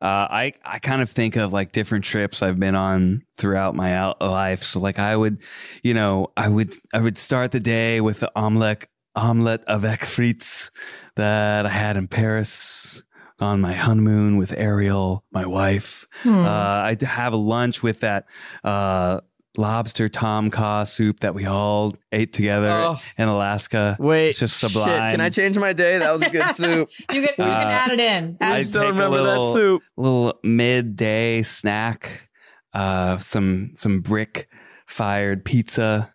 Uh, 0.00 0.28
I 0.30 0.52
I 0.64 0.78
kind 0.78 1.02
of 1.02 1.10
think 1.10 1.36
of 1.36 1.52
like 1.52 1.72
different 1.72 2.04
trips 2.04 2.40
I've 2.42 2.60
been 2.60 2.76
on 2.76 3.22
throughout 3.36 3.74
my 3.74 3.94
out- 3.94 4.20
life. 4.20 4.62
So 4.62 4.78
like 4.78 4.98
I 4.98 5.16
would, 5.16 5.42
you 5.82 5.92
know, 5.94 6.28
I 6.36 6.48
would 6.48 6.72
I 6.94 7.00
would 7.00 7.18
start 7.18 7.50
the 7.50 7.60
day 7.60 8.00
with 8.00 8.20
the 8.20 8.30
omelette 8.36 8.86
omelette 9.18 9.64
avec 9.66 10.04
frites 10.04 10.70
that 11.16 11.66
I 11.66 11.70
had 11.70 11.96
in 11.96 12.06
Paris 12.08 13.02
on 13.40 13.60
my 13.60 13.72
honeymoon 13.72 14.36
with 14.36 14.52
Ariel, 14.56 15.24
my 15.32 15.46
wife. 15.46 16.06
Hmm. 16.22 16.44
Uh, 16.44 16.82
I'd 16.90 17.02
have 17.02 17.32
a 17.32 17.36
lunch 17.36 17.82
with 17.82 18.00
that 18.00 18.26
uh, 18.64 19.20
lobster 19.56 20.08
tom 20.08 20.50
kha 20.50 20.84
soup 20.84 21.20
that 21.20 21.34
we 21.34 21.46
all 21.46 21.94
ate 22.12 22.32
together 22.32 22.70
Oh. 22.70 22.96
in 23.16 23.28
Alaska. 23.28 23.96
Wait, 24.00 24.28
it's 24.30 24.38
just 24.40 24.60
shit, 24.60 24.70
sublime. 24.70 25.12
can 25.12 25.20
I 25.20 25.30
change 25.30 25.56
my 25.58 25.72
day? 25.72 25.98
That 25.98 26.12
was 26.12 26.22
a 26.22 26.30
good 26.30 26.46
soup. 26.54 26.88
You 27.12 27.22
can, 27.22 27.22
you 27.22 27.28
can 27.36 27.66
Uh, 27.66 27.70
add 27.70 27.90
it 27.92 28.00
in. 28.00 28.36
Add 28.40 28.52
I 28.52 28.56
I 28.58 28.62
still 28.62 28.82
remember 28.88 29.08
little- 29.20 29.52
that 29.52 29.58
soup. 29.58 29.82
little 29.96 30.38
midday 30.44 31.42
snack, 31.42 32.28
uh, 32.72 33.18
some 33.18 33.70
some 33.74 34.00
brick 34.00 34.48
fired 34.86 35.44
pizza 35.44 36.12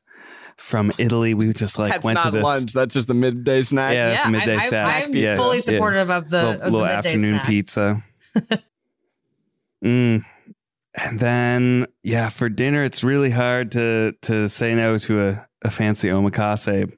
from 0.64 0.92
Italy. 0.98 1.34
We 1.34 1.52
just 1.54 1.78
like 1.78 1.92
That's 1.92 2.06
went 2.06 2.16
not 2.16 2.26
to 2.26 2.32
this. 2.32 2.44
lunch. 2.44 2.74
That's 2.74 2.94
just 2.94 3.10
a 3.10 3.14
midday 3.14 3.62
snack. 3.62 3.94
Yeah, 3.94 4.10
that's 4.10 4.26
a 4.26 4.28
yeah, 4.28 4.32
midday 4.32 4.56
I, 4.56 4.70
snack. 4.70 5.04
I'm 5.04 5.16
Yeah, 5.16 5.36
fully 5.36 5.58
yeah. 5.58 5.64
supportive 5.64 6.10
of 6.10 6.30
the, 6.30 6.38
little, 6.38 6.52
of 6.54 6.60
the 6.60 6.66
little 6.66 6.82
midday 6.82 6.98
afternoon 6.98 7.34
snack. 7.36 7.46
pizza. 7.48 8.04
mm. 9.86 10.26
And 10.96 11.20
then 11.20 11.88
yeah, 12.04 12.30
for 12.30 12.50
dinner 12.50 12.84
it's 12.84 13.04
really 13.04 13.32
hard 13.32 13.72
to 13.74 14.14
to 14.22 14.48
say 14.48 14.74
no 14.76 14.98
to 15.00 15.28
a, 15.28 15.48
a 15.64 15.72
fancy 15.72 16.08
omakase, 16.08 16.92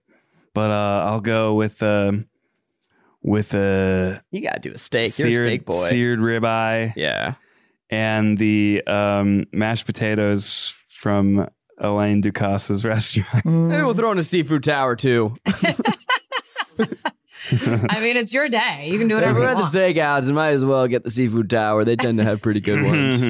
but 0.54 0.72
uh, 0.72 1.04
I'll 1.06 1.22
go 1.22 1.54
with 1.56 1.82
um 1.82 2.28
with 3.22 3.54
a 3.54 4.22
You 4.32 4.42
gotta 4.42 4.60
do 4.60 4.74
a 4.74 4.78
steak. 4.78 5.18
You're 5.18 5.28
a 5.28 5.32
seared 5.32 5.48
steak 5.48 5.66
boy. 5.66 5.88
seared 5.90 6.20
ribeye. 6.20 6.94
Yeah. 6.96 7.36
and 7.90 8.38
the 8.38 8.84
um, 8.86 9.46
mashed 9.52 9.86
potatoes 9.86 10.76
from 10.90 11.48
Alain 11.78 12.22
Ducasse's 12.22 12.86
restaurant. 12.86 13.46
Maybe 13.46 13.84
we'll 13.84 13.94
throw 13.94 14.12
in 14.12 14.18
a 14.18 14.24
seafood 14.24 14.64
tower 14.64 14.96
too. 14.96 15.36
I 17.52 18.00
mean, 18.02 18.18
it's 18.18 18.34
your 18.34 18.50
day. 18.50 18.88
You 18.90 18.98
can 18.98 19.08
do 19.08 19.16
If 19.18 19.22
whatever 19.22 19.40
we're 19.42 19.46
at 19.48 19.56
the 19.56 19.62
want. 19.62 19.74
steakhouse, 19.74 20.28
you 20.28 20.34
might 20.34 20.50
as 20.52 20.66
well 20.66 20.88
get 20.88 21.04
the 21.04 21.12
seafood 21.12 21.50
tower. 21.50 21.84
They 21.86 21.96
tend 21.96 22.18
to 22.18 22.24
have 22.24 22.42
pretty 22.42 22.60
good 22.60 22.82
ones. 22.84 23.22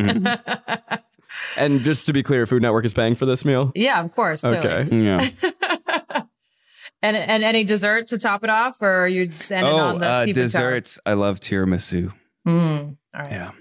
and 1.58 1.82
just 1.82 2.06
to 2.06 2.14
be 2.14 2.24
clear, 2.24 2.46
Food 2.46 2.62
Network 2.62 2.86
is 2.86 2.94
paying 2.94 3.16
for 3.16 3.26
this 3.26 3.44
meal. 3.44 3.72
yeah, 3.76 4.02
of 4.02 4.12
course. 4.14 4.42
clearly. 4.42 4.58
Okay. 4.60 5.04
yeah. 5.04 5.28
And 7.02 7.16
and 7.18 7.44
any 7.44 7.64
dessert 7.66 8.08
to 8.08 8.18
top 8.18 8.44
it 8.44 8.50
off, 8.50 8.82
or 8.82 8.90
are 8.90 9.08
you 9.08 9.28
just 9.28 9.52
ending 9.52 9.72
Oh, 9.72 9.78
on 9.78 10.00
the 10.00 10.08
uh, 10.08 10.26
seafood 10.26 10.36
tower? 10.52 10.72
desserts. 10.72 11.00
I 11.06 11.14
love 11.14 11.40
tiramisu. 11.40 12.12
Mm, 12.48 12.98
all 13.14 13.22
right. 13.22 13.32
Yeah. 13.32 13.52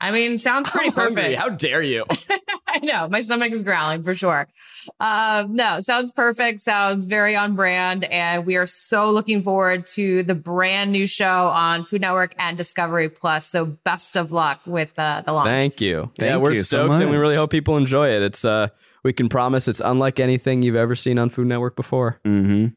I 0.00 0.10
mean, 0.10 0.38
sounds 0.38 0.68
pretty 0.70 0.88
I'm 0.88 0.94
hungry. 0.94 1.22
perfect. 1.22 1.38
How 1.40 1.48
dare 1.50 1.82
you? 1.82 2.04
I 2.82 2.84
know 2.84 3.08
my 3.08 3.20
stomach 3.20 3.52
is 3.52 3.64
growling 3.64 4.02
for 4.02 4.14
sure. 4.14 4.48
Um, 5.00 5.54
no, 5.54 5.80
sounds 5.80 6.12
perfect. 6.12 6.60
Sounds 6.60 7.06
very 7.06 7.34
on 7.34 7.56
brand, 7.56 8.04
and 8.04 8.46
we 8.46 8.56
are 8.56 8.66
so 8.66 9.10
looking 9.10 9.42
forward 9.42 9.86
to 9.94 10.22
the 10.22 10.34
brand 10.34 10.92
new 10.92 11.06
show 11.06 11.48
on 11.48 11.84
Food 11.84 12.02
Network 12.02 12.34
and 12.38 12.56
Discovery 12.56 13.08
Plus. 13.08 13.46
So 13.46 13.64
best 13.64 14.16
of 14.16 14.32
luck 14.32 14.60
with 14.66 14.96
uh, 14.98 15.22
the 15.24 15.32
launch. 15.32 15.48
Thank 15.48 15.80
you. 15.80 16.10
yeah, 16.18 16.36
we're 16.36 16.52
you 16.52 16.62
so 16.62 16.86
stoked 16.86 17.00
and 17.00 17.10
we 17.10 17.16
really 17.16 17.36
hope 17.36 17.50
people 17.50 17.76
enjoy 17.76 18.10
it. 18.10 18.22
It's 18.22 18.44
uh 18.44 18.68
we 19.02 19.12
can 19.12 19.28
promise 19.28 19.68
it's 19.68 19.80
unlike 19.84 20.18
anything 20.18 20.62
you've 20.62 20.76
ever 20.76 20.96
seen 20.96 21.18
on 21.18 21.30
Food 21.30 21.46
Network 21.46 21.76
before. 21.76 22.20
Mm-hmm. 22.24 22.74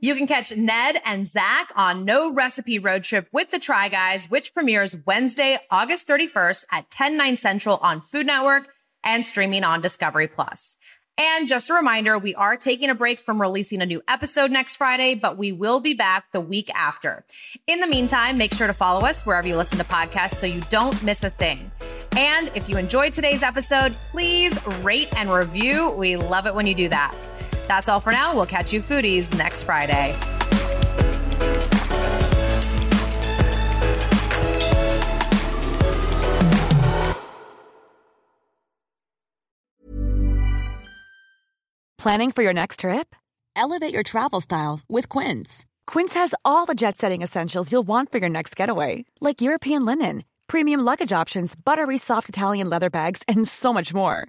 You 0.00 0.14
can 0.14 0.28
catch 0.28 0.56
Ned 0.56 1.00
and 1.04 1.26
Zach 1.26 1.72
on 1.74 2.04
No 2.04 2.32
Recipe 2.32 2.78
Road 2.78 3.02
Trip 3.02 3.28
with 3.32 3.50
the 3.50 3.58
Try 3.58 3.88
Guys, 3.88 4.30
which 4.30 4.54
premieres 4.54 4.96
Wednesday, 5.06 5.58
August 5.72 6.06
31st 6.06 6.66
at 6.70 6.88
10, 6.88 7.16
9 7.16 7.36
central 7.36 7.78
on 7.78 8.00
Food 8.00 8.26
Network 8.26 8.68
and 9.02 9.26
streaming 9.26 9.64
on 9.64 9.80
Discovery 9.80 10.28
Plus. 10.28 10.76
And 11.20 11.48
just 11.48 11.68
a 11.68 11.74
reminder, 11.74 12.16
we 12.16 12.32
are 12.36 12.56
taking 12.56 12.90
a 12.90 12.94
break 12.94 13.18
from 13.18 13.40
releasing 13.40 13.82
a 13.82 13.86
new 13.86 14.00
episode 14.06 14.52
next 14.52 14.76
Friday, 14.76 15.16
but 15.16 15.36
we 15.36 15.50
will 15.50 15.80
be 15.80 15.94
back 15.94 16.30
the 16.30 16.40
week 16.40 16.70
after. 16.76 17.24
In 17.66 17.80
the 17.80 17.88
meantime, 17.88 18.38
make 18.38 18.54
sure 18.54 18.68
to 18.68 18.72
follow 18.72 19.04
us 19.04 19.26
wherever 19.26 19.48
you 19.48 19.56
listen 19.56 19.78
to 19.78 19.84
podcasts 19.84 20.34
so 20.34 20.46
you 20.46 20.60
don't 20.70 21.02
miss 21.02 21.24
a 21.24 21.30
thing. 21.30 21.72
And 22.16 22.52
if 22.54 22.68
you 22.68 22.76
enjoyed 22.76 23.12
today's 23.12 23.42
episode, 23.42 23.96
please 24.12 24.64
rate 24.76 25.08
and 25.16 25.32
review. 25.32 25.90
We 25.90 26.16
love 26.16 26.46
it 26.46 26.54
when 26.54 26.68
you 26.68 26.74
do 26.76 26.88
that. 26.88 27.16
That's 27.68 27.88
all 27.88 28.00
for 28.00 28.12
now. 28.12 28.34
We'll 28.34 28.46
catch 28.46 28.72
you 28.72 28.80
foodies 28.80 29.36
next 29.36 29.62
Friday. 29.62 30.16
Planning 41.98 42.30
for 42.30 42.42
your 42.42 42.54
next 42.54 42.80
trip? 42.80 43.14
Elevate 43.56 43.92
your 43.92 44.04
travel 44.04 44.40
style 44.40 44.80
with 44.88 45.08
Quince. 45.08 45.66
Quince 45.86 46.14
has 46.14 46.32
all 46.44 46.64
the 46.64 46.76
jet 46.76 46.96
setting 46.96 47.22
essentials 47.22 47.70
you'll 47.70 47.86
want 47.86 48.12
for 48.12 48.18
your 48.18 48.30
next 48.30 48.54
getaway, 48.56 49.04
like 49.20 49.42
European 49.42 49.84
linen, 49.84 50.24
premium 50.46 50.80
luggage 50.80 51.12
options, 51.12 51.54
buttery 51.56 51.98
soft 51.98 52.28
Italian 52.28 52.70
leather 52.70 52.88
bags, 52.88 53.22
and 53.26 53.48
so 53.48 53.72
much 53.74 53.92
more. 53.92 54.28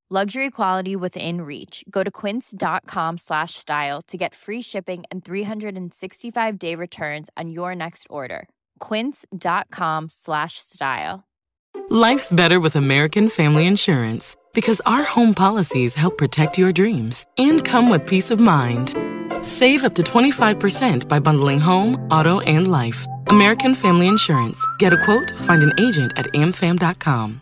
luxury 0.11 0.49
quality 0.49 0.93
within 0.93 1.39
reach. 1.41 1.85
Go 1.89 2.03
to 2.03 2.11
quince.com 2.11 3.17
slash 3.17 3.53
style 3.53 4.01
to 4.09 4.17
get 4.17 4.35
free 4.35 4.61
shipping 4.61 5.05
and 5.09 5.23
365 5.23 6.59
day 6.59 6.75
returns 6.75 7.29
on 7.37 7.49
your 7.49 7.73
next 7.73 8.07
order. 8.09 8.49
quince.com 8.79 10.09
slash 10.09 10.55
style. 10.57 11.23
Life's 11.89 12.31
better 12.33 12.59
with 12.59 12.75
american 12.75 13.29
family 13.29 13.65
insurance 13.65 14.35
because 14.53 14.81
our 14.85 15.03
home 15.03 15.33
policies 15.33 15.95
help 15.95 16.17
protect 16.17 16.57
your 16.57 16.73
dreams 16.73 17.25
and 17.37 17.63
come 17.63 17.89
with 17.89 18.05
peace 18.05 18.31
of 18.31 18.39
mind. 18.39 18.93
Save 19.41 19.85
up 19.85 19.95
to 19.95 20.03
25% 20.03 21.07
by 21.07 21.19
bundling 21.19 21.59
home 21.59 21.95
auto 22.11 22.41
and 22.41 22.69
life. 22.69 23.07
American 23.27 23.73
Family 23.75 24.07
Insurance. 24.07 24.59
Get 24.77 24.93
a 24.93 24.97
quote, 24.97 25.31
find 25.31 25.63
an 25.63 25.73
agent 25.79 26.11
at 26.17 26.25
amfam.com. 26.33 27.41